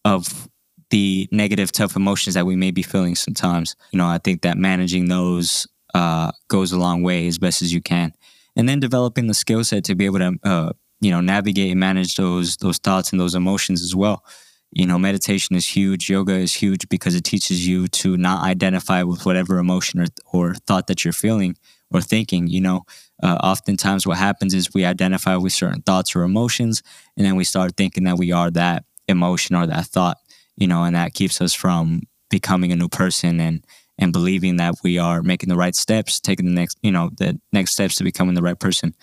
of 0.05 0.47
the 0.91 1.27
negative 1.31 1.71
tough 1.71 1.95
emotions 1.95 2.35
that 2.35 2.45
we 2.45 2.55
may 2.55 2.71
be 2.71 2.83
feeling 2.83 3.15
sometimes. 3.15 3.75
You 3.91 3.97
know 3.97 4.07
i 4.07 4.17
think 4.17 4.41
that 4.41 4.57
managing 4.57 5.07
those 5.09 5.67
uh, 5.95 6.31
goes 6.49 6.73
a 6.73 6.77
long 6.77 7.03
way 7.03 7.25
as 7.25 7.37
best 7.37 7.61
as 7.61 7.73
you 7.73 7.81
can. 7.81 8.11
And 8.57 8.67
then 8.67 8.79
developing 8.81 9.27
the 9.27 9.33
skill 9.33 9.63
set 9.63 9.85
to 9.85 9.95
be 9.95 10.05
able 10.05 10.19
to 10.19 10.35
uh, 10.43 10.73
you 11.01 11.11
know 11.11 11.21
navigate 11.21 11.71
and 11.71 11.79
manage 11.79 12.15
those 12.15 12.57
those 12.57 12.77
thoughts 12.77 13.11
and 13.11 13.19
those 13.19 13.35
emotions 13.35 13.81
as 13.81 13.95
well. 13.95 14.23
You 14.71 14.85
know 14.85 14.99
meditation 14.99 15.55
is 15.55 15.65
huge 15.67 16.09
yoga 16.09 16.33
is 16.33 16.53
huge 16.53 16.87
because 16.89 17.15
it 17.15 17.23
teaches 17.23 17.65
you 17.67 17.87
to 17.87 18.17
not 18.17 18.43
identify 18.43 19.03
with 19.03 19.25
whatever 19.25 19.57
emotion 19.57 20.01
or, 20.01 20.07
or 20.33 20.53
thought 20.67 20.87
that 20.87 21.03
you're 21.03 21.13
feeling 21.13 21.55
or 21.91 22.01
thinking 22.01 22.47
you 22.47 22.61
know 22.61 22.83
uh, 23.23 23.37
oftentimes 23.43 24.05
what 24.05 24.17
happens 24.17 24.53
is 24.53 24.73
we 24.73 24.85
identify 24.85 25.35
with 25.35 25.53
certain 25.53 25.81
thoughts 25.81 26.15
or 26.15 26.23
emotions 26.23 26.81
and 27.17 27.25
then 27.25 27.35
we 27.35 27.43
start 27.43 27.75
thinking 27.77 28.03
that 28.03 28.17
we 28.17 28.31
are 28.31 28.51
that 28.51 28.83
emotion 29.07 29.55
or 29.55 29.65
that 29.67 29.85
thought 29.85 30.17
you 30.57 30.67
know, 30.67 30.83
and 30.83 30.95
that 30.95 31.13
keeps 31.13 31.41
us 31.41 31.53
from 31.53 32.01
becoming 32.29 32.71
a 32.71 32.75
new 32.75 32.89
person 32.89 33.39
and 33.39 33.65
and 33.97 34.11
believing 34.11 34.57
that 34.57 34.75
we 34.83 34.97
are 34.97 35.23
making 35.23 35.47
the 35.47 35.55
right 35.55 35.75
steps, 35.75 36.19
taking 36.19 36.45
the 36.45 36.51
next, 36.51 36.77
you 36.81 36.91
know, 36.91 37.09
the 37.17 37.39
next 37.53 37.71
steps 37.71 37.95
to 37.95 38.03
becoming 38.03 38.35
the 38.35 38.41
right 38.41 38.59
person 38.59 38.93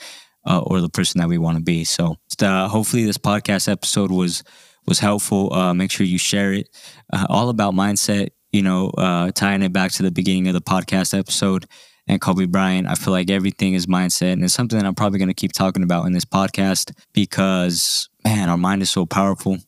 uh, 0.47 0.61
or 0.61 0.83
the 0.83 0.91
person 0.91 1.18
that 1.18 1.28
we 1.28 1.39
want 1.39 1.57
to 1.57 1.62
be. 1.62 1.83
So, 1.85 2.16
uh, 2.43 2.68
hopefully, 2.68 3.05
this 3.05 3.18
podcast 3.18 3.70
episode 3.70 4.11
was 4.11 4.43
was 4.87 4.99
helpful. 4.99 5.53
Uh, 5.53 5.72
make 5.72 5.91
sure 5.91 6.05
you 6.07 6.18
share 6.18 6.53
it. 6.53 6.68
Uh, 7.12 7.26
all 7.28 7.49
about 7.49 7.74
mindset. 7.74 8.28
You 8.51 8.62
know, 8.62 8.91
uh, 8.91 9.30
tying 9.30 9.62
it 9.62 9.72
back 9.72 9.93
to 9.93 10.03
the 10.03 10.11
beginning 10.11 10.49
of 10.49 10.55
the 10.55 10.61
podcast 10.61 11.18
episode 11.18 11.66
and 12.07 12.20
Kobe 12.20 12.46
Bryant. 12.46 12.88
I 12.88 12.94
feel 12.94 13.12
like 13.12 13.30
everything 13.30 13.74
is 13.74 13.86
mindset, 13.86 14.32
and 14.32 14.44
it's 14.44 14.55
something 14.55 14.78
that 14.78 14.86
I'm 14.86 14.94
probably 14.94 15.18
going 15.18 15.28
to 15.28 15.34
keep 15.34 15.53
talking 15.53 15.82
about 15.82 16.07
in 16.07 16.12
this 16.12 16.24
podcast 16.24 16.92
because, 17.12 18.09
man, 18.24 18.48
our 18.48 18.57
mind 18.57 18.82
is 18.82 18.90
so 18.90 19.07
powerful, 19.07 19.59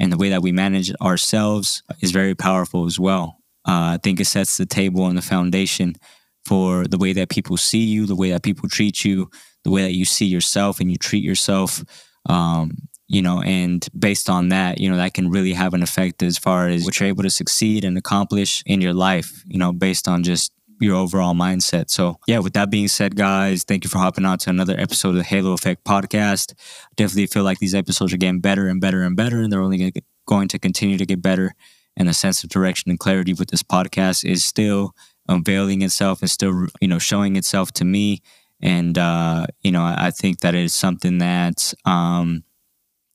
and 0.00 0.12
the 0.12 0.18
way 0.18 0.28
that 0.30 0.42
we 0.42 0.52
manage 0.52 0.92
ourselves 1.00 1.82
is 2.00 2.10
very 2.10 2.34
powerful 2.34 2.86
as 2.86 2.98
well. 2.98 3.38
Uh, 3.66 3.96
I 3.96 3.98
think 4.02 4.20
it 4.20 4.26
sets 4.26 4.56
the 4.56 4.66
table 4.66 5.06
and 5.06 5.16
the 5.16 5.22
foundation 5.22 5.94
for 6.44 6.86
the 6.86 6.98
way 6.98 7.12
that 7.14 7.30
people 7.30 7.56
see 7.56 7.84
you, 7.84 8.06
the 8.06 8.16
way 8.16 8.30
that 8.30 8.42
people 8.42 8.68
treat 8.68 9.04
you, 9.04 9.30
the 9.64 9.70
way 9.70 9.82
that 9.82 9.94
you 9.94 10.04
see 10.04 10.26
yourself 10.26 10.80
and 10.80 10.90
you 10.90 10.98
treat 10.98 11.24
yourself. 11.24 11.82
Um, 12.26 12.76
you 13.06 13.22
know, 13.22 13.42
and 13.42 13.86
based 13.98 14.30
on 14.30 14.48
that, 14.48 14.80
you 14.80 14.90
know, 14.90 14.96
that 14.96 15.14
can 15.14 15.30
really 15.30 15.52
have 15.52 15.74
an 15.74 15.82
effect 15.82 16.22
as 16.22 16.38
far 16.38 16.68
as 16.68 16.84
what 16.84 16.98
you're 16.98 17.08
able 17.08 17.22
to 17.22 17.30
succeed 17.30 17.84
and 17.84 17.98
accomplish 17.98 18.62
in 18.66 18.80
your 18.80 18.94
life, 18.94 19.42
you 19.46 19.58
know, 19.58 19.72
based 19.72 20.08
on 20.08 20.22
just 20.22 20.52
your 20.80 20.96
overall 20.96 21.34
mindset. 21.34 21.90
So, 21.90 22.18
yeah, 22.26 22.38
with 22.38 22.52
that 22.54 22.70
being 22.70 22.88
said, 22.88 23.16
guys, 23.16 23.64
thank 23.64 23.84
you 23.84 23.90
for 23.90 23.98
hopping 23.98 24.24
on 24.24 24.38
to 24.38 24.50
another 24.50 24.74
episode 24.78 25.10
of 25.10 25.14
the 25.16 25.22
Halo 25.22 25.52
Effect 25.52 25.84
podcast. 25.84 26.54
definitely 26.96 27.26
feel 27.26 27.44
like 27.44 27.58
these 27.58 27.74
episodes 27.74 28.12
are 28.12 28.16
getting 28.18 28.40
better 28.40 28.68
and 28.68 28.80
better 28.80 29.02
and 29.02 29.16
better, 29.16 29.40
and 29.40 29.52
they're 29.52 29.62
only 29.62 29.92
going 30.26 30.48
to 30.48 30.58
continue 30.58 30.98
to 30.98 31.06
get 31.06 31.22
better. 31.22 31.54
And 31.96 32.08
the 32.08 32.14
sense 32.14 32.42
of 32.42 32.50
direction 32.50 32.90
and 32.90 32.98
clarity 32.98 33.32
with 33.32 33.50
this 33.50 33.62
podcast 33.62 34.24
is 34.28 34.44
still 34.44 34.94
unveiling 35.28 35.82
itself 35.82 36.20
and 36.20 36.30
still, 36.30 36.66
you 36.80 36.88
know, 36.88 36.98
showing 36.98 37.36
itself 37.36 37.72
to 37.72 37.84
me. 37.84 38.20
And, 38.60 38.98
uh, 38.98 39.46
you 39.62 39.70
know, 39.70 39.82
I, 39.82 40.06
I 40.06 40.10
think 40.10 40.40
that 40.40 40.54
is 40.54 40.74
something 40.74 41.18
that, 41.18 41.72
um, 41.84 42.44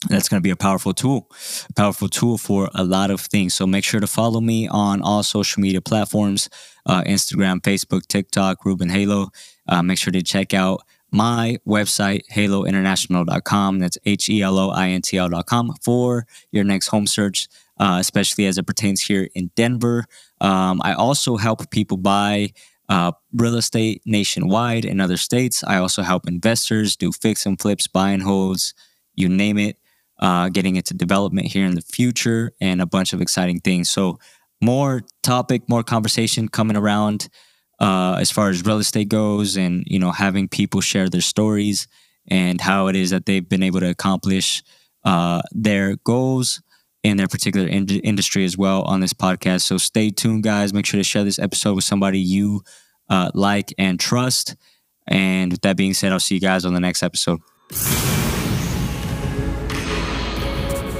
that's 0.07 0.29
going 0.29 0.39
to 0.39 0.43
be 0.43 0.49
a 0.49 0.55
powerful 0.55 0.93
tool, 0.93 1.29
a 1.69 1.73
powerful 1.73 2.07
tool 2.07 2.37
for 2.37 2.69
a 2.73 2.83
lot 2.83 3.11
of 3.11 3.19
things. 3.19 3.53
So 3.53 3.67
make 3.67 3.83
sure 3.83 3.99
to 3.99 4.07
follow 4.07 4.39
me 4.39 4.67
on 4.67 5.01
all 5.01 5.23
social 5.23 5.61
media 5.61 5.81
platforms 5.81 6.49
uh, 6.85 7.03
Instagram, 7.03 7.61
Facebook, 7.61 8.07
TikTok, 8.07 8.65
Ruben 8.65 8.89
Halo. 8.89 9.29
Uh, 9.67 9.83
make 9.83 9.97
sure 9.97 10.13
to 10.13 10.23
check 10.23 10.53
out 10.53 10.81
my 11.11 11.57
website, 11.67 12.21
halointernational.com. 12.31 13.79
That's 13.79 13.97
H 14.05 14.29
E 14.29 14.41
L 14.41 14.57
O 14.57 14.69
I 14.69 14.89
N 14.89 15.01
T 15.01 15.17
L.com 15.17 15.73
for 15.83 16.25
your 16.51 16.63
next 16.63 16.87
home 16.87 17.05
search, 17.05 17.47
uh, 17.77 17.97
especially 17.99 18.45
as 18.45 18.57
it 18.57 18.65
pertains 18.65 19.01
here 19.01 19.27
in 19.35 19.51
Denver. 19.55 20.05
Um, 20.39 20.81
I 20.83 20.93
also 20.93 21.37
help 21.37 21.69
people 21.71 21.97
buy 21.97 22.53
uh, 22.87 23.11
real 23.33 23.55
estate 23.55 24.01
nationwide 24.05 24.85
in 24.85 24.99
other 25.01 25.17
states. 25.17 25.63
I 25.63 25.77
also 25.77 26.03
help 26.03 26.27
investors 26.27 26.95
do 26.95 27.11
fix 27.11 27.45
and 27.45 27.59
flips, 27.59 27.87
buy 27.87 28.11
and 28.11 28.23
holds, 28.23 28.73
you 29.13 29.27
name 29.27 29.57
it 29.57 29.77
uh, 30.19 30.49
getting 30.49 30.75
into 30.75 30.93
development 30.93 31.47
here 31.47 31.65
in 31.65 31.75
the 31.75 31.81
future, 31.81 32.51
and 32.59 32.81
a 32.81 32.85
bunch 32.85 33.13
of 33.13 33.21
exciting 33.21 33.59
things. 33.59 33.89
So, 33.89 34.19
more 34.61 35.03
topic, 35.23 35.69
more 35.69 35.83
conversation 35.83 36.49
coming 36.49 36.75
around 36.75 37.29
uh, 37.79 38.17
as 38.19 38.29
far 38.29 38.49
as 38.49 38.65
real 38.65 38.79
estate 38.79 39.09
goes, 39.09 39.57
and 39.57 39.83
you 39.87 39.99
know, 39.99 40.11
having 40.11 40.47
people 40.47 40.81
share 40.81 41.09
their 41.09 41.21
stories 41.21 41.87
and 42.29 42.59
how 42.61 42.87
it 42.87 42.95
is 42.95 43.09
that 43.09 43.25
they've 43.25 43.47
been 43.47 43.63
able 43.63 43.79
to 43.79 43.89
accomplish 43.89 44.61
uh, 45.05 45.41
their 45.51 45.95
goals 46.03 46.61
in 47.01 47.15
their 47.15 47.27
particular 47.27 47.65
in- 47.65 47.87
industry 47.87 48.43
as 48.43 48.57
well 48.57 48.81
on 48.83 48.99
this 48.99 49.13
podcast. 49.13 49.61
So, 49.61 49.77
stay 49.77 50.09
tuned, 50.09 50.43
guys. 50.43 50.73
Make 50.73 50.85
sure 50.85 50.99
to 50.99 51.03
share 51.03 51.23
this 51.23 51.39
episode 51.39 51.75
with 51.75 51.85
somebody 51.85 52.19
you 52.19 52.61
uh, 53.09 53.31
like 53.33 53.73
and 53.77 53.99
trust. 53.99 54.55
And 55.07 55.51
with 55.51 55.61
that 55.61 55.77
being 55.77 55.93
said, 55.93 56.11
I'll 56.11 56.19
see 56.19 56.35
you 56.35 56.41
guys 56.41 56.65
on 56.65 56.73
the 56.73 56.79
next 56.79 57.01
episode. 57.01 57.39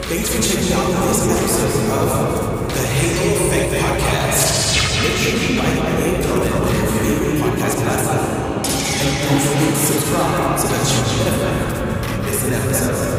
Thanks 0.09 0.33
for 0.33 0.41
checking 0.41 0.73
out 0.73 0.87
this 0.87 1.21
episode 1.21 1.91
of 1.91 2.73
the 2.73 2.81
Halo 2.81 3.45
Effect 3.45 3.73
Podcast. 3.73 5.03
Make 5.03 5.17
sure 5.17 5.37
you 5.37 5.59
like 5.59 5.77
and 5.77 6.25
comment 6.25 6.51
on 6.51 6.73
your 6.73 6.87
favorite 6.97 7.37
podcast 7.39 7.75
platform. 7.77 8.25
And 9.05 9.29
don't 9.29 9.39
forget 9.39 9.69
to 9.69 9.85
subscribe 9.85 10.59
so 10.59 10.67
that 10.67 10.83
you 10.89 11.23
never 11.29 12.25
miss 12.25 12.43
an 12.43 12.53
episode. 12.53 13.18